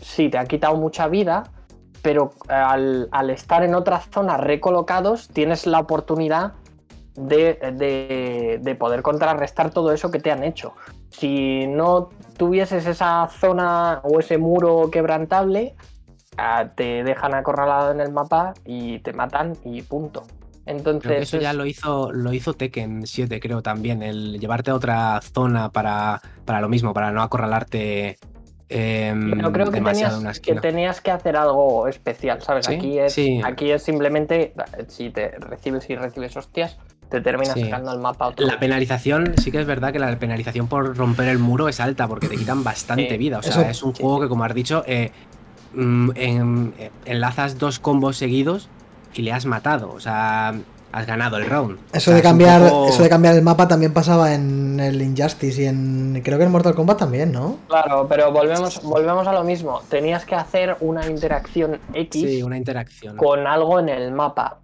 [0.00, 1.44] sí, te ha quitado mucha vida,
[2.02, 6.52] pero al, estar en otra zona recolocados, tienes la oportunidad
[7.14, 10.74] de- de poder contrarrestar todo eso que te han hecho.
[11.10, 15.74] Si no tuvieses esa zona o ese muro quebrantable,
[16.36, 20.24] ah, te dejan acorralado en el mapa y te matan y punto.
[20.66, 24.70] Entonces, Creo que eso ya lo hizo, lo hizo Tekken 7, creo también, el llevarte
[24.70, 28.18] a otra zona para, para lo mismo, para no acorralarte
[28.68, 32.66] em, Pero creo que tenías, que tenías que hacer algo especial, ¿sabes?
[32.66, 32.74] ¿Sí?
[32.74, 33.40] Aquí, es, Sí.
[33.44, 34.54] aquí es simplemente,
[34.86, 36.78] si te recibes y recibes hostias,
[37.10, 37.64] te terminas Sí.
[37.64, 38.46] sacando el mapa otro.
[38.46, 42.06] La penalización, sí que es verdad que la penalización por romper el muro es alta
[42.08, 43.38] porque te quitan bastante Sí, vida.
[43.38, 44.22] O sea, eso- es un sí, juego sí.
[44.22, 45.10] que, como has dicho, eh,
[45.74, 48.68] mm, en- eh, enlazas dos combos seguidos
[49.14, 49.92] y le has matado.
[49.92, 50.54] O sea,
[50.92, 51.78] has ganado el round.
[51.78, 55.00] O Eso sea, de cambiar, poco- eso de cambiar el mapa también pasaba en el
[55.00, 56.20] Injustice y en.
[56.24, 57.58] creo que en Mortal Kombat también, ¿no?
[57.68, 59.82] Claro, pero volvemos, volvemos a lo mismo.
[59.88, 63.16] Tenías que hacer una interacción X Sí, una interacción.
[63.16, 64.58] con algo en el mapa.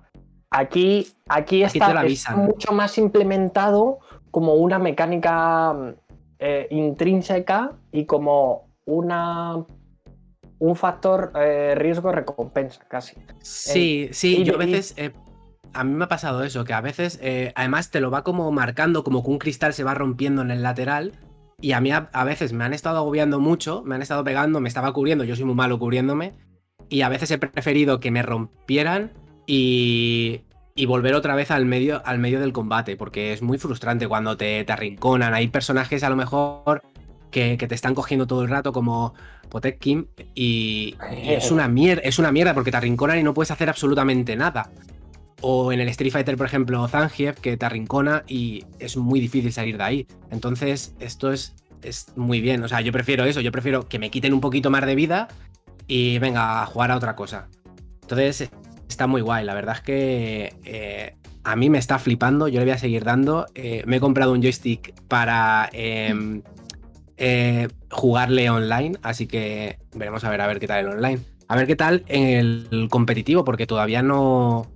[0.59, 2.38] Aquí, aquí, Aquí está, avisan.
[2.46, 3.98] mucho más implementado
[4.30, 5.94] como una mecánica
[6.38, 9.64] eh, intrínseca y como una
[10.59, 13.16] un factor eh, riesgo-recompensa casi.
[13.42, 14.94] Sí, sí, y yo a veces.
[14.96, 15.12] eh,
[15.74, 18.50] a mí me ha pasado eso, que a veces, eh, además te lo va como
[18.50, 21.12] marcando, como que un cristal se va rompiendo en el lateral.
[21.61, 24.61] Y a mí a, a veces me han estado agobiando mucho, me han estado pegando,
[24.61, 26.32] me estaba cubriendo, yo soy muy malo cubriéndome.
[26.88, 29.12] Y a veces he preferido que me rompieran
[29.46, 30.42] y,
[30.76, 34.36] y volver otra vez al medio, al medio del combate, porque es muy frustrante cuando
[34.36, 35.32] te, te arrinconan.
[35.32, 36.82] Hay personajes a lo mejor
[37.30, 39.14] que, que te están cogiendo todo el rato, como
[39.48, 43.50] Potemkin, y, y es una mierda, es una mierda porque te arrinconan y no puedes
[43.50, 44.70] hacer absolutamente nada.
[45.40, 49.52] O en el Street Fighter, por ejemplo, Zangief, que te arrincona y es muy difícil
[49.52, 50.06] salir de ahí.
[50.30, 52.62] Entonces, esto es, es muy bien.
[52.64, 55.28] O sea, yo prefiero eso, yo prefiero que me quiten un poquito más de vida
[55.86, 57.48] y venga a jugar a otra cosa.
[58.02, 58.50] Entonces,
[58.89, 59.45] está muy guay.
[59.45, 63.05] La verdad es que eh, a mí me está flipando, yo le voy a seguir
[63.05, 63.47] dando.
[63.55, 66.43] Eh, me he comprado un joystick para em,
[67.16, 71.20] eh, jugarle online, así que veremos a ver a ver qué tal el online.
[71.49, 74.66] A ver qué tal en el competitivo, porque todavía no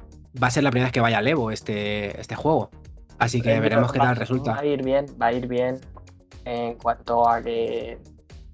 [0.40, 2.70] va a ser la primera vez que vaya al Evo este, este juego.
[3.18, 4.58] Así que veremos qué va- tal Va resulta.
[4.58, 5.78] a ir bien, va a ir bien
[6.44, 7.98] en cuanto a que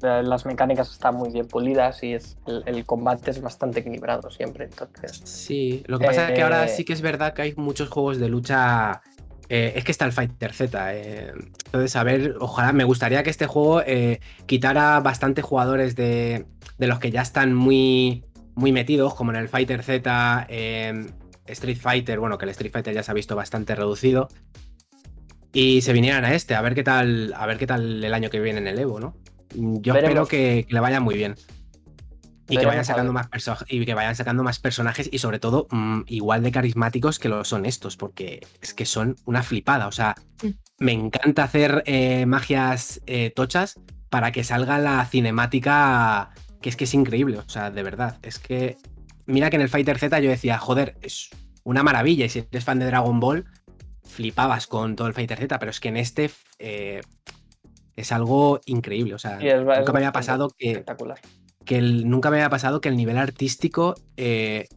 [0.00, 4.64] las mecánicas están muy bien pulidas y es, el, el combate es bastante equilibrado siempre.
[4.66, 7.54] Entonces, Sí, lo que pasa es que ahora Eh, sí que es verdad que hay
[7.56, 9.00] muchos juegos de lucha.
[9.48, 10.94] eh, es que está el Fighter Z.
[10.94, 11.32] eh,
[11.66, 16.46] entonces, a ver, ojalá me gustaría que este juego eh, quitara bastante jugadores de,
[16.78, 18.24] de los que ya están muy,
[18.54, 21.06] muy metidos, como en el Fighter Z, eh,
[21.46, 22.18] Street Fighter.
[22.18, 24.28] Bueno, que el Street Fighter ya se ha visto bastante reducido.
[25.52, 28.28] Y se vinieran a este, a ver qué tal, a ver qué tal el año
[28.30, 29.16] que viene en el Evo, ¿no?
[29.54, 31.34] Yo espero que, que le vaya muy bien.
[32.48, 33.28] Y que vayan sacando más
[33.68, 37.44] y que vayan sacando más personajes y sobre todo mm, igual de carismáticos que lo
[37.44, 39.88] son estos, porque es que son una flipada.
[39.88, 40.48] O sea, Mm.
[40.78, 43.80] me encanta hacer eh, magias eh, tochas
[44.10, 46.30] para que salga la cinemática,
[46.60, 47.38] que es que es increíble.
[47.38, 48.18] O sea, de verdad.
[48.22, 48.76] Es que
[49.26, 51.30] mira que en el Fighter Z yo decía, joder, es
[51.64, 52.26] una maravilla.
[52.26, 53.44] Y si eres fan de Dragon Ball,
[54.04, 57.00] flipabas con todo el Fighter Z, pero es que en este eh,
[57.96, 59.14] es algo increíble.
[59.14, 61.18] O sea, es nunca me había pasado que espectacular.
[61.64, 64.68] que el- nunca me había pasado que el nivel artístico eh,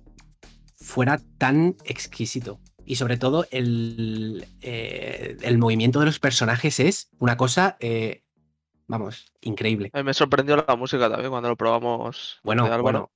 [0.76, 2.60] fuera tan exquisito.
[2.86, 8.24] Y sobre todo el, eh, el movimiento de los personajes es una cosa, eh,
[8.88, 9.92] vamos, increíble.
[10.04, 12.40] Me sorprendió la música también cuando lo probamos.
[12.44, 13.12] Bueno, bueno.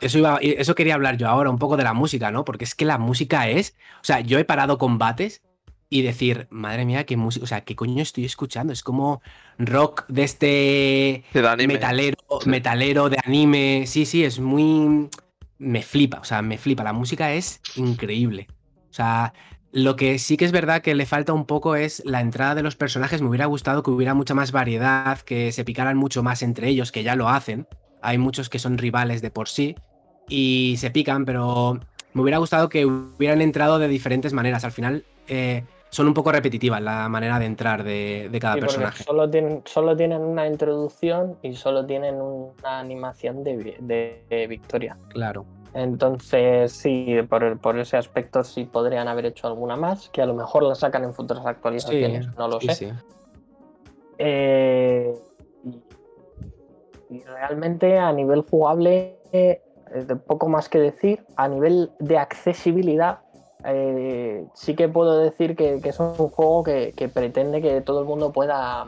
[0.00, 2.44] Eso, iba, eso quería hablar yo ahora, un poco de la música, ¿no?
[2.44, 3.74] Porque es que la música es...
[4.02, 5.42] O sea, yo he parado combates
[5.92, 7.42] y decir, madre mía, qué música...
[7.44, 8.72] O sea, ¿qué coño estoy escuchando?
[8.72, 9.20] Es como
[9.58, 11.74] rock de este de anime.
[11.74, 12.48] metalero, Sí.
[12.48, 13.84] metalero de anime.
[13.86, 15.08] Sí, sí, es muy.
[15.58, 16.84] Me flipa, o sea, me flipa.
[16.84, 18.46] La música es increíble.
[18.88, 19.34] O sea,
[19.72, 22.62] lo que sí que es verdad que le falta un poco es la entrada de
[22.62, 23.20] los personajes.
[23.20, 26.92] Me hubiera gustado que hubiera mucha más variedad, que se picaran mucho más entre ellos,
[26.92, 27.66] que ya lo hacen.
[28.00, 29.74] Hay muchos que son rivales de por sí
[30.28, 31.80] y se pican, pero
[32.14, 34.64] me hubiera gustado que hubieran entrado de diferentes maneras.
[34.64, 38.60] Al final eh, son un poco repetitivas la manera de entrar de, de cada Sí,
[38.60, 39.04] personaje.
[39.04, 44.96] Solo tienen, solo tienen una introducción y solo tienen una animación de, de- de victoria.
[45.08, 45.44] Claro.
[45.74, 50.34] Entonces, sí, por, por ese aspecto sí podrían haber hecho alguna más, que a lo
[50.34, 52.92] mejor la sacan en futuras actualizaciones, no lo sí, sé.
[54.18, 55.14] Eh,
[57.08, 59.62] y, realmente a nivel jugable, eh,
[59.94, 61.24] de poco más que decir.
[61.36, 63.20] A nivel de accesibilidad,
[63.64, 68.00] eh, sí que puedo decir que, que es un juego que, que pretende que todo
[68.00, 68.86] el mundo pueda,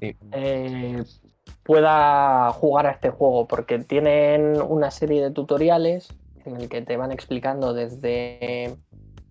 [0.00, 0.16] Sí.
[0.32, 1.02] eh,
[1.62, 6.08] pueda jugar a este juego, porque tienen una serie de tutoriales
[6.44, 8.76] en el que te van explicando desde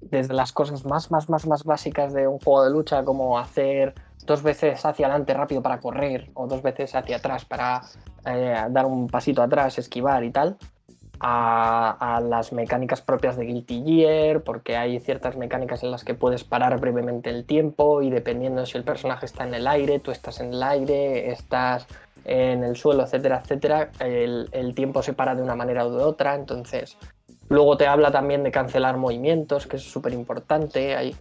[0.02, 3.94] desde las cosas más, más, más, más básicas de un juego de lucha, como hacer
[4.26, 7.82] dos veces hacia adelante rápido para correr o dos veces hacia atrás para
[8.26, 10.58] eh, dar un pasito atrás, esquivar y tal,
[11.20, 16.14] a, a las mecánicas propias de Guilty Gear, porque hay ciertas mecánicas en las que
[16.14, 20.12] puedes parar brevemente el tiempo y dependiendo si el personaje está en el aire, tú
[20.12, 21.88] estás en el aire, estás
[22.26, 26.04] en el suelo, etcétera, etcétera, el, el tiempo se para de una manera u de
[26.04, 26.98] otra, entonces
[27.50, 31.16] luego te habla también de cancelar movimientos, que es súper importante, hay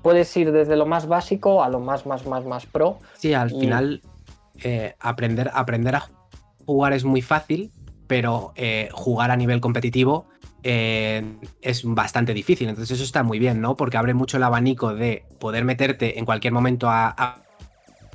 [0.00, 2.98] puedes ir desde lo más básico a lo más, más, más, más pro.
[3.14, 4.00] Sí, al Y- final
[4.64, 6.08] eh, aprender, aprender a
[6.64, 7.70] jugar es muy fácil,
[8.12, 10.26] pero eh, jugar a nivel competitivo
[10.62, 11.24] eh,
[11.62, 12.68] es bastante difícil.
[12.68, 13.74] Entonces eso está muy bien, ¿no?
[13.74, 17.42] Porque abre mucho el abanico de poder meterte en cualquier momento a,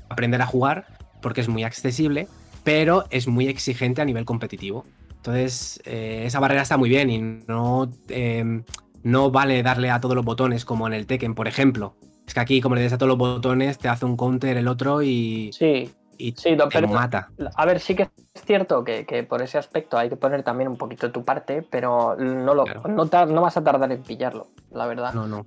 [0.08, 0.86] aprender a jugar,
[1.20, 2.28] porque es muy accesible,
[2.64, 4.86] pero es muy exigente a nivel competitivo.
[5.16, 7.18] Entonces eh, esa barrera está muy bien y
[7.48, 8.62] no, eh,
[9.02, 11.96] no vale darle a todos los botones como en el Tekken, por ejemplo.
[12.28, 14.68] Es que aquí, como le des a todos los botones, te hace un counter el
[14.68, 17.30] otro y, Sí, y sí, no, te pero mata.
[17.56, 18.04] a ver, sí que
[18.34, 21.62] es cierto que, que por ese aspecto hay que poner también un poquito tu parte,
[21.62, 22.84] pero no, lo, Claro.
[23.28, 25.14] no, vas a tardar en pillarlo, la verdad.
[25.14, 25.46] No, no.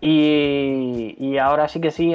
[0.00, 2.14] Y, y ahora sí que sí,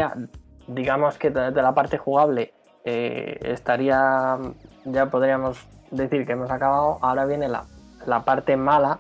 [0.68, 2.54] digamos que de, la parte jugable
[2.86, 4.38] eh, estaría,
[4.86, 7.66] ya podríamos decir que hemos acabado, ahora viene la,
[8.06, 9.00] la parte mala,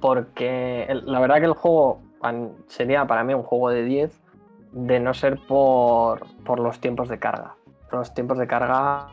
[0.00, 2.00] porque el- la verdad que el juego
[2.68, 4.12] sería para mí un juego de 10,
[4.72, 7.54] de no ser por, por los tiempos de carga.
[7.92, 9.08] Los tiempos de carga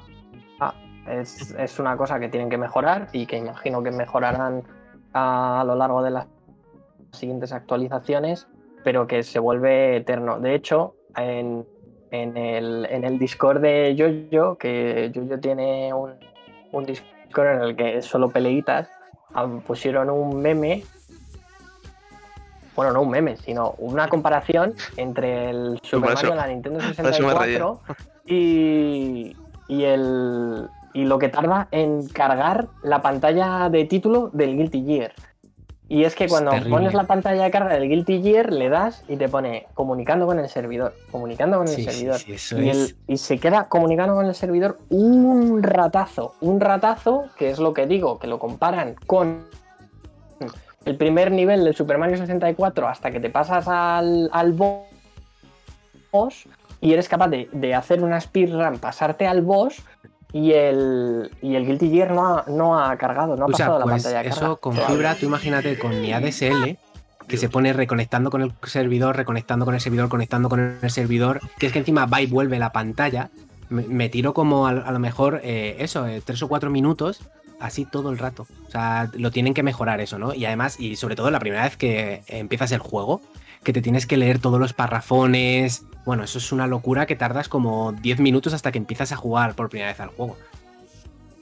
[0.59, 0.73] ah,
[1.07, 4.63] es, es una cosa que tienen que mejorar y que imagino que mejorarán
[5.13, 6.27] a lo largo de las
[7.11, 8.47] siguientes actualizaciones,
[8.83, 10.39] pero que se vuelve eterno.
[10.39, 11.65] De hecho, en,
[12.11, 16.15] en el, en el Discord de Yoyo, que Yoyo tiene un,
[16.71, 18.89] un Discord en el que es solo peleitas,
[19.33, 20.83] ah, pusieron un meme.
[22.75, 26.89] Bueno, no un meme, sino una comparación entre el Super Mario de la Nintendo por
[26.89, 27.57] eso me reía.
[27.59, 27.79] 64
[28.25, 29.35] y,
[29.67, 35.13] y, el, y lo que tarda en cargar la pantalla de título del Guilty Gear.
[35.87, 36.71] Y es que Es cuando terrible.
[36.71, 40.39] pones la pantalla de carga del Guilty Gear, le das y te pone comunicando con
[40.39, 42.17] el servidor, comunicando con el Sí, servidor.
[42.17, 42.77] sí, eso y, es.
[42.77, 47.73] el- y se queda comunicando con el servidor un ratazo, un ratazo, que es lo
[47.75, 49.45] que digo, que lo comparan con
[50.85, 56.45] el primer nivel del Super Mario 64 hasta que te pasas al, al boss
[56.81, 59.81] y eres capaz de, de hacer una speedrun, pasarte al boss
[60.31, 63.67] y el, y el Guilty Gear no ha, no ha cargado, no ha O sea,
[63.67, 64.45] pasado la pues pantalla de carga.
[64.45, 66.77] eso con fibra, tú imagínate con mi ADSL,
[67.27, 71.39] que se pone reconectando con el servidor, reconectando con el servidor, conectando con el servidor,
[71.57, 73.29] que es que encima va y vuelve la pantalla.
[73.69, 77.21] Me, me tiro como a, a lo mejor eh, eso, eh, tres o cuatro minutos,
[77.59, 78.47] así todo el rato.
[78.67, 80.33] O sea, lo tienen que mejorar eso, ¿no?
[80.33, 83.21] Y además, y sobre todo la primera vez que empiezas el juego,
[83.63, 85.83] que te tienes que leer todos los parrafones.
[86.05, 89.55] Bueno, eso es una locura que tardas como 10 minutos hasta que empiezas a jugar
[89.55, 90.37] por primera vez al juego.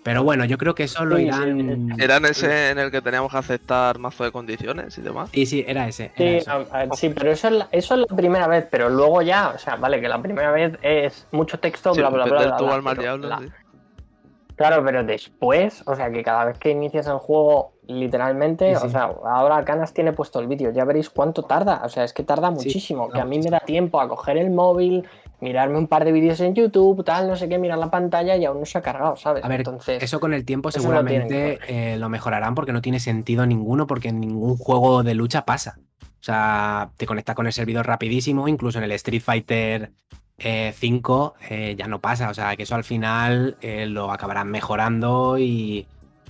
[0.04, 1.96] Pero bueno, yo creo que eso lo irán.
[1.98, 5.30] Era en ese en el que teníamos que aceptar mazo de condiciones y demás.
[5.34, 6.12] Sí, sí, era ese.
[6.18, 6.52] Sí, era eso.
[6.52, 9.54] a- a- sí, pero eso es, la, eso es la primera vez, pero luego ya,
[9.56, 12.40] o sea, vale, que la primera vez es mucho texto, Sí, bla, bla, bla.
[12.40, 13.50] del bla, tú bla, al mal pero diablo, sí.
[14.68, 18.88] Claro, pero después, o sea, que cada vez que inicias el juego, literalmente, Sí, sí.
[18.88, 22.14] o sea, ahora Canas tiene puesto el vídeo, ya veréis cuánto tarda, o sea, es
[22.14, 25.06] que tarda Sí, muchísimo, que a mí me da tiempo a coger el móvil,
[25.42, 28.46] mirarme un par de vídeos en YouTube, tal, no sé qué, mirar la pantalla y
[28.46, 29.44] aún no se ha cargado, ¿sabes?
[29.44, 32.82] A ver, Entonces, eso con el tiempo eso lo seguramente eh, lo mejorarán porque no
[32.82, 35.78] tiene sentido ninguno, porque en ningún juego de lucha pasa.
[36.02, 39.92] O sea, te conecta con el servidor rapidísimo, incluso en el Street Fighter
[40.38, 42.30] 5 eh, ya no pasa.
[42.30, 45.86] O sea, que eso al final eh, lo acabarán mejorando y,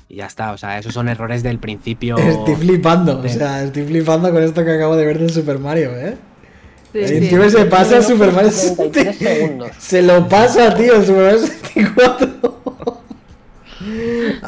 [0.10, 0.52] y ya está.
[0.52, 2.18] O sea, esos son errores del principio.
[2.20, 5.60] Estoy flipando, de- o sea, estoy flipando con esto que acabo de ver del Super
[5.60, 6.18] Mario, ¿eh?
[6.92, 7.30] Sí, El sí.
[7.30, 9.72] tío se pasa el Super Mario 33 segundos.
[9.80, 12.54] Se lo pasa, tío, el Super Mario 64.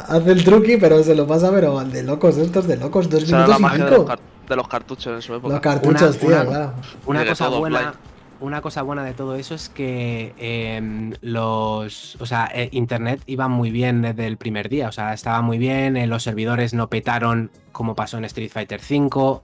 [0.08, 3.46] Hace el truqui, pero se lo pasa, pero de locos, estos de locos, dos era
[3.46, 4.14] la minutos y magia de los, cinco.
[4.48, 5.52] de los cartuchos en su época.
[5.54, 6.72] Los cartuchos, Una- tío, una- claro.
[7.06, 7.78] Una cosa buena.
[7.78, 8.15] offline.
[8.46, 12.14] Una cosa buena de todo eso es que em, los.
[12.20, 14.86] O sea, eh, internet iba muy bien desde el primer día.
[14.88, 15.96] O sea, estaba muy bien.
[15.96, 19.40] eh, los servidores no petaron como pasó en Street Fighter V.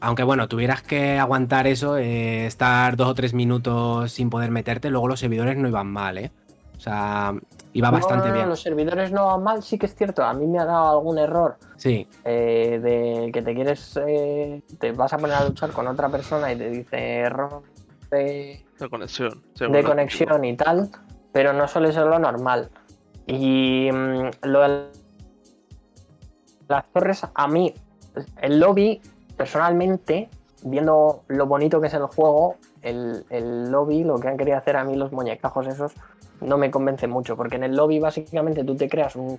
[0.00, 4.90] Aunque bueno, tuvieras que aguantar eso, eh, estar dos o tres minutos sin poder meterte,
[4.90, 6.32] luego los servidores no iban mal, ¿eh?
[6.76, 7.34] O sea,
[7.72, 8.48] iba bastante no, bien.
[8.48, 11.18] Los servidores no van mal, sí que es cierto, a mí me ha dado algún
[11.18, 15.86] error Sí, eh, de que te quieres, eh, te vas a poner a luchar con
[15.86, 17.62] otra persona y te dice error
[18.10, 19.42] de, De conexión.
[19.58, 20.90] de conexión y tal,
[21.32, 22.70] pero no suele ser lo normal.
[23.26, 24.86] Y mm, lo de
[26.68, 27.74] las torres, a mí,
[28.40, 29.00] el lobby
[29.36, 30.28] personalmente,
[30.62, 34.76] viendo lo bonito que es el juego, el, el lobby, lo que han querido hacer
[34.76, 35.92] a mí los muñecajos esos,
[36.40, 39.38] no me convence mucho, porque en el lobby básicamente tú te creas un,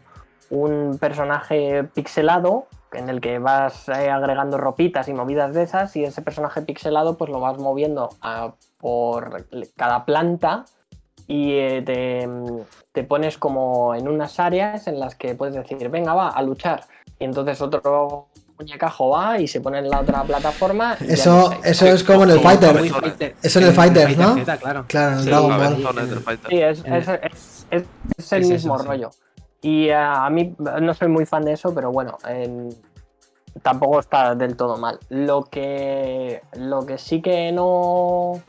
[0.50, 6.04] un personaje pixelado en el que vas eh, agregando ropitas y movidas de esas y
[6.04, 9.46] ese personaje pixelado pues lo vas moviendo a- por
[9.76, 10.66] cada planta
[11.28, 12.28] y eh, te,
[12.92, 16.86] te pones como en unas áreas en las que puedes decir, venga, va, a luchar.
[17.20, 20.98] Y entonces otro muñecajo va y se pone en la otra plataforma.
[21.08, 22.76] Eso, eso es como en el Fighter.
[22.76, 24.36] Fighter- Eso en el Fighters, ¿no?
[24.60, 24.86] Claro.
[24.88, 26.22] Claro, en el Sí, Dragon Ball.
[26.24, 26.50] Fighter.
[26.50, 27.86] Sí, es, es, es- es-
[28.18, 28.88] es el Es eso, mismo sí.
[28.88, 29.12] rollo.
[29.62, 32.70] Y eh, a mí no soy muy fan de eso, pero bueno, en-
[33.62, 35.00] tampoco está del todo mal.
[35.10, 38.42] Lo que, lo que sí que no,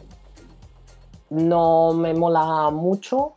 [1.31, 3.35] no me mola mucho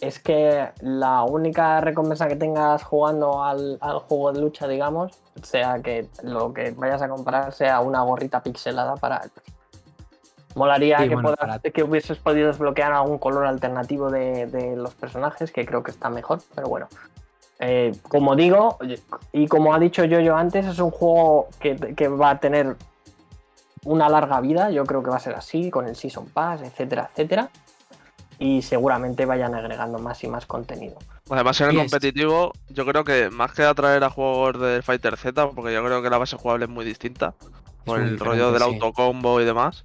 [0.00, 5.12] es que la única recompensa que tengas jugando al, al juego de lucha, digamos,
[5.42, 9.22] sea que lo que vayas a comprar sea una gorrita pixelada para
[10.54, 14.76] Molaría Sí, que, bueno, puedas- para- que hubieses podido desbloquear algún color alternativo de, de
[14.76, 16.88] los personajes, que creo que está mejor, pero bueno.
[17.60, 18.78] Eh, como digo,
[19.32, 22.76] y como ha dicho yo antes, es un juego que, que va a tener
[23.84, 27.08] una larga vida, yo creo que va a ser así, con el Season Pass, etcétera,
[27.10, 27.50] etcétera.
[28.38, 30.96] Y seguramente vayan agregando más y más contenido.
[31.30, 35.16] Además, en el es- competitivo, yo creo que más que atraer a juegos del Fighter
[35.16, 37.34] Z, porque yo creo que la base jugable es muy distinta,
[37.84, 38.68] por el rollo del sí.
[38.68, 39.84] autocombo y demás.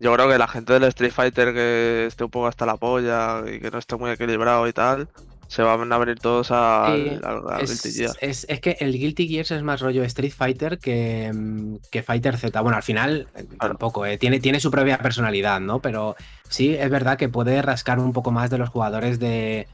[0.00, 3.42] Yo creo que la gente del Street Fighter que esté un poco hasta la polla
[3.46, 5.08] y que no esté muy equilibrado y tal,
[5.46, 8.16] se van a venir todos al, Sí, al, al Es, Guilty Gear.
[8.20, 12.36] es- es que el Guilty Gears es más rollo Street Fighter que, mm, que Fighter
[12.38, 12.58] Z.
[12.62, 15.80] Bueno, al final eh, tampoco, eh, tiene, tiene su propia personalidad, ¿no?
[15.80, 16.16] Pero
[16.48, 19.66] sí, es verdad que puede rascar un poco más de los jugadores de,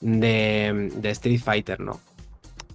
[0.00, 2.00] de, de Street Fighter, ¿no?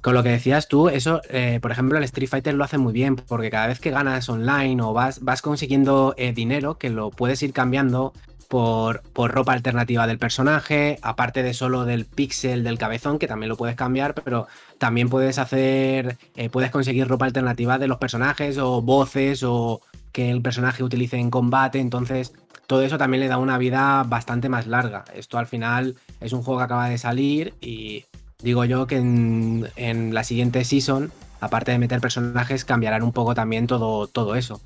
[0.01, 2.93] Con lo que decías tú, eso, eh, por ejemplo, el Street Fighter lo hace muy
[2.93, 7.11] bien, porque cada vez que ganas online o vas, vas consiguiendo eh, dinero, que lo
[7.11, 8.13] puedes ir cambiando
[8.47, 13.49] por, por ropa alternativa del personaje, aparte de solo del pixel del cabezón, que también
[13.49, 14.47] lo puedes cambiar, pero
[14.77, 19.81] también puedes hacer, eh, puedes conseguir ropa alternativa de los personajes o voces o
[20.13, 22.33] que el personaje utilice en combate, entonces
[22.67, 25.03] todo eso también le da una vida bastante más larga.
[25.13, 28.05] Esto al final es un juego que acaba de salir y
[28.41, 33.35] digo yo que en, en la siguiente season, aparte de meter personajes, cambiarán un poco
[33.35, 34.61] también todo, todo eso.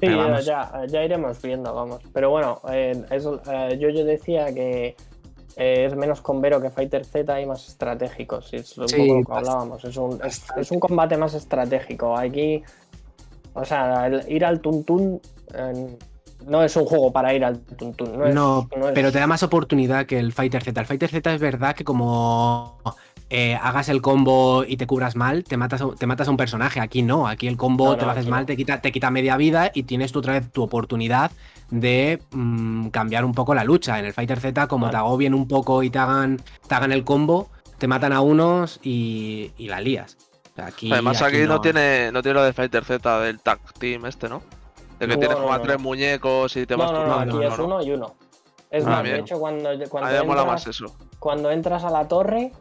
[0.00, 2.00] Sí, ya, ya, ya iremos viendo, vamos.
[2.12, 4.94] Pero bueno, eh, eso, eh, yo, yo decía que
[5.56, 8.40] eh, es menos convero que Fighter Z y más estratégico.
[8.40, 9.84] Si es un Sí, poco lo que hablábamos.
[9.84, 12.16] Es un, es, un combate más estratégico.
[12.16, 12.62] Aquí,
[13.54, 15.20] o sea, el ir al tuntún
[16.46, 18.16] no es un juego para ir al tuntún.
[18.18, 20.80] No, es- No, no es- pero te da más oportunidad que el Fighter Z.
[20.80, 22.80] El Fighter Z es verdad que como
[23.30, 26.38] eh, hagas el combo y te cubras mal, te matas, a- te matas a un
[26.38, 26.80] personaje.
[26.80, 28.46] Aquí no, aquí el combo No, te lo haces mal, no.
[28.46, 31.30] te quita, te quita media vida y tienes tú otra vez tu oportunidad
[31.70, 33.98] de mm, cambiar un poco la lucha.
[33.98, 34.92] En el Fighter Z, como Vale.
[34.92, 38.80] te agobien un poco y te hagan, te hagan el combo, te matan a unos
[38.82, 40.16] y, y la lías.
[40.56, 41.60] Aquí, Además, aquí, no.
[41.60, 44.42] tiene no tiene lo de Fighter Z del tag team este, ¿no?
[44.98, 45.82] De que No, tienes como a no, tres no.
[45.84, 47.64] muñecos y te vas No, no, aquí no, es no.
[47.64, 48.14] uno y uno.
[48.70, 50.86] Es Ah, más, de hecho, cuando, cuando, me mola entras- más eso.
[51.18, 52.52] cuando entras a la torre,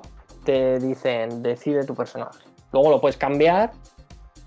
[0.45, 2.39] te dicen decide tu personaje.
[2.71, 3.71] Luego lo puedes cambiar,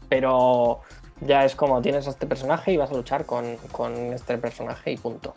[0.09, 0.81] pero
[1.21, 4.93] ya es como tienes a este personaje y vas a luchar con, con este personaje
[4.93, 5.35] y punto.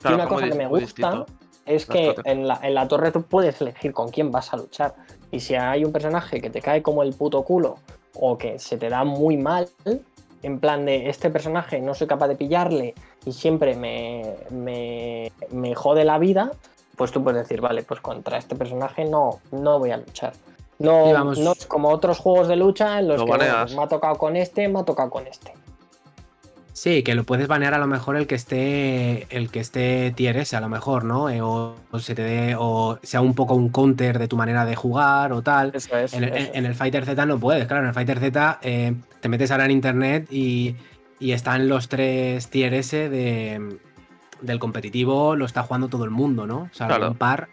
[0.00, 1.26] Claro, y una cosa que me gusta
[1.64, 4.94] es que en la, en la torre tú puedes elegir con quién vas a luchar.
[5.30, 7.76] Y si hay un personaje que te cae como el puto culo
[8.14, 9.68] o que se te da muy mal,
[10.42, 12.94] en plan de este personaje no soy capaz de pillarle
[13.24, 16.52] y siempre me, me, me jode la vida,
[16.96, 20.32] pues tú puedes decir, vale, pues contra este personaje no, no voy a luchar.
[20.78, 23.88] No, no es como otros juegos de lucha en los Lo que bueno, me ha
[23.88, 25.54] tocado con este, me ha tocado con este.
[26.74, 30.36] Sí, que lo puedes banear a lo mejor el que esté el que esté tier
[30.38, 31.28] S, a lo mejor, ¿no?
[31.28, 34.64] Eh, o, o se te dé, o sea un poco un counter de tu manera
[34.64, 35.72] de jugar o tal.
[35.74, 36.14] Eso es.
[36.14, 36.56] En el, eso es.
[36.56, 39.66] en el Fighter Z no puedes, claro, en el Fighter Z eh, te metes ahora
[39.66, 40.74] en internet y,
[41.20, 43.78] y están los tres tier S de,
[44.40, 46.70] del competitivo, lo está jugando todo el mundo, ¿no?
[46.72, 47.10] O sea, Claro.
[47.10, 47.48] un par.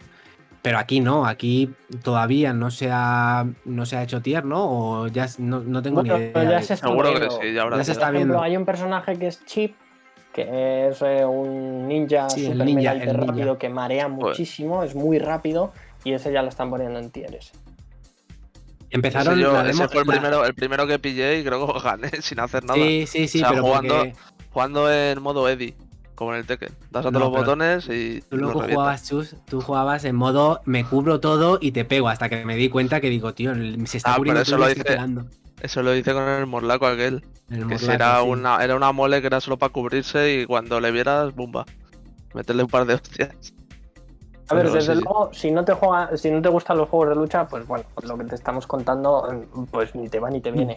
[0.62, 1.70] Pero aquí no, aquí
[2.02, 4.64] todavía no se ha, no se ha hecho tier, ¿no?
[4.68, 6.32] O ya no, no tengo Bueno, ni idea.
[6.34, 7.40] pero ya de- se está Seguro que viendo.
[7.40, 8.44] sí, ya habrá Ya se está Por ejemplo, viendo.
[8.44, 9.74] hay un personaje que es Chip,
[10.34, 15.18] que es eh, un ninja Sí, super ninja, mega rápido que marea muchísimo, es muy
[15.18, 15.72] rápido
[16.04, 17.52] y ese ya lo están poniendo en tiers.
[18.90, 21.44] Empezaron Ese, yo- la ese demo- fue el la- primero, el primero que pillé y
[21.44, 22.74] creo que gané sin hacer nada.
[22.78, 24.14] Sí, sí, sí, O sea, pero jugando- porque
[24.52, 25.74] Jugando en modo Eddie,
[26.20, 26.68] como en el Tekken.
[26.90, 30.04] Das a No, todos los pero botones y tú los luego jugabas, Chus, tú jugabas
[30.04, 33.32] en modo me cubro todo y te pego hasta que me di cuenta que digo,
[33.32, 33.54] tío,
[33.86, 34.98] se está Ah, pero muriendo eso todo y lo dice-.
[35.62, 37.24] Eso lo hice con el morlaco aquel.
[37.48, 38.28] El Que si morlaco, era, sí.
[38.28, 41.64] una, era una mole que era solo para cubrirse y cuando le vieras, bumba.
[42.34, 43.30] Meterle un par de hostias.
[44.48, 45.04] A ver, Pero desde sí, sí.
[45.04, 47.84] luego, si no te juega, si no te gustan los juegos de lucha, pues bueno,
[48.02, 50.76] lo que te estamos contando, pues ni te va ni te viene.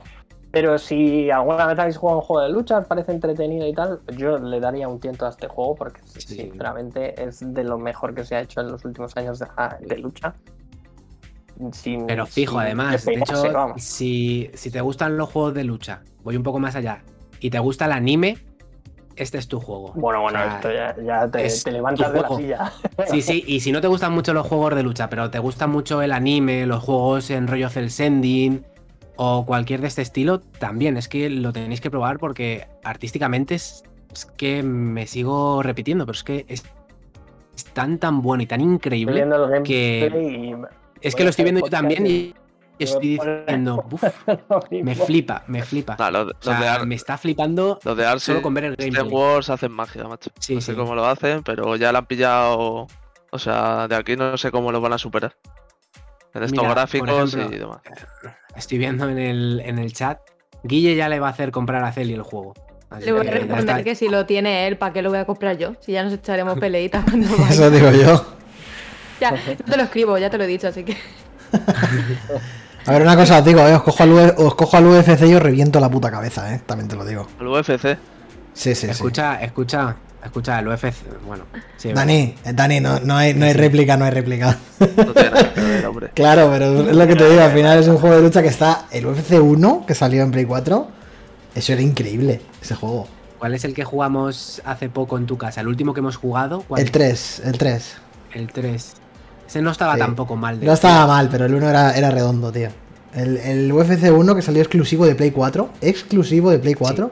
[0.53, 4.01] Pero si alguna vez habéis jugado un juego de lucha, os parece entretenido y tal,
[4.15, 6.21] yo le daría un tiento a este juego porque Sí.
[6.21, 9.47] sinceramente es de lo mejor que se ha hecho en los últimos años de,
[9.81, 10.35] de lucha.
[11.71, 16.01] Sin- Pero fijo, sin además, de hecho, si, si te gustan los juegos de lucha,
[16.21, 17.01] voy un poco más allá,
[17.39, 18.37] y te gusta el anime,
[19.15, 19.91] este es tu juego.
[19.95, 22.71] Bueno, bueno, O sea, esto ya, ya te, es te tu levantas de la silla.
[23.07, 25.65] Sí, sí, y si no te gustan mucho los juegos de lucha, pero te gusta
[25.65, 28.63] mucho el anime, los juegos en rollo cel sending
[29.15, 33.83] o cualquier de este estilo, también es que lo tenéis que probar porque artísticamente es,
[34.11, 36.63] es que me sigo repitiendo, pero es que es,
[37.55, 39.13] es tan tan bueno y tan Estoy increíble.
[39.15, 40.55] viendo el gameplay que-
[41.01, 42.33] y Es que lo estoy viendo yo también y-
[42.79, 44.03] y estoy diciendo, "Buf,
[44.49, 45.95] lo me flipa, me flipa.
[45.99, 48.53] Nah, los, O los de, sea, Ar- me está flipando los de Arce solo con
[48.55, 49.13] ver el Star gameplay.
[49.13, 50.31] Wars hacen magia, macho.
[50.39, 52.87] Sí, no sé cómo lo hacen, pero ya la han pillado.
[53.31, 55.35] O sea, de aquí no sé cómo lo van a superar.
[56.51, 57.79] Mira, gráficos ejemplo, y demás.
[58.55, 60.19] Estoy viendo en el, en el chat.
[60.63, 62.53] Guille ya le va a hacer comprar a Celi el juego.
[62.89, 65.25] Así Le voy a responder que si lo tiene él, ¿para qué lo voy a
[65.25, 65.73] comprar yo?
[65.79, 67.49] Si ya nos echaremos peleitas cuando vaya.
[67.49, 68.25] Eso digo yo.
[69.19, 70.97] Ya, yo te lo escribo, ya te lo he dicho, así que.
[72.85, 75.21] A ver, una cosa os digo, eh, os, cojo al, U- os cojo al UFC
[75.25, 76.61] y os reviento la puta cabeza, eh.
[76.65, 77.27] También te lo digo.
[77.39, 77.97] El UFC.
[78.53, 78.87] Sí, sí, sí.
[78.89, 80.93] Escucha, escucha, escucha, el UFC.
[81.27, 81.43] Bueno,
[81.77, 84.57] sí, Dani, Dani, no, no, hay, no hay réplica, no hay réplica.
[84.79, 86.09] No tiene nada que ver, hombre.
[86.13, 88.47] claro, pero es lo que te digo, al final es un juego de lucha que
[88.49, 88.85] está.
[88.91, 90.87] El UFC 1, que salió en Play 4,
[91.55, 93.07] eso era increíble, ese juego.
[93.39, 95.61] ¿Cuál es el que jugamos hace poco en tu casa?
[95.61, 96.63] ¿El último que hemos jugado?
[96.67, 96.91] ¿Cuál El es?
[96.93, 97.93] 3, el 3.
[98.33, 98.93] El 3.
[99.47, 99.99] Ese no estaba Sí.
[99.99, 100.59] tampoco mal.
[100.59, 102.69] de No estaba mal, pero el 1 era, era redondo, tío.
[103.13, 107.11] El, el UFC 1 que salió exclusivo de Play 4, exclusivo de Play 4,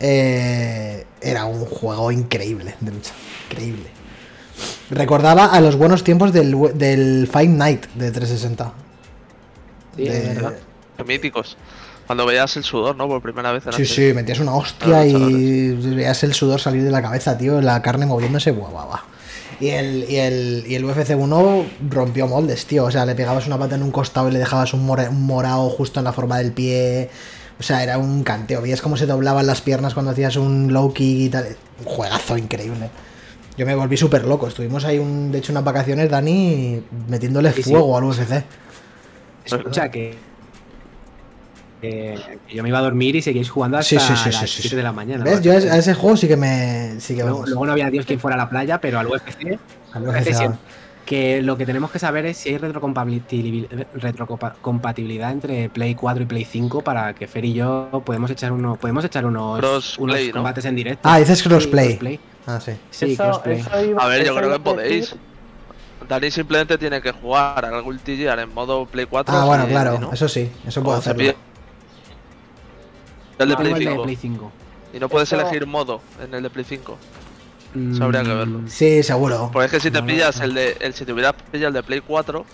[0.00, 3.12] eh, era un juego increíble de lucha.
[3.50, 3.90] Increíble.
[4.90, 8.72] Recordaba a los buenos tiempos del, del Fight Night de 360.
[9.96, 10.54] Sí, es de- verdad.
[10.96, 11.56] Qué míticos.
[12.06, 13.08] Cuando veías el sudor, ¿no?
[13.08, 16.90] Por primera vez en Sí, sí, metías una hostia y veías el sudor salir de
[16.90, 19.00] la cabeza, tío, la carne moviéndose, guau, guau, guau.
[19.58, 22.84] Y el, y, el, y el UFC 1 rompió moldes, tío.
[22.84, 25.22] O sea, le pegabas una pata en un costado y le dejabas un, more- un
[25.22, 27.08] morado justo en la forma del pie.
[27.58, 28.60] O sea, era un canteo.
[28.62, 31.46] Veías cómo se doblaban las piernas cuando hacías un low kick y tal.
[31.80, 32.90] Un juegazo increíble.
[33.56, 34.48] Yo me volví súper loco.
[34.48, 37.70] Estuvimos ahí, un, de hecho, unas vacaciones, Dani, metiéndole Sí, sí.
[37.70, 38.42] fuego al UFC.
[39.44, 40.14] Escucha, que,
[41.80, 42.16] que
[42.52, 44.52] yo me iba a dormir y seguíais jugando hasta Sí, sí, sí, las sí, sí,
[44.62, 44.76] 7 sí.
[44.76, 45.22] de la mañana.
[45.24, 45.40] ¿Ves?
[45.42, 46.96] Yo a ese- juego sí que me.
[46.98, 49.58] Sí que luego, no había Dios quien fuera a la playa, pero al UFC
[49.92, 50.50] Al UFC UFC.
[51.04, 56.26] Que lo que tenemos que saber es si hay retrocompatibil- retrocompatibilidad entre Play 4 y
[56.26, 60.26] Play 5 para que Fer y yo podemos echar uno, podemos echar unos, Crossplay, unos
[60.28, 60.32] ¿no?
[60.40, 61.08] combates en directo.
[61.08, 62.20] Ah, dices Sí, crossplay.
[62.46, 62.72] Ah, sí.
[62.90, 63.64] Sí, Eso- crossplay.
[63.90, 65.14] iba- A ver, yo creo que podéis.
[66.08, 69.34] Dani simplemente tiene que jugar al Guilty Gear en modo Play 4.
[69.34, 70.12] Ah, bueno, claro, ¿no?
[70.12, 71.18] eso sí, eso puedo hacerlo.
[71.18, 71.36] pide
[73.38, 74.02] el de Play el de 5.
[74.02, 74.52] Play 5.
[74.92, 76.96] Y no puedes Eso- elegir modo en el de Play 5.
[77.74, 78.58] Eso habría que verlo.
[78.60, 79.50] Mm, Sí, seguro.
[79.52, 80.44] Porque es que si te No, pillas no.
[80.44, 80.76] el de.
[80.80, 82.44] El, si te hubieras pillado el de Play 4,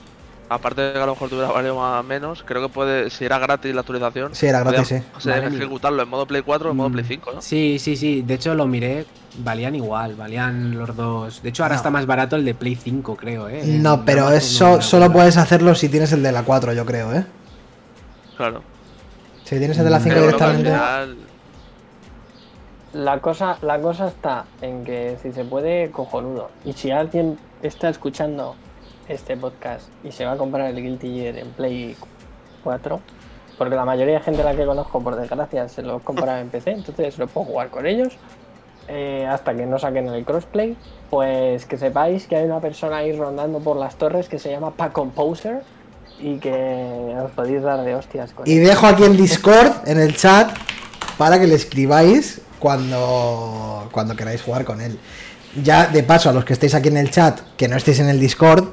[0.49, 3.11] aparte de que a lo mejor te hubiera valido más menos, creo que puede.
[3.11, 4.35] Si era gratis la actualización.
[4.35, 5.09] Sí, era gratis, podías- sí.
[5.17, 7.43] O sea, Vale, ejecutarlo en modo Play 4 o en modo Mm, Play 5, ¿no?
[7.43, 8.23] Sí, sí, sí.
[8.23, 9.07] De hecho, lo miré.
[9.39, 11.41] Valían igual, valían los dos.
[11.43, 11.79] De hecho, ahora No.
[11.79, 13.63] está más barato el de Play 5, creo, ¿eh?
[13.65, 17.25] No, pero eso solo puedes hacerlo si tienes el de la 4, yo creo, ¿eh?
[18.37, 18.63] Claro.
[19.45, 21.30] Si tienes el de la Mm, 5 Pero creo que al directamente.
[22.93, 26.51] La cosa, la cosa está en que si se puede, cojonudo.
[26.65, 28.57] Y si alguien está escuchando
[29.09, 31.97] este podcast y se va a comprar el Guilty Gear en Play
[32.65, 33.01] 4,
[33.59, 36.49] porque la mayoría de gente a la que conozco, por desgracia, se lo compra en
[36.49, 38.15] PC, entonces lo puedo jugar con ellos
[38.89, 40.77] eh, hasta que no saquen el crossplay.
[41.11, 44.73] Pues que sepáis que hay una persona ahí rondando por las torres que se llama
[44.73, 45.63] Pack Composer
[46.19, 48.67] y que os podéis dar de hostias con Y él.
[48.67, 50.51] dejo aquí en Discord, en el chat,
[51.19, 54.99] para que le escribáis cuando, cuando queráis jugar con él.
[55.63, 58.09] Ya, de paso, a los que estéis aquí en el chat, que no estéis en
[58.09, 58.69] el Discord,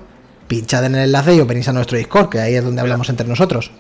[0.47, 3.09] pinchad en el enlace y os venís a nuestro Discord, que ahí es donde hablamos
[3.09, 3.72] entre nosotros.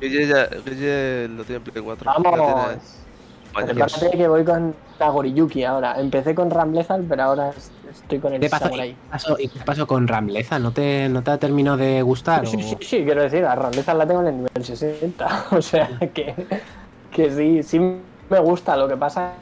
[0.00, 2.12] Guille, ya- Guille lo tiene en Play 4.
[2.22, 2.68] Vamos.
[3.52, 5.98] Prepárate que voy con Tagoriyuki ahora.
[6.00, 8.90] Empecé con Ramlethal, pero ahora es- estoy con el ¿Qué pasó, Samurai.
[8.90, 10.58] y qué pasó- y qué pasó con Ramleza?
[10.58, 12.46] ¿No te, ¿No te terminó de gustar?
[12.46, 15.46] Sí, o- sí, sí, quiero decir, a Ramlethal la tengo en el nivel 60.
[15.50, 16.34] O sea que,
[17.10, 17.80] que sí, sí
[18.30, 18.76] me gusta.
[18.76, 19.32] Lo que pasa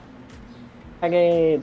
[1.03, 1.61] es que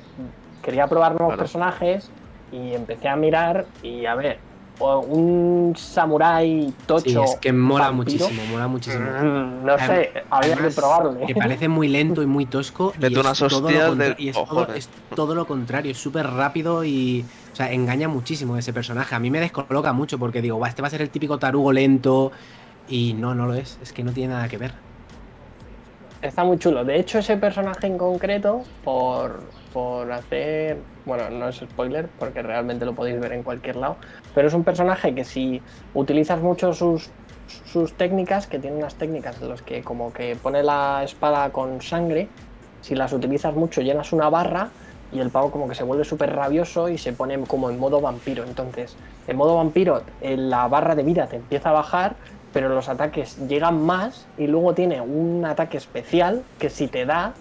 [0.61, 1.39] quería probar nuevos Claro.
[1.41, 2.09] personajes
[2.51, 4.39] y empecé a mirar y a ver,
[4.79, 7.09] un samurái tocho.
[7.09, 9.05] Sí, es que mola vampiro, muchísimo, mola muchísimo.
[9.09, 11.25] mm, No sé, habría que probarlo.
[11.25, 12.93] Que parece muy lento y muy tosco.
[12.99, 13.69] y es unas todo lo
[14.17, 14.75] y es todo, cojones.
[14.77, 17.25] es todo lo contrario, es súper rápido y.
[17.53, 19.15] O sea, engaña muchísimo ese personaje.
[19.15, 21.71] A mí me descoloca mucho porque digo, "Buah, este va a ser el típico tarugo
[21.71, 22.33] lento.
[22.89, 23.79] Y no, no lo es.
[23.81, 24.73] Es que no tiene nada que ver.
[26.25, 26.83] Está muy chulo.
[26.83, 29.41] De hecho, ese personaje en concreto, por,
[29.71, 30.79] por hacer.
[31.05, 33.97] Bueno, no es spoiler, porque realmente lo podéis ver en cualquier lado.
[34.33, 35.61] Pero es un personaje que si
[35.93, 37.11] utilizas mucho sus,
[37.65, 41.79] sus técnicas, que tiene unas técnicas en las que como que pone la espada con
[41.83, 42.27] sangre,
[42.81, 44.69] si las utilizas mucho llenas una barra
[45.11, 48.01] y el pavo como que se vuelve súper rabioso y se pone como en modo
[48.01, 48.43] vampiro.
[48.43, 48.95] Entonces,
[49.27, 52.15] en modo vampiro, eh, la barra de vida te empieza a bajar,
[52.55, 57.33] pero los ataques llegan más y luego tiene un ataque especial que si te da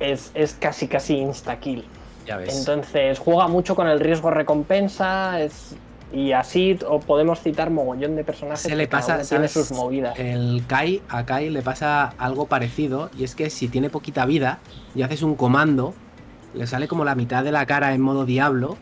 [0.00, 1.84] es, es casi casi insta-kill.
[2.26, 2.58] Ya ves.
[2.58, 5.76] Entonces juega mucho con el riesgo recompensa es,
[6.12, 10.18] y así o podemos citar mogollón de personajes Se que le cada pasa, sus movidas.
[10.18, 14.58] El Kai, a Kai le pasa algo parecido y es que si tiene poquita vida
[14.96, 15.94] y haces un comando,
[16.54, 18.78] le sale como la mitad de la cara en modo diablo,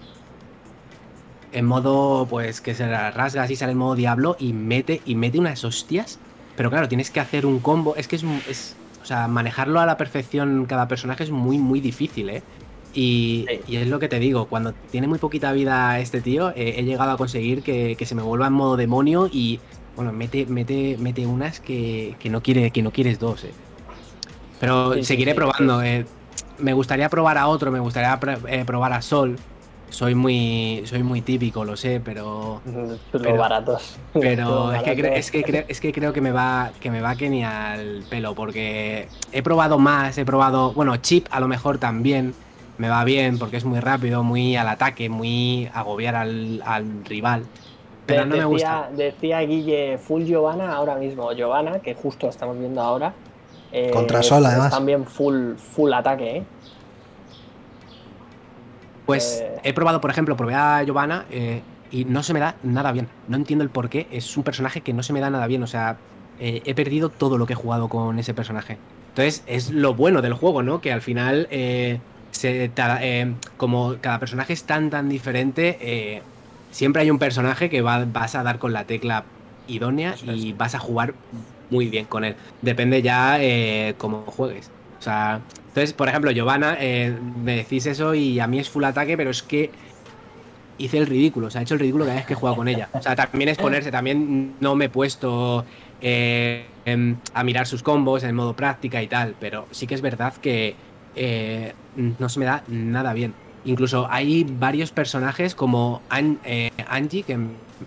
[1.52, 5.38] en modo pues que se rasga así sale en modo diablo y mete y mete
[5.38, 6.22] unas hostias,
[6.54, 9.86] pero claro, tienes que hacer un combo, es que es, es o sea, manejarlo a
[9.86, 12.44] la perfección cada personaje es muy muy difícil, ¿eh?
[12.92, 13.62] Y, Sí.
[13.64, 16.84] y es lo que te digo, cuando tiene muy poquita vida este tío, eh, he
[16.84, 19.64] llegado a conseguir que, que se me vuelva en modo demonio y
[19.94, 23.58] bueno, mete, mete, mete unas que, que no quiere, que no quieres dos, eh.
[24.58, 25.82] Pero Sí, seguiré sí, probando.
[25.82, 26.08] eh.
[26.58, 29.42] Me gustaría probar a otro, me gustaría pr- eh, probar a Sol.
[29.92, 32.60] Soy muy, soy muy típico, lo sé, pero.
[32.64, 33.96] Los pero- baratos.
[34.14, 37.14] Pero es que, es, que creo, es que creo que me va que me va
[37.14, 41.76] que ni al pelo, porque he probado más, he probado, bueno, chip a lo mejor
[41.78, 42.34] también
[42.78, 47.44] me va bien, porque es muy rápido, muy al ataque, muy agobiar al, al rival.
[48.06, 48.88] Pero De- no me gusta.
[48.96, 51.30] decía, Guille full Giovanna ahora mismo.
[51.34, 53.12] Giovanna, que justo estamos viendo ahora.
[53.70, 54.70] eh, Contra Sol, es además.
[54.70, 56.42] También full, full ataque, ¿eh?
[59.06, 59.60] Pues Eh.
[59.64, 61.60] he probado, por ejemplo, probé a Giovanna eh,
[61.90, 63.08] y no se me da nada bien.
[63.28, 64.06] No entiendo el por qué.
[64.10, 65.62] Es un personaje que no se me da nada bien.
[65.62, 65.96] O sea,
[66.38, 68.78] eh, he perdido todo lo que he jugado con ese personaje.
[69.10, 70.80] Entonces, es lo bueno del juego, ¿no?
[70.80, 71.98] Que al final, eh,
[72.30, 72.70] se
[73.58, 76.22] como cada personaje es tan, tan diferente,
[76.70, 79.24] siempre hay un personaje que va- vas a dar con la tecla
[79.68, 81.12] idónea y vas a jugar
[81.68, 82.34] muy bien con él.
[82.62, 83.38] Depende ya
[83.98, 84.70] cómo juegues.
[85.02, 87.12] O sea, entonces, por ejemplo, Giovanna, eh,
[87.42, 89.68] me decís eso y a mí es full ataque, pero es que
[90.78, 91.48] hice el ridículo.
[91.48, 92.88] O sea, he hecho el ridículo cada vez que he jugado con ella.
[92.92, 95.64] O sea, también es ponerse, también no me he puesto
[96.00, 100.02] eh, em, a mirar sus combos en modo práctica y tal, pero sí que es
[100.02, 100.76] verdad que
[101.16, 103.34] eh, no se me da nada bien.
[103.64, 107.38] Incluso hay varios personajes como An- eh, Angie, que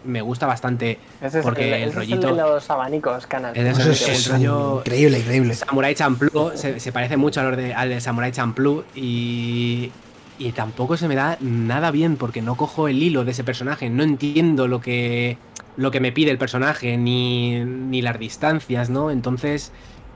[0.05, 3.27] me gusta bastante Ese es, Porque el, el ese es rollito- el de los abanicos,
[3.27, 3.55] canal.
[3.57, 5.53] El Eso es es, el es rollo- increíble, increíble.
[5.53, 9.91] Samurai Champloo se, se parece mucho al de, al de Samurai Champloo y,
[10.39, 13.89] y tampoco se me da nada bien porque no cojo el hilo de ese personaje,
[13.89, 15.37] no entiendo lo que,
[15.77, 19.11] lo que me pide el personaje ni, ni las distancias, ¿no?
[19.11, 19.71] Entonces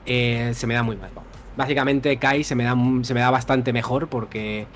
[0.06, 1.10] eh, se me da muy mal.
[1.56, 4.66] Básicamente Kai se me da, se me da bastante mejor porque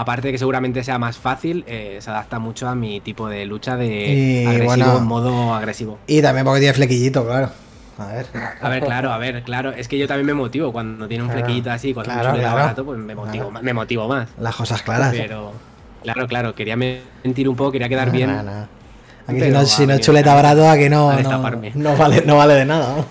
[0.00, 3.44] aparte de que seguramente sea más fácil, eh, se adapta mucho a mi tipo de
[3.44, 5.98] lucha de Y, agresivo, bueno, modo agresivo.
[6.06, 7.50] Y también porque tiene flequillito, claro.
[7.98, 8.26] A ver.
[8.62, 9.72] A ver, claro, a ver, claro.
[9.72, 12.38] Es que yo también me motivo cuando tiene un Claro, flequillito así, cuando claro, un
[12.40, 12.54] claro.
[12.56, 14.28] barato, pues me motivo, me motivo más.
[14.38, 15.10] Las cosas claras.
[15.14, 15.52] Pero,
[16.02, 18.34] claro, claro, quería mentir un poco, quería quedar No, bien.
[18.36, 18.68] no, no.
[19.26, 21.72] Aquí si no, si no es chuleta barato, aquí no, a no, destaparme.
[21.74, 23.04] no vale, no vale de nada.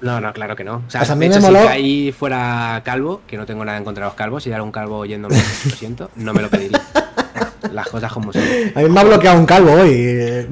[0.00, 0.20] ¿No?
[0.20, 0.76] No, claro que no.
[0.86, 3.64] O sea, Pues a de me hecho, moló- si Kai fuera calvo, que no tengo
[3.64, 6.42] nada en contra de los calvos, si era un calvo oyéndome, lo siento, no me
[6.42, 6.80] lo pediría.
[7.72, 8.42] Las cosas como son.
[8.74, 9.90] A mí me ha bloqueado un calvo hoy.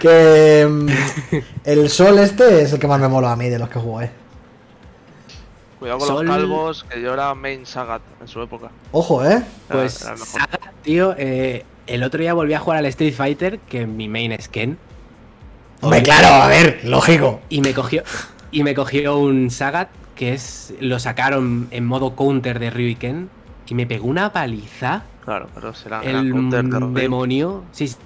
[0.00, 0.88] que mm,
[1.64, 4.10] el sol este es el que más me mola a mí de los que jugué.
[5.78, 8.70] Cuidado con Sol- los calvos, que yo era main Sagat en su época.
[8.92, 9.42] Ojo, ¿eh?
[9.68, 10.40] Pues, era el mejor.
[10.40, 14.32] Saga, tío, eh, el otro día volví a jugar al Street Fighter, que mi main
[14.32, 14.78] es Ken.
[15.84, 17.40] Hombre, claro, a ver, lógico.
[17.48, 18.02] Y me cogió,
[18.50, 22.94] y me cogió un Sagat que es lo sacaron en modo counter de Ryu y
[22.94, 23.28] Ken
[23.66, 26.92] y me pegó una paliza Claro, pero será el counter de Ryu.
[26.92, 27.64] demonio.
[27.72, 27.96] Sí, sí,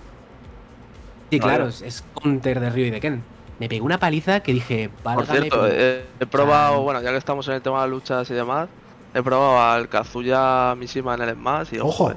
[1.30, 3.22] sí, claro, es, es counter de Ryu y de Ken.
[3.59, 6.78] Me pegó una paliza que dije, Por válgame, cierto, eh, he probado, Ah.
[6.78, 8.68] bueno, ya que estamos en el tema de luchas y demás,
[9.14, 12.12] he probado al Kazuya Mishima en el Smash y Ojo.
[12.12, 12.16] eh.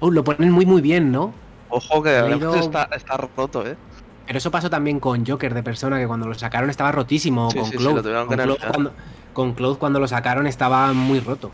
[0.00, 1.32] Oh, lo ponen muy muy bien, ¿no?
[1.68, 3.76] Ojo que el leído- está, está roto, eh.
[4.28, 7.50] Pero eso pasó también con Joker de persona, que cuando lo sacaron estaba rotísimo.
[7.50, 8.02] Sí, con sí, Cloud.
[8.26, 8.92] con, Cloud cuando,
[9.32, 11.50] con Cloud cuando lo sacaron estaba muy roto.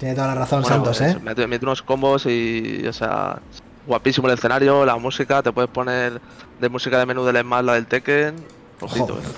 [0.00, 1.20] Tiene toda la razón Bueno, Santos, pues, ¿eh?
[1.22, 3.38] Mete, mete unos combos y, o sea,
[3.86, 6.22] guapísimo el escenario, la música, te puedes poner
[6.58, 8.36] de música de menú del Smash, la del Tekken.
[8.80, 9.22] Joder.
[9.22, 9.28] eh.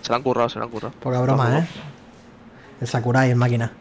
[0.00, 0.94] Se la han currado, se la han currado.
[1.00, 1.66] Poca broma, ¿eh?
[2.80, 3.72] El Sakurai en máquina.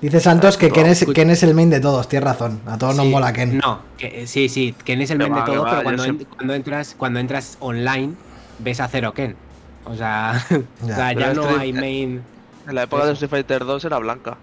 [0.00, 2.60] Dice Santos que Ken es, Ken es el main de todos, tienes razón.
[2.66, 3.58] A todos nos mola Ken.
[3.58, 6.02] No, que- sí, sí, Ken es el main de va, que todo, va, pero cuando,
[6.04, 8.14] en- siempre- cuando entras cuando entras online
[8.58, 9.36] ves a cero Ken.
[9.84, 10.44] O sea,
[10.82, 10.94] o Ya.
[10.96, 12.22] sea, ya Pero no hay main.
[12.68, 13.06] En la época Eso.
[13.08, 14.36] de Street Fighter 2 era blanca.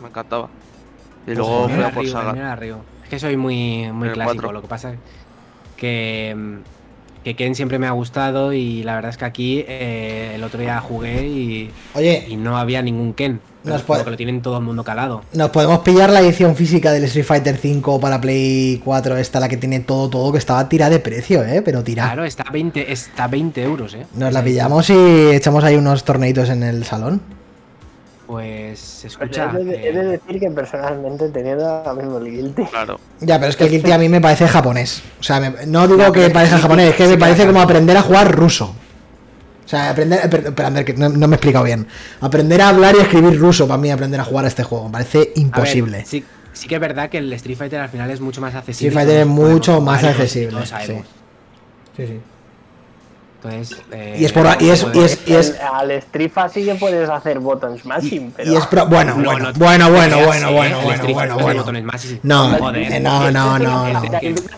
[0.00, 0.48] Me encantaba.
[1.22, 2.58] Y Pues luego fui a por saga.
[3.04, 4.52] Es que soy muy, muy clásico.
[4.52, 4.98] Lo que pasa es
[5.76, 6.56] que, mm,
[7.24, 10.60] que Ken siempre me ha gustado y la verdad es que aquí eh, el otro
[10.60, 13.40] día jugué y, Oye, y no había ningún Ken.
[13.62, 15.22] Pero Nos es como puede- que lo tienen todo el mundo calado.
[15.34, 19.48] nos podemos pillar la edición física del Street Fighter 5 para Play 4, esta la
[19.48, 21.62] que tiene todo, todo, que estaba tirada de precio, ¿eh?
[21.62, 22.08] Pero tirada.
[22.08, 24.04] Claro, está 20, está 20 euros, ¿eh?
[24.16, 27.22] Nos la pillamos y echamos ahí unos torneitos en el salón.
[28.32, 29.52] Pues escucha.
[29.60, 32.64] he, de, eh, he de decir que personalmente teniendo ahora mismo el guilty.
[32.64, 32.98] Claro.
[33.20, 35.02] Ya, pero es que el Guilty a mí me parece japonés.
[35.20, 37.46] O sea, me- no digo que que parezca sí, japonés, es que sí me parece
[37.46, 38.74] como aprender a jugar ruso.
[39.66, 40.20] O sea, aprender.
[40.24, 41.86] eh, per- Espera, que no, no me he explicado bien.
[42.22, 44.86] Aprender a hablar y escribir ruso para mí, aprender a jugar a este juego.
[44.86, 46.04] Me parece a ver, imposible.
[46.06, 48.88] sí, sí que es verdad que el Street Fighter al final es mucho más accesible.
[48.88, 51.06] Street Fighter es podemos mucho más accesible, sabemos.
[51.98, 52.20] Sí, sí.
[53.44, 55.56] Entonces, eh, Y es por- y es- y es- y es- El-
[55.90, 58.52] al Strifa sí que puedes hacer button smashing, pero.
[58.52, 60.80] Y es pro- bueno, No, bueno, no bueno, bueno, bueno, bueno, bueno,
[61.12, 61.64] bueno, bueno.
[62.22, 62.92] No, joder.
[62.92, 64.00] eh, no, no, no, no.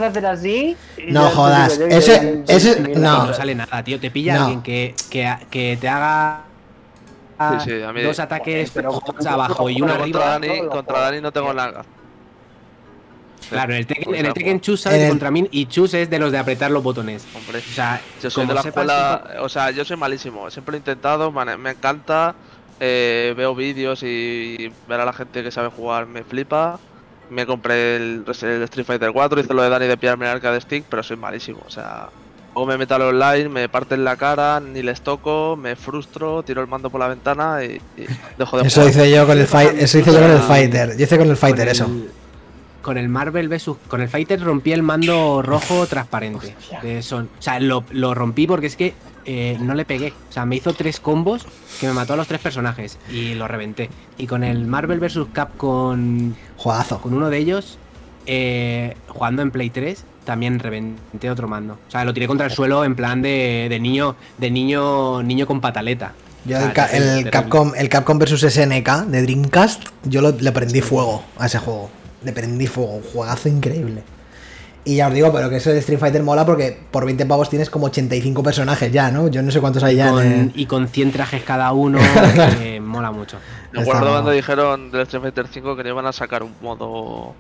[0.00, 0.76] Hacer así.
[1.08, 3.26] No jodas, ese- ese- no.
[3.26, 3.98] No sale nada, tío.
[3.98, 4.40] Te pilla No.
[4.42, 6.42] alguien que, que, que te haga
[7.64, 10.38] Sí, sí, a mí- dos ataques Pero flojos ¿cómo- abajo y uno arriba.
[10.68, 11.00] Contra no.
[11.04, 11.84] Dani no tengo nada.
[13.50, 14.60] Claro, en el Tekken, en el Tekken.
[14.60, 17.24] Chus sale el- contra mí y Chus es de los de apretar los botones.
[17.34, 17.58] Hombre.
[17.58, 20.76] O sea, Yo soy de la sepas escuela, o sea, yo soy malísimo, siempre lo
[20.76, 22.34] he intentado, me, me encanta,
[22.80, 26.78] eh, veo vídeos y ver a la gente que sabe jugar me flipa.
[27.30, 30.60] Me compré el, el Street Fighter 4, hice lo de Dani de pillarme el arcade
[30.60, 32.08] stick, pero soy malísimo, o sea,
[32.54, 36.60] luego me meto al online, me parten la cara, ni les toco, me frustro, tiro
[36.60, 38.06] el mando por la ventana y, y
[38.36, 38.90] dejo de Eso jugar.
[38.94, 40.96] hice yo con el eso hice yo con el fighter.
[40.98, 41.90] Yo hice con el fighter con eso.
[42.84, 43.70] Con el Marvel vs.
[43.88, 46.54] Con el Fighter rompí el mando rojo transparente.
[46.58, 46.80] Hostia.
[46.82, 47.28] de Son.
[47.38, 48.92] O sea, lo, lo rompí porque es que
[49.24, 50.12] eh, no le pegué.
[50.28, 51.46] O sea, me hizo tres combos
[51.80, 53.88] que me mató a los tres personajes y lo reventé.
[54.18, 55.20] Y con el Marvel vs.
[55.32, 57.00] Capcom, Juegazo.
[57.00, 57.78] con uno de ellos,
[58.26, 61.78] eh, jugando en Play 3, también reventé otro mando.
[61.88, 65.46] O sea, lo tiré contra el suelo en plan de, de niño, de niño, niño
[65.46, 66.12] con pataleta.
[66.44, 66.88] Yo el, ca-.
[67.30, 71.88] Capcom, el Capcom vs SNK de Dreamcast, yo lo- le prendí fuego a ese juego.
[72.24, 74.02] Le prendí fuego, un juegazo increíble.
[74.86, 77.48] Y ya os digo, pero que ese de Street Fighter mola porque por 20 pavos
[77.48, 79.28] tienes como 85 personajes ya, ¿no?
[79.28, 80.10] Yo no sé cuántos hay ya.
[80.10, 81.98] Con- y con 100 trajes cada uno,
[82.60, 83.38] eh, mola mucho.
[83.74, 87.34] Acuerdo cuando dijeron del Street Fighter 5 que no iban a sacar un modo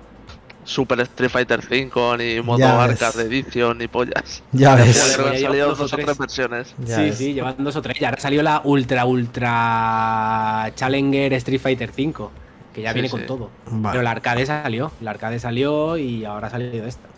[0.64, 2.82] Super Street Fighter 5, ni modo Ya.
[2.82, 4.42] Arcade Edition, ni pollas.
[4.52, 5.14] Ya ves.
[5.16, 6.18] Joder, han ya salido dos dos o tres tres.
[6.18, 6.74] versiones.
[6.86, 7.18] Ya sí, ves.
[7.18, 8.00] sí, llevan dos o tres.
[8.00, 12.32] Y ahora salió la Ultra Ultra Challenger Street Fighter 5,
[12.74, 13.12] que ya Sí, viene sí.
[13.16, 13.50] con todo.
[13.66, 13.92] Vale.
[13.92, 17.08] Pero la arcade salió, la arcade salió y ahora ha salido esta.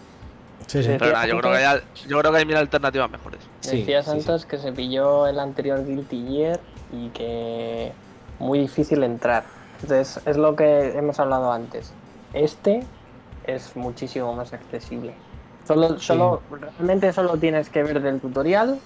[0.67, 0.91] Sí, sí.
[0.99, 3.41] Pero nada, yo creo que hay, yo creo que hay mil alternativas mejores.
[3.61, 4.17] Sí, Decía sí, sí.
[4.21, 6.61] Santos que se pilló el anterior Guilty Gear
[6.93, 7.93] y que
[8.39, 9.45] muy difícil entrar.
[9.81, 11.93] Entonces, es lo que hemos hablado antes.
[12.33, 12.85] Este
[13.45, 15.15] es muchísimo más accesible.
[15.67, 18.79] Solo, solo, realmente solo tienes que ver del tutorial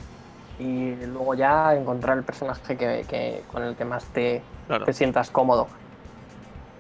[0.59, 4.84] y luego ya encontrar el personaje que, que- con el que más te, Claro.
[4.84, 5.66] te sientas cómodo.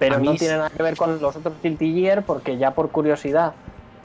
[0.00, 3.52] Pero no tiene nada que ver con los otros Gear porque ya por curiosidad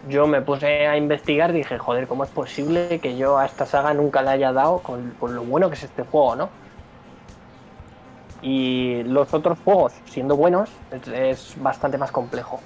[0.07, 3.65] yo me puse a investigar y dije, joder, ¿cómo es posible que yo a esta
[3.65, 6.49] saga nunca le haya dado con, con lo bueno que es este juego, no?
[8.41, 12.59] Y los otros juegos, siendo buenos, es, es bastante más complejo.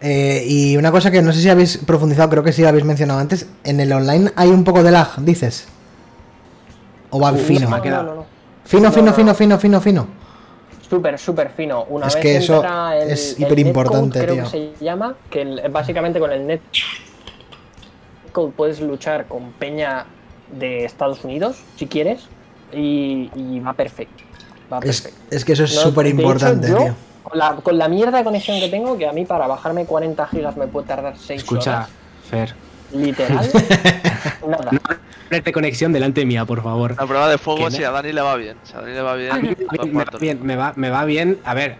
[0.00, 3.20] Eh, y una cosa que no sé si habéis profundizado, creo que sí habéis mencionado
[3.20, 3.46] antes.
[3.62, 5.68] En el online hay un poco de lag, dices.
[7.10, 7.68] O va fino.
[7.68, 8.33] no.
[8.64, 9.34] Fino, No, fino, no, fino, no.
[9.34, 10.06] fino, fino, fino.
[10.88, 11.84] Súper, súper fino.
[11.84, 14.44] Una Es vez que eso entra el- es el netcode, creo tío.
[14.44, 16.68] que se llama, que el- básicamente con el netcode
[18.56, 20.06] puedes luchar con peña
[20.52, 22.26] de Estados Unidos, si quieres,
[22.72, 24.22] y, y va perfecto.
[24.72, 25.34] Va Es, perfecto.
[25.34, 26.94] es que eso es No, súper importante, tío.
[27.22, 30.26] Con la, con la mierda de conexión que tengo, que a mí para bajarme 40
[30.26, 31.88] gigas me puede tardar 6 Escucha, horas.
[32.28, 32.54] Fer,
[32.94, 33.50] Literal.
[34.48, 34.70] nada.
[35.28, 36.94] ponerte conexión delante mía, por favor.
[36.98, 38.56] La prueba de fuego, si no- a Dani le va bien.
[38.64, 40.90] Si a Dani le va bien, A mí dos me, va bien, me, va, me
[40.90, 41.38] va bien.
[41.44, 41.76] A ver,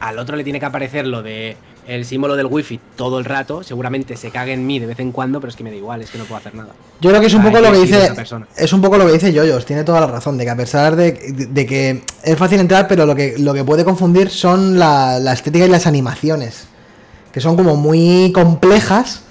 [0.00, 1.56] al otro le tiene que aparecer lo de
[1.86, 5.10] el símbolo del wifi todo el rato, seguramente se cague en mí de vez en
[5.10, 6.68] cuando, pero es que me da igual, es que no puedo hacer nada.
[7.00, 8.12] Yo creo que es un poco lo que dice.
[8.58, 10.96] Es un poco lo que dice Yoyos, tiene toda la razón, de que a pesar
[10.96, 14.78] de, de- de que es fácil entrar, pero lo que, lo que puede confundir son
[14.78, 16.68] la, la estética y las animaciones.
[17.32, 19.22] Que son como muy complejas.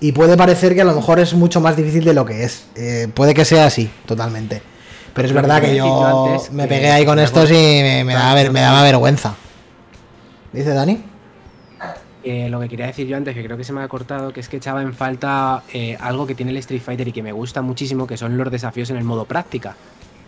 [0.00, 2.66] Y puede parecer que a lo mejor es mucho más difícil de lo que es.
[2.74, 4.62] Eh, puede que sea así, totalmente.
[5.12, 8.42] Pero es verdad que yo me que- pegué ahí con estos y me, me daba,
[8.50, 9.34] me daba vergüenza.
[10.52, 11.04] ¿Dice Dani?
[12.22, 14.40] Eh, lo que quería decir yo antes, que creo que se me ha cortado, que
[14.40, 17.32] es que echaba en falta eh, algo que tiene el Street Fighter y que me
[17.32, 19.74] gusta muchísimo, que son los desafíos en el modo práctica.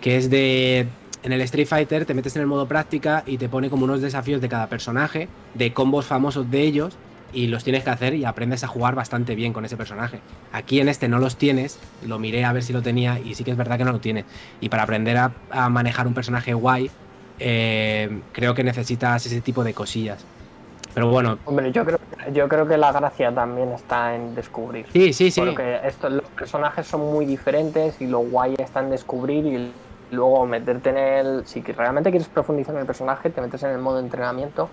[0.00, 0.86] Que es de.
[1.22, 4.00] En el Street Fighter te metes en el modo práctica y te pone como unos
[4.00, 6.94] desafíos de cada personaje, de combos famosos de ellos,
[7.32, 10.20] y los tienes que hacer y aprendes a jugar bastante bien con ese personaje.
[10.52, 13.44] Aquí en este no los tienes, lo miré a ver si lo tenía y sí
[13.44, 14.24] que es verdad que no lo tiene.
[14.60, 16.90] Y para aprender a, a manejar un personaje guay,
[17.38, 20.24] eh, creo que necesitas ese tipo de cosillas.
[20.94, 21.98] Pero bueno, Hombre, yo creo,
[22.32, 24.86] yo creo que la gracia también está en descubrir.
[24.92, 25.40] Sí, sí, sí.
[25.40, 29.72] Porque esto, los personajes son muy diferentes y lo guay está en descubrir y
[30.10, 31.46] luego meterte en el.
[31.46, 34.68] Si realmente quieres profundizar en el personaje, te metes en el modo entrenamiento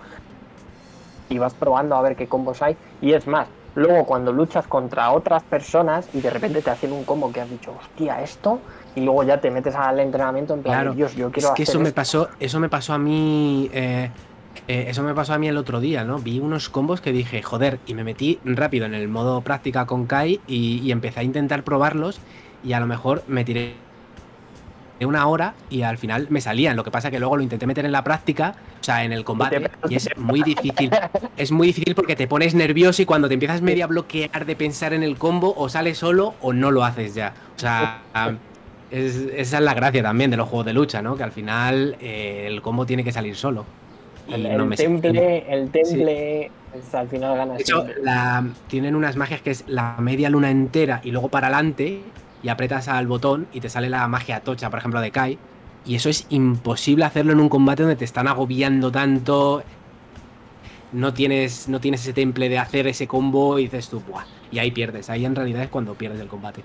[1.30, 2.76] y vas probando a ver qué combos hay.
[3.00, 7.04] Y es más, luego cuando luchas contra otras personas y de repente te hacen un
[7.04, 8.60] combo que has dicho, hostia, esto,
[8.94, 10.94] y luego ya te metes al entrenamiento en plan, Claro.
[10.94, 11.94] Dios, yo quiero es que hacer eso me esto".
[11.94, 13.70] pasó, eso me pasó a mí.
[13.72, 14.10] eh,
[14.66, 16.18] eh, eso me pasó a mí el otro día, ¿no?
[16.18, 20.06] Vi unos combos que dije, joder, y me metí rápido en el modo práctica con
[20.06, 22.20] Kai y, y empecé a intentar probarlos
[22.60, 23.89] y a lo mejor me tiré
[25.06, 26.76] una hora y al final me salían.
[26.76, 29.24] Lo que pasa que luego lo intenté meter en la práctica, o sea, en el
[29.24, 30.90] combate, y es muy difícil.
[31.36, 34.56] Es muy difícil porque te pones nervioso y cuando te empiezas medio a bloquear de
[34.56, 37.32] pensar en el combo, o sale solo o no lo haces ya.
[37.56, 38.02] O sea,
[38.90, 41.16] es- esa es la gracia también de los juegos de lucha, ¿no?
[41.16, 43.64] Que al final eh, el combo tiene que salir solo.
[44.28, 48.94] Y El, no me temple, el temple es- al final gana de hecho, la- tienen
[48.94, 52.00] unas magias que es la media luna entera y luego para adelante
[52.42, 55.38] y apretas al botón y te sale la magia tocha, por ejemplo, de Kai.
[55.84, 59.62] Y eso es imposible hacerlo en un combate donde te están agobiando tanto.
[60.92, 64.24] No tienes, no tienes ese temple de hacer ese combo y dices tú, ¡buah!
[64.50, 65.08] Y ahí pierdes.
[65.08, 66.62] Ahí en realidad es cuando pierdes el combate.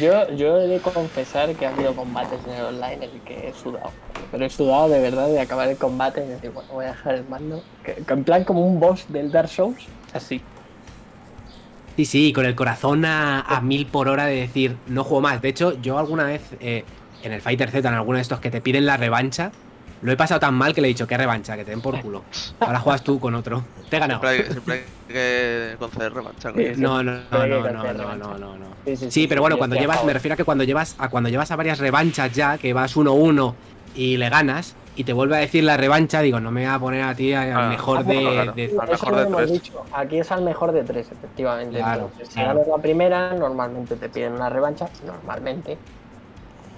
[0.00, 3.48] Yo, yo he de confesar que ha habido combates en el online en el que
[3.48, 3.90] he sudado.
[4.30, 7.14] Pero he sudado de verdad de acabar el combate y decir, bueno, voy a dejar
[7.14, 7.62] el mando.
[7.84, 10.40] Que, que en plan como un boss del Dark Souls, así.
[11.96, 15.42] Sí, sí, con el corazón a, a mil por hora de decir, no juego más.
[15.42, 16.84] De hecho, yo alguna vez eh,
[17.22, 19.52] en el Fighter Z, en alguno de estos que te piden la revancha,
[20.00, 21.56] lo he pasado tan mal que le he dicho, ¿qué revancha?
[21.56, 22.24] Que te den por culo.
[22.58, 23.62] Ahora juegas tú con otro.
[23.88, 24.20] Te he ganado.
[24.20, 26.50] Siempre hay, siempre hay que conceder revancha.
[26.52, 26.74] coño.
[26.74, 28.66] Sí, No, no, no, no, no, no, no, no, no.
[28.84, 31.08] Sí, sí, Sí, sí, pero bueno, cuando llevas, me refiero a que cuando llevas a
[31.08, 33.54] cuando llevas a varias revanchas ya, que vas 1-1
[33.94, 36.78] y le ganas y te vuelve a decir la revancha, digo, no me voy a
[36.78, 38.52] poner a ti al Ah, mejor ah, de, bueno, claro.
[38.52, 39.52] de- Al Eso mejor lo de hemos tres.
[39.52, 39.84] dicho.
[39.92, 41.78] Aquí es al mejor de tres, efectivamente.
[41.78, 42.54] Claro, Entonces, si claro.
[42.54, 45.78] ganas la primera, normalmente te piden una revancha, normalmente.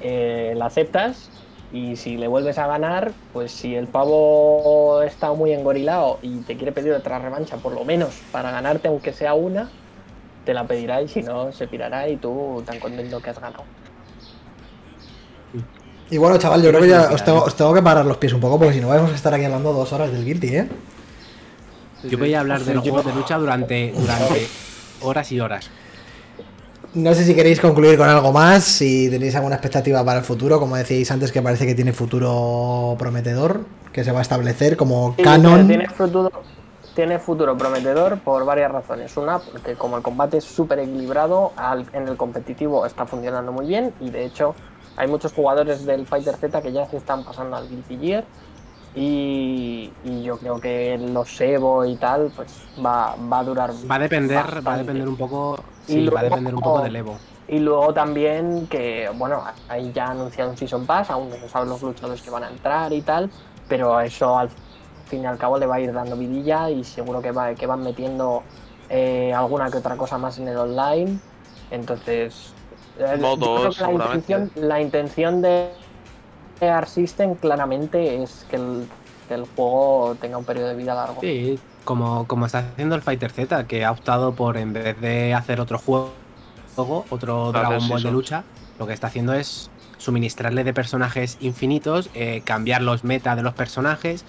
[0.01, 1.31] Eh, la aceptas
[1.73, 6.57] y si le vuelves a ganar, pues si el pavo está muy engorilado y te
[6.57, 9.70] quiere pedir otra revancha, por lo menos para ganarte, aunque sea una,
[10.45, 13.70] te la pedirá y si no, se pirará y tú tan contento que has ganado.
[16.11, 17.45] Y bueno, chaval, yo creo que ya os tengo, ¿no?
[17.45, 19.45] os tengo que parar los pies un poco porque si no vamos a estar aquí
[19.45, 20.69] hablando dos horas del Guilty, ¿eh?
[22.05, 24.47] Yo voy a hablar de los juegos de lucha durante, durante
[25.01, 25.71] horas y horas.
[26.93, 30.61] No sé si queréis concluir con algo más, si tenéis alguna expectativa para el futuro,
[30.61, 35.15] como decíais antes que parece que tiene futuro prometedor, que se va a establecer como
[35.17, 35.67] Sí, canon.
[35.67, 36.31] Tiene futuro,
[36.95, 39.17] tiene futuro prometedor por varias razones.
[39.17, 43.67] Una, porque como el combate es súper equilibrado, al- en el competitivo está funcionando muy
[43.67, 44.55] bien y de hecho
[44.97, 48.25] hay muchos jugadores del Fighter Z que ya se están pasando al Guilty Gear
[48.95, 53.97] y, y yo creo que los Evo y tal pues va, va a durar Va
[53.97, 55.59] a depender, va a depender un poco.
[55.89, 57.19] Va a depender un poco del Evo.
[57.47, 61.83] Y luego también que, bueno, ahí ya un Season Pass, aún no se saben los
[61.83, 63.31] luchadores que van a entrar y tal,
[63.69, 64.49] pero eso al
[65.07, 67.66] fin y al cabo le va a ir dando vidilla y seguro que, va, que
[67.66, 68.43] van metiendo
[68.89, 71.19] eh, alguna que otra cosa más en el online.
[71.71, 72.54] Entonces,
[73.19, 75.71] Modos, que la intención, la intención de
[76.61, 78.87] Air System claramente es que el,
[79.29, 81.21] que el juego tenga un periodo de vida largo.
[81.21, 85.35] Sí, como, como está haciendo el Fighter Z, que ha optado por, en vez de
[85.35, 86.12] hacer otro juego,
[86.77, 88.45] otro Dragon sí, Ball de lucha,
[88.79, 93.55] lo que está haciendo es suministrarle de personajes infinitos, eh, cambiar los meta de los
[93.55, 94.25] personajes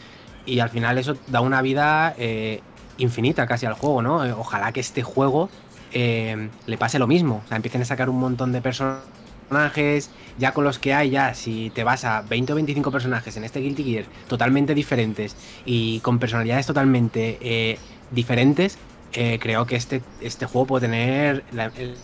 [0.46, 2.62] y al final eso da una vida eh,
[2.98, 4.26] infinita casi al juego, ¿no?
[4.26, 5.50] Eh, Ojalá que este juego
[5.96, 10.52] eh, le pase lo mismo, o sea, empiecen a sacar un montón de personajes, ya
[10.54, 13.60] con los que hay, ya si te vas a 20 o 25 personajes en este
[13.62, 15.36] Guilty Gear totalmente diferentes
[15.66, 17.80] y con personalidades totalmente eh,
[18.12, 18.78] diferentes,
[19.14, 21.96] eh, creo que este, este juego puede tener la- el,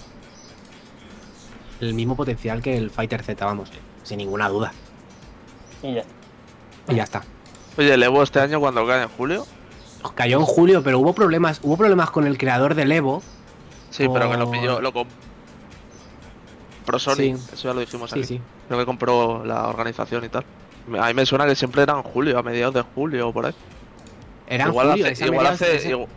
[1.82, 3.70] el mismo potencial que el Fighter Z, vamos,
[4.04, 4.72] sin ninguna duda.
[5.84, 6.14] Y ya está.
[6.90, 7.24] Y ya está.
[7.78, 9.46] Oye, el Evo este año cuando cae en julio.
[10.16, 13.22] Cayó en julio, pero hubo problemas, hubo problemas con el creador del Evo.
[13.92, 15.14] Sí, pero que lo pilló, lo compró
[17.00, 17.30] Sony, Sí.
[17.54, 18.24] eso ya lo dijimos aquí.
[18.24, 18.42] sí.
[18.68, 20.44] Creo que compró la organización y tal.
[21.00, 23.46] A mí me suena que siempre era en julio, a mediados de julio o por
[23.46, 23.54] ahí.
[24.48, 26.08] Era en igual julio, hace, igual, hace, igual,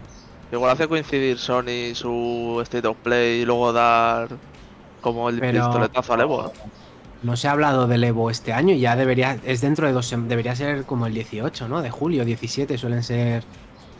[0.53, 4.29] igual hace coincidir Sony su State of Play y luego dar
[5.01, 6.53] como el Pero- pistoletazo al Evo.
[7.23, 10.55] No se ha hablado del Evo este año, ya debería, es dentro de dos, debería
[10.57, 11.81] ser como el 18, ¿no?
[11.83, 13.43] De julio, 17 suelen ser.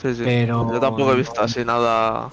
[0.03, 0.23] Sí, sí.
[0.25, 2.29] Pero- Yo tampoco he visto así nada.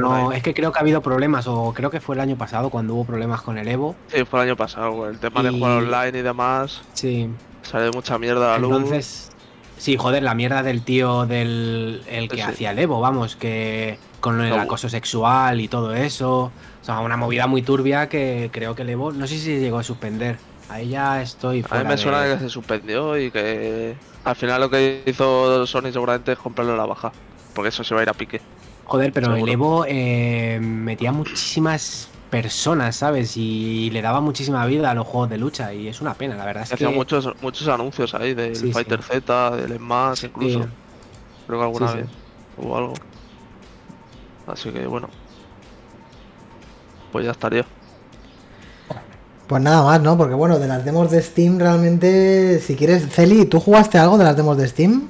[0.00, 2.70] No, es que creo que ha habido problemas, o creo que fue el año pasado
[2.70, 3.94] cuando hubo problemas con el Evo.
[4.08, 5.08] Sí, fue el año pasado.
[5.08, 6.82] El tema de Y- jugar online y demás.
[6.94, 7.28] Sí.
[7.62, 8.76] Sale mucha mierda a la luz.
[8.76, 9.30] Entonces,
[9.78, 13.98] sí, joder, la mierda del tío del el que Sí, hacía el Evo, vamos, que
[14.20, 16.44] con el acoso sexual y todo eso.
[16.80, 19.78] O sea, una movida muy turbia que creo que el Evo, no sé si llegó
[19.78, 20.38] a suspender.
[20.70, 23.94] Ahí ya estoy A mí fuera me de- suena que se suspendió y que
[24.24, 27.12] al final lo que hizo Sony seguramente es comprarle a la baja.
[27.54, 28.40] Porque eso se va a ir a pique.
[28.86, 29.48] Joder, pero el.
[29.48, 33.36] Evo eh, metía muchísimas personas, ¿sabes?
[33.36, 36.44] Y le daba muchísima vida a los juegos de lucha y es una pena, la
[36.44, 36.94] verdad es Hacía que...
[36.94, 38.72] muchos, muchos anuncios ahí del Sí, sí.
[38.72, 40.62] Fighter Z, del Smash incluso.
[40.64, 40.68] Sí.
[41.46, 42.00] Creo que alguna Sí, sí.
[42.00, 42.08] vez
[42.58, 42.94] hubo algo.
[44.46, 45.08] Así que bueno.
[47.12, 47.64] Pues ya estaría.
[49.46, 50.16] Pues nada más, ¿no?
[50.16, 54.24] Porque bueno, de las demos de Steam realmente, si quieres, Celi, ¿tú jugaste algo de
[54.24, 55.08] las demos de Steam?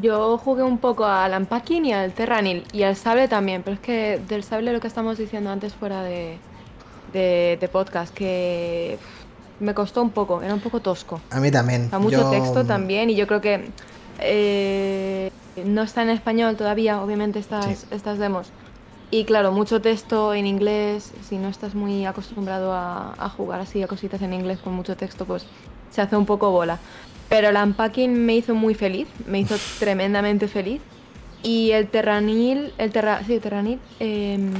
[0.00, 3.80] Yo jugué un poco al Unpacking y al Terranil y al Sable también, pero es
[3.80, 6.38] que del Sable lo que estamos diciendo antes fuera de,
[7.12, 8.98] de, de podcast, que
[9.60, 11.20] me costó un poco, era un poco tosco.
[11.30, 11.90] A mí también.
[11.90, 13.70] Sea, mucho Yo- texto también y yo creo que
[14.20, 15.30] eh,
[15.64, 17.86] no está en español todavía, obviamente, estas, Sí.
[17.90, 18.48] estas demos.
[19.10, 23.82] Y claro, mucho texto en inglés, si no estás muy acostumbrado a, a jugar así
[23.82, 25.46] a cositas en inglés con mucho texto, pues
[25.90, 26.78] se hace un poco bola.
[27.28, 30.80] Pero el unpacking me hizo muy feliz, me hizo tremendamente feliz.
[31.42, 34.50] Y el Terranil, el terra, sí, el Terranil, em,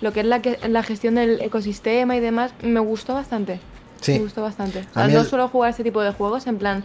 [0.00, 3.60] lo que es la, que- la gestión del ecosistema y demás, me gustó bastante.
[4.00, 4.12] Sí.
[4.14, 4.84] Me gustó bastante.
[4.94, 6.84] A no el- suelo jugar este tipo de juegos, en plan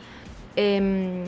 [0.56, 1.24] em,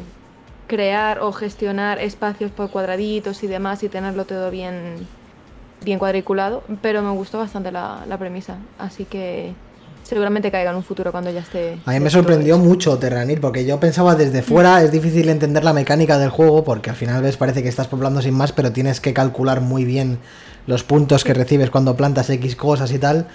[0.67, 4.95] crear o gestionar espacios por cuadraditos y demás y tenerlo todo bien,
[5.83, 8.57] bien cuadriculado, pero me gustó bastante la, la premisa.
[8.77, 9.53] Así que
[10.03, 11.77] seguramente caiga en un futuro cuando ya esté.
[11.85, 15.73] A mí me sorprendió mucho Terranil, porque yo pensaba desde fuera, es difícil entender la
[15.73, 18.99] mecánica del juego, porque al final ves, parece que estás poblando sin más, pero tienes
[18.99, 20.19] que calcular muy bien
[20.67, 23.27] los puntos que recibes cuando plantas X cosas y tal.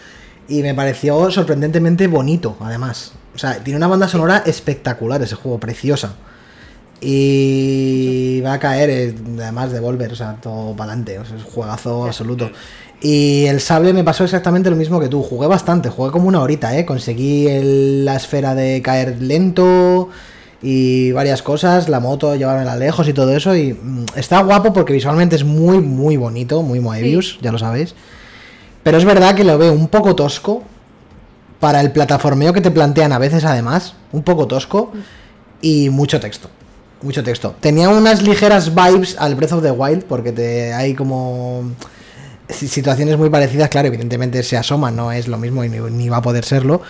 [0.48, 3.12] Y me pareció sorprendentemente bonito, además.
[3.34, 6.14] O sea, tiene una banda sonora espectacular ese juego, preciosa.
[7.00, 11.18] Y va a caer, eh, además de Volver, o sea, todo para adelante.
[11.18, 12.50] O sea, es un juegazo absoluto.
[13.00, 15.22] Y el sable me pasó exactamente lo mismo que tú.
[15.22, 16.86] Jugué bastante, jugué como una horita, ¿eh?
[16.86, 20.08] Conseguí el- la esfera de caer lento
[20.62, 23.54] y varias cosas, la moto, llevármela lejos y todo eso.
[23.54, 27.94] Y mm, está guapo porque visualmente es muy, muy bonito, muy Moebius, ya lo sabéis.
[28.82, 30.62] Pero es verdad que lo veo un poco tosco
[31.60, 33.94] para el plataformeo que te plantean a veces, además.
[34.12, 34.92] Un poco tosco
[35.60, 36.48] y mucho texto.
[37.02, 37.54] Mucho texto.
[37.60, 41.64] Tenía unas ligeras vibes al Breath of the Wild porque te hay como
[42.48, 46.18] situaciones muy parecidas, claro, evidentemente se asoman, no es lo mismo y ni, ni va
[46.18, 46.82] a poder serlo.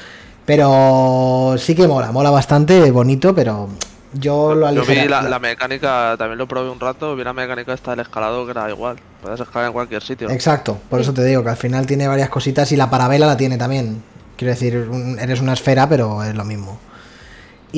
[0.44, 3.68] Pero sí que mola, mola bastante, bonito, pero
[4.12, 7.74] yo lo Yo vi la, la mecánica, también lo probé un rato, vi la mecánica
[7.74, 8.96] esta del escalado que era igual.
[9.22, 10.30] Puedes escalar en cualquier sitio.
[10.30, 13.36] Exacto, por eso te digo que al final tiene varias cositas y la parabela la
[13.36, 14.02] tiene también.
[14.36, 16.78] Quiero decir, un- eres una esfera, pero es lo mismo.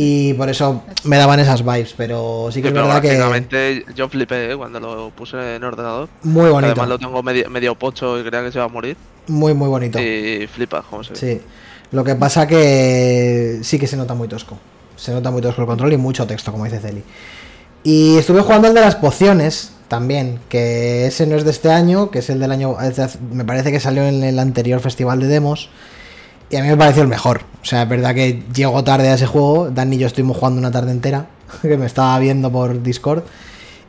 [0.01, 4.09] Y por eso me daban esas vibes, pero sí que Sí, es verdad que yo
[4.09, 4.57] flipé ¿eh?
[4.57, 6.09] cuando lo puse en ordenador.
[6.23, 8.97] muy bonito, Además lo tengo medio, medio pocho y creía que se iba a morir.
[9.27, 9.99] muy muy bonito.
[9.99, 11.19] Y flipa, como se ve.
[11.19, 11.41] Sí.
[11.91, 14.57] Lo que pasa que sí que se nota muy tosco.
[14.95, 17.03] Se nota muy tosco el control y mucho texto, como dice Celi.
[17.83, 22.13] Y estuve jugando el de las pociones también, que ese no es de este año,
[22.13, 22.77] que es el del año...
[23.33, 25.71] Me parece que salió en el anterior festival de demos.
[26.51, 27.43] Y a mí me pareció el mejor.
[27.63, 29.71] O sea, es verdad que llego tarde a ese juego.
[29.71, 31.27] Dan y yo estuvimos jugando una tarde entera,
[31.63, 33.23] que me estaba viendo por Discord.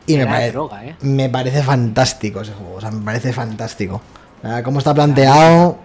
[0.07, 0.95] Y me, pare- droga, ¿eh?
[1.02, 2.76] me parece fantástico ese juego.
[2.76, 4.02] O sea, me parece fantástico.
[4.64, 5.77] Cómo está planteado,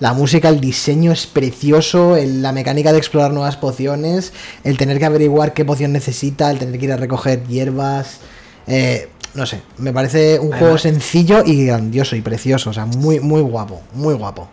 [0.00, 4.32] la música, el diseño es precioso, el- la mecánica de explorar nuevas pociones,
[4.64, 8.18] el tener que averiguar qué poción necesita, el tener que ir a recoger hierbas.
[8.66, 12.70] eh, no sé, me parece un juego sencillo y grandioso y precioso.
[12.70, 14.48] O sea, muy, muy guapo, muy guapo.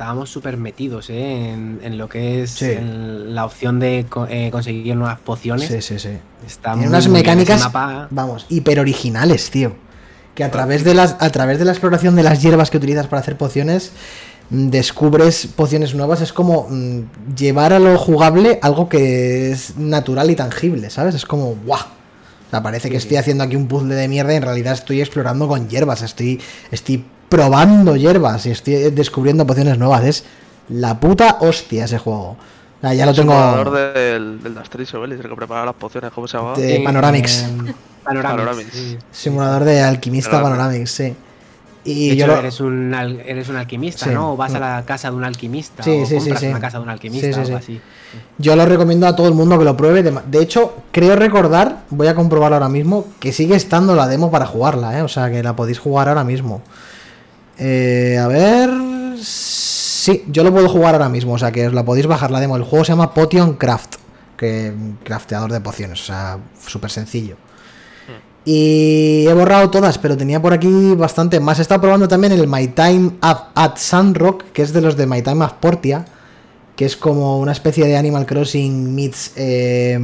[0.00, 1.50] Estábamos súper metidos ¿eh?
[1.52, 2.74] en, en lo que es Sí.
[2.80, 5.68] la opción de co- eh, conseguir nuevas pociones.
[5.68, 6.08] Sí, sí, sí.
[6.46, 8.08] Está Tiene unas mecánicas, mapa.
[8.10, 9.74] vamos, hiper originales, tío.
[10.34, 13.08] Que a través de las, a través de la exploración de las hierbas que utilizas
[13.08, 13.92] para hacer pociones,
[14.48, 16.22] mm, descubres pociones nuevas.
[16.22, 21.14] Es como mm, llevar a lo jugable algo que es natural y tangible, ¿sabes?
[21.14, 21.78] Es como, ¡guau!
[21.82, 25.02] O sea, parece que estoy haciendo aquí un puzzle de mierda y en realidad estoy
[25.02, 26.00] explorando con hierbas.
[26.00, 26.40] Estoy,
[26.70, 30.04] estoy probando hierbas y estoy descubriendo pociones nuevas.
[30.04, 30.24] Es
[30.68, 32.36] la puta hostia ese juego.
[32.36, 33.34] O sea, ya lo Es el tengo.
[33.38, 35.14] jugador del, del Dastriso, ¿vale?
[35.14, 36.54] El que prepara las pociones, ¿cómo se llama?
[36.54, 37.46] De- Panoramix.
[38.72, 38.98] sí.
[39.12, 40.58] Simulador de alquimista Panoramix.
[40.58, 41.14] Panoramix, sí.
[41.82, 44.10] Y De yo hecho, lo- eres, un, al- eres un alquimista, Sí.
[44.12, 44.32] ¿no?
[44.32, 45.82] O vas a la casa de un alquimista.
[45.82, 46.46] Sí, o sí, sí, compras sí.
[46.48, 47.64] una casa de un alquimista Sí, sí, o algo sí.
[47.64, 47.80] así.
[48.38, 50.02] Yo lo recomiendo a todo el mundo que lo pruebe.
[50.02, 54.30] De, de hecho, creo recordar, voy a comprobarlo ahora mismo, que sigue estando la demo
[54.30, 55.02] para jugarla, ¿eh?
[55.02, 56.60] O sea, que la podéis jugar ahora mismo.
[57.60, 58.70] Eh, a ver...
[59.22, 62.40] Sí, yo lo puedo jugar ahora mismo, o sea, que os la podéis bajar la
[62.40, 62.56] demo.
[62.56, 63.96] El juego se llama Potion Craft,
[64.34, 64.72] que
[65.04, 67.36] crafteador de pociones, o sea, súper sencillo.
[68.46, 71.58] Y he borrado todas, pero tenía por aquí bastante más.
[71.58, 75.06] He estado probando también el My Time at, at Sandrock, que es de los de
[75.06, 76.06] My Time at Portia,
[76.74, 79.98] que es como una especie de Animal Crossing meets eh,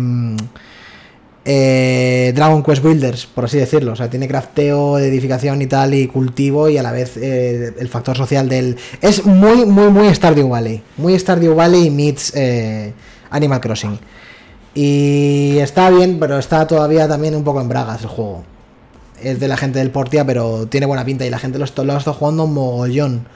[1.49, 3.93] eh, Dragon Quest Builders, por así decirlo.
[3.93, 7.89] O sea, tiene crafteo, edificación y tal, y cultivo, y a la vez eh, el
[7.89, 8.77] factor social del...
[9.01, 10.83] Es muy, muy, muy Stardew Valley.
[10.97, 12.93] Muy Stardew Valley meets eh,
[13.31, 13.99] Animal Crossing.
[14.75, 18.45] Y está bien, pero está todavía también un poco en bragas el juego.
[19.23, 21.85] Es de la gente del Portia, pero tiene buena pinta y la gente lo, está-
[21.85, 23.27] lo estado jugando mogollón.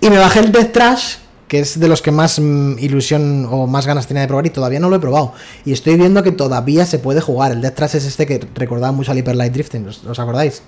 [0.00, 1.16] Y me bajé el Death Trash,
[1.52, 4.48] que es de los que más mm, ilusión o más ganas tenía de probar y
[4.48, 5.34] todavía no lo he probado.
[5.66, 7.52] Y estoy viendo que todavía se puede jugar.
[7.52, 10.62] El Death Trash es este que recordaba mucho al Hyper Light Drifting, ¿os, os acordáis?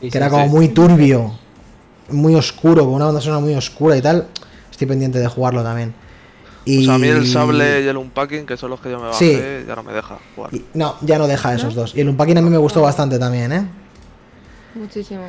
[0.00, 0.30] Sí, que sí, era sí.
[0.30, 1.36] como muy turbio,
[2.10, 4.28] muy oscuro, con una banda sonora muy oscura y tal.
[4.70, 5.92] Estoy pendiente de jugarlo también.
[6.64, 6.86] Y...
[6.86, 9.62] Pues a mí el sable y el unpacking, que son los que yo me bajé,
[9.62, 9.64] Sí.
[9.66, 10.54] ya no me deja jugar.
[10.54, 11.92] y- No, ya no deja esos dos.
[11.96, 13.66] Y el Unpacking a mí me gustó bastante también, ¿eh?
[14.76, 15.24] Muchísimo.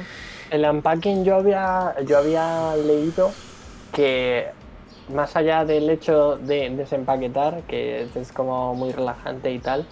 [0.52, 3.32] El unpacking yo había, yo había leído
[3.91, 4.45] que
[5.14, 9.86] más allá del hecho de desempaquetar, que es como muy relajante y tal,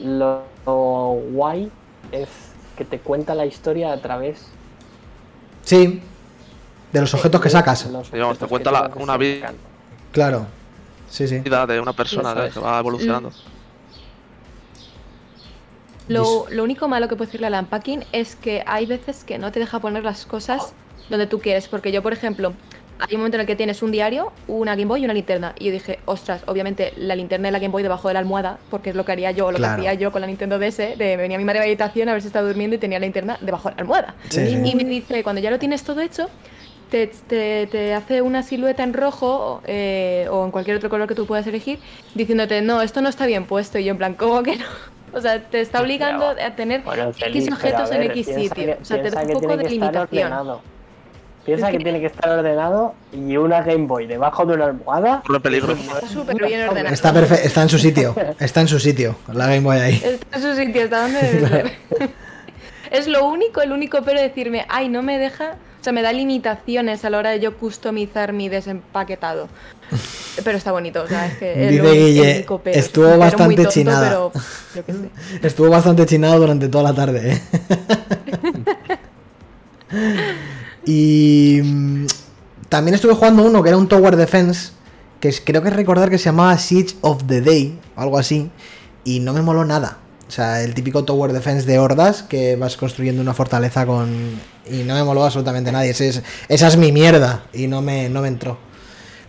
[0.00, 1.70] lo, lo guay
[2.12, 2.28] es
[2.76, 4.46] que te cuenta la historia a través
[5.62, 6.00] Sí.
[6.92, 7.86] De los objetos que sacas.
[7.90, 9.52] los Digamos, te cuenta la- una vida.
[10.12, 10.46] Claro.
[11.10, 11.40] Sí, sí.
[11.40, 13.32] vida de una persona que va evolucionando.
[16.08, 19.50] Lo, lo único malo que puedo decirle al unpacking es que hay veces que no
[19.50, 20.72] te deja poner las cosas
[21.10, 21.66] donde tú quieres.
[21.68, 22.52] Porque yo, por ejemplo,
[22.98, 25.54] hay un momento en el que tienes un diario, una Game Boy y una linterna.
[25.58, 28.58] Y yo dije, ostras, obviamente la linterna y la Game Boy debajo de la almohada,
[28.70, 29.82] porque es lo que haría yo, o lo Claro.
[29.82, 32.12] que hacía yo con la Nintendo DS, de venía mi madre a la habitación a
[32.12, 34.14] ver si estaba durmiendo y tenía la linterna debajo de la almohada.
[34.30, 34.62] Sí, y, sí.
[34.64, 36.28] y me dice, cuando ya lo tienes todo hecho,
[36.90, 41.14] te, te- te hace una silueta en rojo eh, o en cualquier otro color que
[41.16, 41.78] tú puedas elegir,
[42.14, 43.78] diciéndote, no, esto no está bien puesto.
[43.78, 44.64] Y yo en plan, ¿cómo que no?
[45.12, 48.50] O sea, te está obligando a tener Bueno, X objetos a en X sitio.
[48.54, 50.24] que- O sea, te da un poco de limitación.
[50.26, 50.60] ordenado.
[51.46, 54.64] Piensa Es que que- tiene que estar ordenado y una Game Boy debajo de una
[54.66, 55.22] almohada.
[55.26, 55.72] Corre peligro.
[55.72, 56.92] Está súper bien ordenado.
[56.92, 58.14] Está perfecto, está en su sitio.
[58.40, 59.16] Está en su sitio.
[59.32, 60.02] La Game Boy ahí.
[60.04, 61.72] Está en su sitio, está donde debe ser.
[62.90, 66.12] Es lo único, el único pero decirme, ay, no me deja, o sea, me da
[66.12, 69.48] limitaciones a la hora de yo customizar mi desempaquetado.
[70.44, 74.08] Pero está bonito, o sea, es que Dice lo Guille, estuvo pero bastante tonto, chinada.
[74.08, 74.32] Pero,
[74.74, 75.10] yo qué sé.
[75.46, 77.42] Estuvo bastante chinado durante toda la tarde, ¿eh?
[80.86, 82.06] y mm,
[82.70, 84.70] también estuve jugando uno que era un Tower Defense,
[85.20, 88.50] que es- creo que recordar que se llamaba Siege of the Day, algo así,
[89.04, 89.98] y no me moló nada.
[90.28, 94.08] O sea, el típico Tower Defense de hordas que vas construyendo una fortaleza con...
[94.68, 95.90] Y no me moló absolutamente nadie.
[95.90, 98.58] Ese es- esa es mi mierda y no me, no me entró.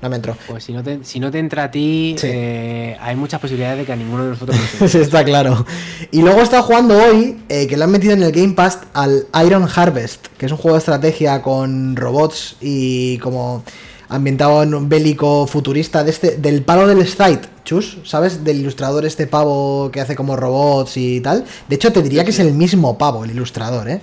[0.02, 0.38] No me entró.
[0.48, 2.28] Pues si no te, si no te entra a ti, Sí.
[2.30, 4.58] eh, hay muchas posibilidades de que a ninguno de nosotros.
[4.88, 5.66] Sí, está claro.
[6.12, 8.80] Y luego he estado jugando hoy, eh, que lo han metido en el Game Pass,
[8.94, 13.64] al Iron Harvest, que es un juego de estrategia con robots y como
[14.10, 18.44] ambientado en un bélico futurista de este, del palo del Strike, Chus, ¿sabes?
[18.46, 21.44] Del ilustrador este pavo que hace como robots y tal.
[21.68, 24.02] De hecho, te diría que es el mismo pavo, el ilustrador, ¿eh?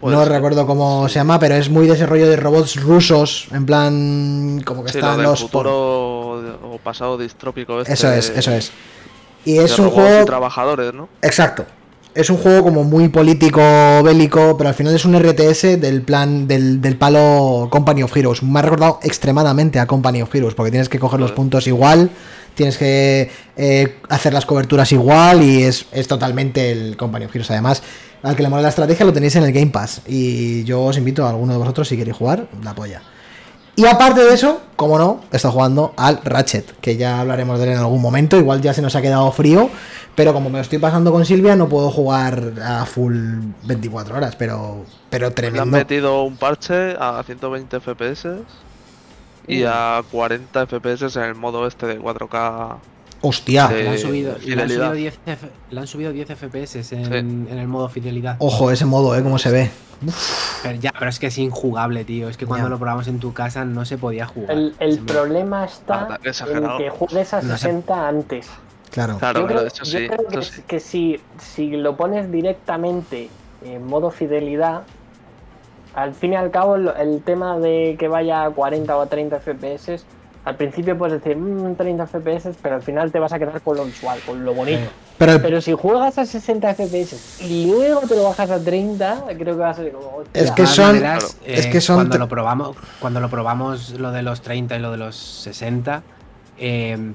[0.00, 0.32] Puede no ser.
[0.32, 4.92] recuerdo cómo se llama, pero es muy desarrollo de robots rusos, en plan como que
[4.92, 5.40] Sí, lo están del los...
[5.44, 8.72] por- futuro o pasado distrópico este Eso es, eso es.
[9.44, 10.24] Y es un y juego...
[10.26, 11.08] trabajadores, ¿no?
[11.22, 11.64] Exacto.
[12.14, 13.60] Es un juego como muy político,
[14.02, 18.42] bélico, pero al final es un RTS del plan del, del palo Company of Heroes.
[18.42, 22.08] Me ha recordado extremadamente a Company of Heroes, porque tienes que coger los puntos igual,
[22.54, 27.50] tienes que eh, hacer las coberturas igual y es, es totalmente el Company of Heroes.
[27.50, 27.82] Además,
[28.26, 30.02] al que le mola la estrategia lo tenéis en el Game Pass.
[30.06, 33.02] Y yo os invito a alguno de vosotros, si queréis jugar, la polla.
[33.76, 37.72] Y aparte de eso, como no, está jugando al Ratchet, que ya hablaremos de él
[37.72, 38.38] en algún momento.
[38.38, 39.68] Igual ya se nos ha quedado frío,
[40.14, 43.14] pero como me lo estoy pasando con Silvia, no puedo jugar a full
[43.64, 45.66] 24 horas, pero, pero Le han tremendo.
[45.76, 48.28] metido un parche a 120 FPS
[49.46, 52.76] y a 40 FPS en el modo este de 4K.
[53.22, 53.74] Hostia, Sí.
[53.74, 54.68] Le han subido, le han fidelidad.
[54.68, 58.36] subido 10, F- le han subido 10 FPS en, en el modo fidelidad.
[58.38, 59.70] ojo ese modo, eh, cómo se ve.
[60.62, 62.28] Pero ya, pero es que es injugable, tío.
[62.28, 62.70] Es que cuando Ya.
[62.70, 64.50] lo probamos en tu casa no se podía jugar.
[64.50, 66.78] El, el Se me- problema está Ah, en exagerado.
[66.78, 67.58] que juegues a No sé.
[67.58, 68.46] 60 antes.
[68.90, 69.16] Claro.
[69.18, 70.08] Claro, yo pero creo, yo sí.
[70.08, 70.62] creo que, sí.
[70.66, 73.30] que si, si lo pones directamente
[73.64, 74.82] en modo fidelidad,
[75.94, 79.06] al fin y al cabo el, el tema de que vaya a 40 o a
[79.06, 80.04] 30 FPS,
[80.46, 83.76] al principio puedes decir "Mm, 30 FPS, pero al final te vas a quedar con
[83.76, 84.88] lo visual, con lo bonito.
[85.18, 89.56] Pero Pero si juegas a 60 FPS y luego te lo bajas a 30, creo
[89.56, 90.06] que va a ser como...
[90.18, 90.42] hostia.
[90.42, 94.12] Es que son- maneras, es eh, que son cuando lo probamos cuando lo probamos lo
[94.12, 96.02] de los 30 y lo de los 60
[96.58, 97.12] eh,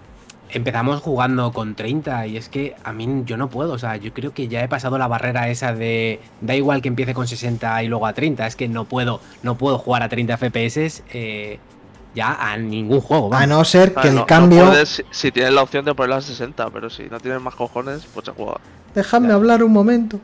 [0.49, 4.14] empezamos jugando con 30 y es que a mí yo no puedo o sea yo
[4.14, 7.84] creo que ya he pasado la barrera esa de da igual que empiece con 60
[7.84, 11.60] y luego a 30 es que no puedo no puedo jugar a 30 FPS eh,
[12.13, 13.47] ya a ningún juego a vamos.
[13.47, 14.65] no ser Ah, que el no cambio.
[14.67, 18.03] puedes si, tienes la opción de ponerla a 60, pero si no tienes más cojones,
[18.13, 18.59] pues se juega.
[18.95, 20.19] Déjame hablar un momento.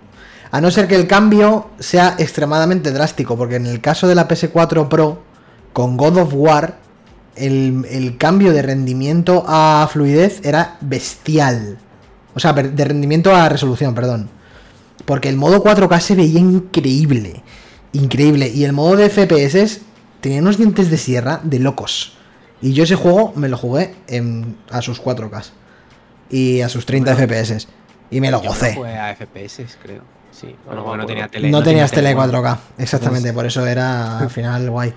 [0.52, 4.28] A no ser que el cambio sea extremadamente drástico, porque en el caso de la
[4.28, 5.22] PS4 Pro,
[5.74, 6.78] con God of War,
[7.36, 11.78] el, el cambio de rendimiento a fluidez era bestial.
[12.34, 14.30] O sea, de rendimiento a resolución, perdón.
[15.06, 17.44] Porque el modo 4K se veía increíble.
[17.94, 18.48] Increíble.
[18.50, 19.82] Y el modo de FPS
[20.22, 22.14] tenía unos dientes de sierra de locos.
[22.62, 25.44] Y yo ese juego me lo jugué en- a sus 4K.
[26.30, 27.68] Y a sus 30 FPS.
[28.10, 28.74] Y me lo Yo gocé.
[28.76, 31.30] jugué a FPS creo sí bueno, No, no no, tenía no.
[31.32, 32.32] tele no tenías tele bueno.
[32.42, 34.94] 4K, exactamente, por eso era al final guay.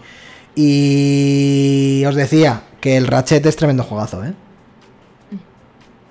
[0.84, 4.32] Y os decía que el Ratchet es tremendo juegazo, ¿eh?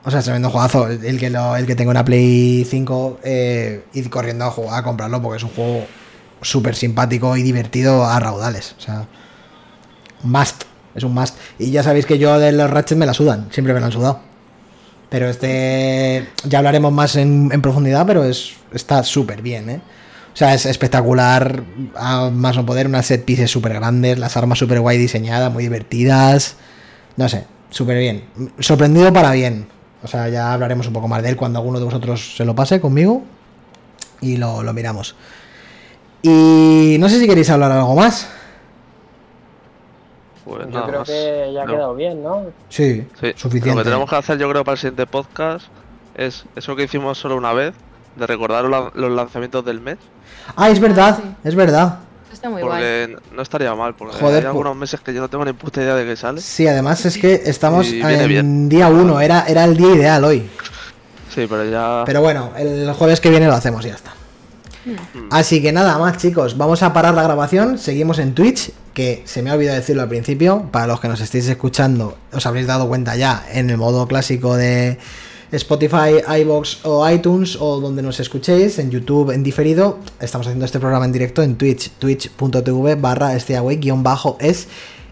[0.05, 0.87] O sea, es tremendo juegazo.
[0.87, 4.83] El que, lo, el que tenga una Play 5, eh, id corriendo a jugar, a
[4.83, 5.85] comprarlo, porque es un juego
[6.41, 8.75] súper simpático y divertido a raudales.
[8.77, 9.07] O sea,
[10.23, 10.63] must,
[10.95, 11.35] es un must.
[11.57, 13.91] Y ya sabéis que yo de los Ratchet me la sudan, siempre me la han
[13.91, 14.21] sudado.
[15.09, 19.81] Pero este ya hablaremos más en, profundidad, pero es está súper bien, ¿eh?
[20.33, 21.63] O sea, es espectacular,
[21.95, 25.63] a más no poder, unas set pieces súper grandes, las armas súper guay diseñadas, muy
[25.63, 26.55] divertidas.
[27.17, 28.23] No sé, súper bien.
[28.59, 29.67] Sorprendido para bien.
[30.03, 32.55] O sea, ya hablaremos un poco más de él cuando alguno de vosotros se lo
[32.55, 33.23] pase conmigo
[34.21, 35.15] y lo, lo miramos.
[36.21, 38.27] Y no sé si queréis hablar algo más.
[40.45, 41.07] Pues Yo creo más.
[41.07, 41.71] que ya ha No.
[41.71, 42.45] quedado bien, ¿no?
[42.69, 43.69] Sí, Sí, suficiente.
[43.71, 45.67] Lo que tenemos que hacer, yo creo, para el siguiente podcast
[46.15, 47.73] es eso que hicimos solo una vez,
[48.15, 49.97] de recordar los lan- los lanzamientos del mes.
[50.55, 51.29] Ah, es verdad, sí.
[51.43, 51.99] es verdad.
[52.33, 52.71] Está muy guay.
[52.71, 55.53] Porque no estaría mal, porque Joder, hay pues- algunos meses que yo no tengo ni
[55.53, 56.41] puta idea de qué sale.
[56.41, 58.69] Sí, además es que estamos en bien.
[58.69, 60.49] día 1, era, era el día ideal hoy.
[61.33, 62.03] Sí, pero ya.
[62.05, 64.13] Pero bueno, el jueves que viene lo hacemos y ya está.
[65.31, 67.77] Así que nada más, chicos, vamos a parar la grabación.
[67.77, 70.63] Seguimos en Twitch, que se me ha olvidado decirlo al principio.
[70.71, 74.55] Para los que nos estéis escuchando, os habréis dado cuenta ya en el modo clásico
[74.55, 74.97] de
[75.51, 79.99] Spotify, iBox o iTunes o donde nos escuchéis, en YouTube en diferido.
[80.19, 83.31] Estamos haciendo este programa en directo en Twitch, twitch.tv barra
[84.03, 84.67] bajo es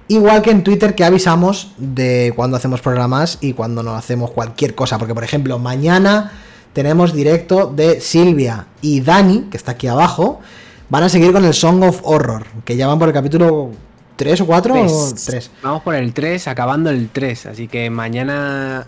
[0.10, 4.74] Igual que en Twitter que avisamos de cuando hacemos programas y cuando no hacemos cualquier
[4.74, 4.98] cosa.
[4.98, 6.32] Porque, por ejemplo, mañana
[6.78, 10.42] tenemos directo de Silvia y Dani, que está aquí abajo.
[10.90, 13.72] Van a seguir con el Song of Horror, que ya van por el capítulo
[14.16, 15.26] 3 o 4 o Tres.
[15.26, 15.52] 3.
[15.64, 17.48] Vamos por el 3, acabando el 3.
[17.48, 18.86] Así que mañana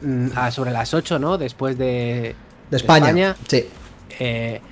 [0.00, 1.36] mm, a sobre las 8, ¿no?
[1.36, 2.34] Después de,
[2.70, 3.36] De España.
[3.46, 3.66] Sí.
[4.18, 4.62] eh,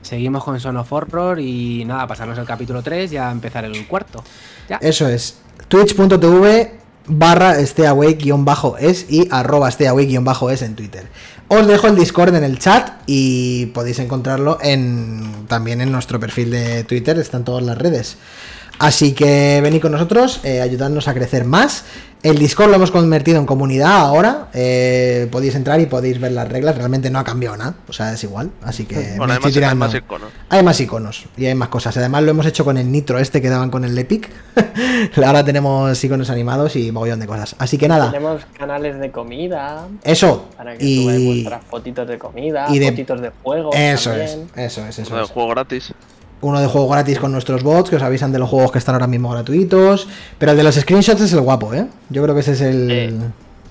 [0.00, 3.86] seguimos con Son of Horror y nada, pasarnos el capítulo 3 y a empezar el
[3.86, 4.24] cuarto.
[4.66, 4.78] Ya.
[4.80, 5.40] Eso es.
[5.68, 11.08] Twitch.tv barra stayawake-es y arroba stayawake-es en Twitter.
[11.48, 16.50] Os dejo el Discord en el chat y podéis encontrarlo en, también en nuestro perfil
[16.50, 18.16] de Twitter, están todas las redes.
[18.78, 21.84] Así que venid con nosotros, eh, ayudadnos a crecer más.
[22.24, 24.48] El Discord lo hemos convertido en comunidad ahora.
[24.54, 26.74] eh, podéis entrar y podéis ver las reglas.
[26.74, 27.74] Realmente no ha cambiado nada.
[27.86, 28.50] O sea, es igual.
[28.62, 30.30] Así que me Bueno, hay estoy más, hay más iconos.
[30.48, 31.94] Hay más iconos y hay más cosas.
[31.98, 34.30] Además lo hemos hecho con el nitro este que daban con el Epic.
[35.24, 37.56] Ahora tenemos iconos animados y mogollón de cosas.
[37.58, 40.48] Así que nada, Tenemos canales de comida eso.
[40.56, 43.76] para que Y vuestras fotitos de comida, y de- fotitos de juegos.
[43.76, 44.50] eso es, también.
[44.56, 45.30] eso es, eso Uno de es.
[45.30, 45.92] juego gratis.
[46.44, 48.94] Uno de juego gratis con nuestros bots que os avisan de los juegos que están
[48.94, 50.06] ahora mismo gratuitos.
[50.38, 51.86] Pero el de los screenshots es el guapo, ¿eh?
[52.10, 52.90] Yo creo que ese es el,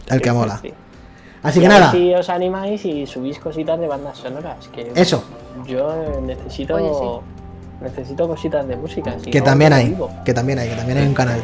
[0.10, 0.58] el que Sí, mola.
[0.60, 0.74] sí.
[1.44, 4.68] Así que nada, Si os animáis y subís cositas de bandas sonoras.
[4.74, 5.24] Que Eso.
[5.68, 5.94] Yo
[6.26, 6.76] necesito.
[6.76, 7.22] Oye,
[7.82, 9.14] Necesito cositas de música.
[9.24, 10.10] si que no, también no hay, vivo.
[10.26, 11.42] que también hay, que también hay un canal.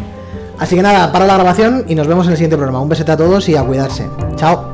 [0.57, 2.79] Así que nada, paro la grabación y nos vemos en el siguiente programa.
[2.81, 4.07] Un besete a todos y a cuidarse.
[4.35, 4.71] Chao.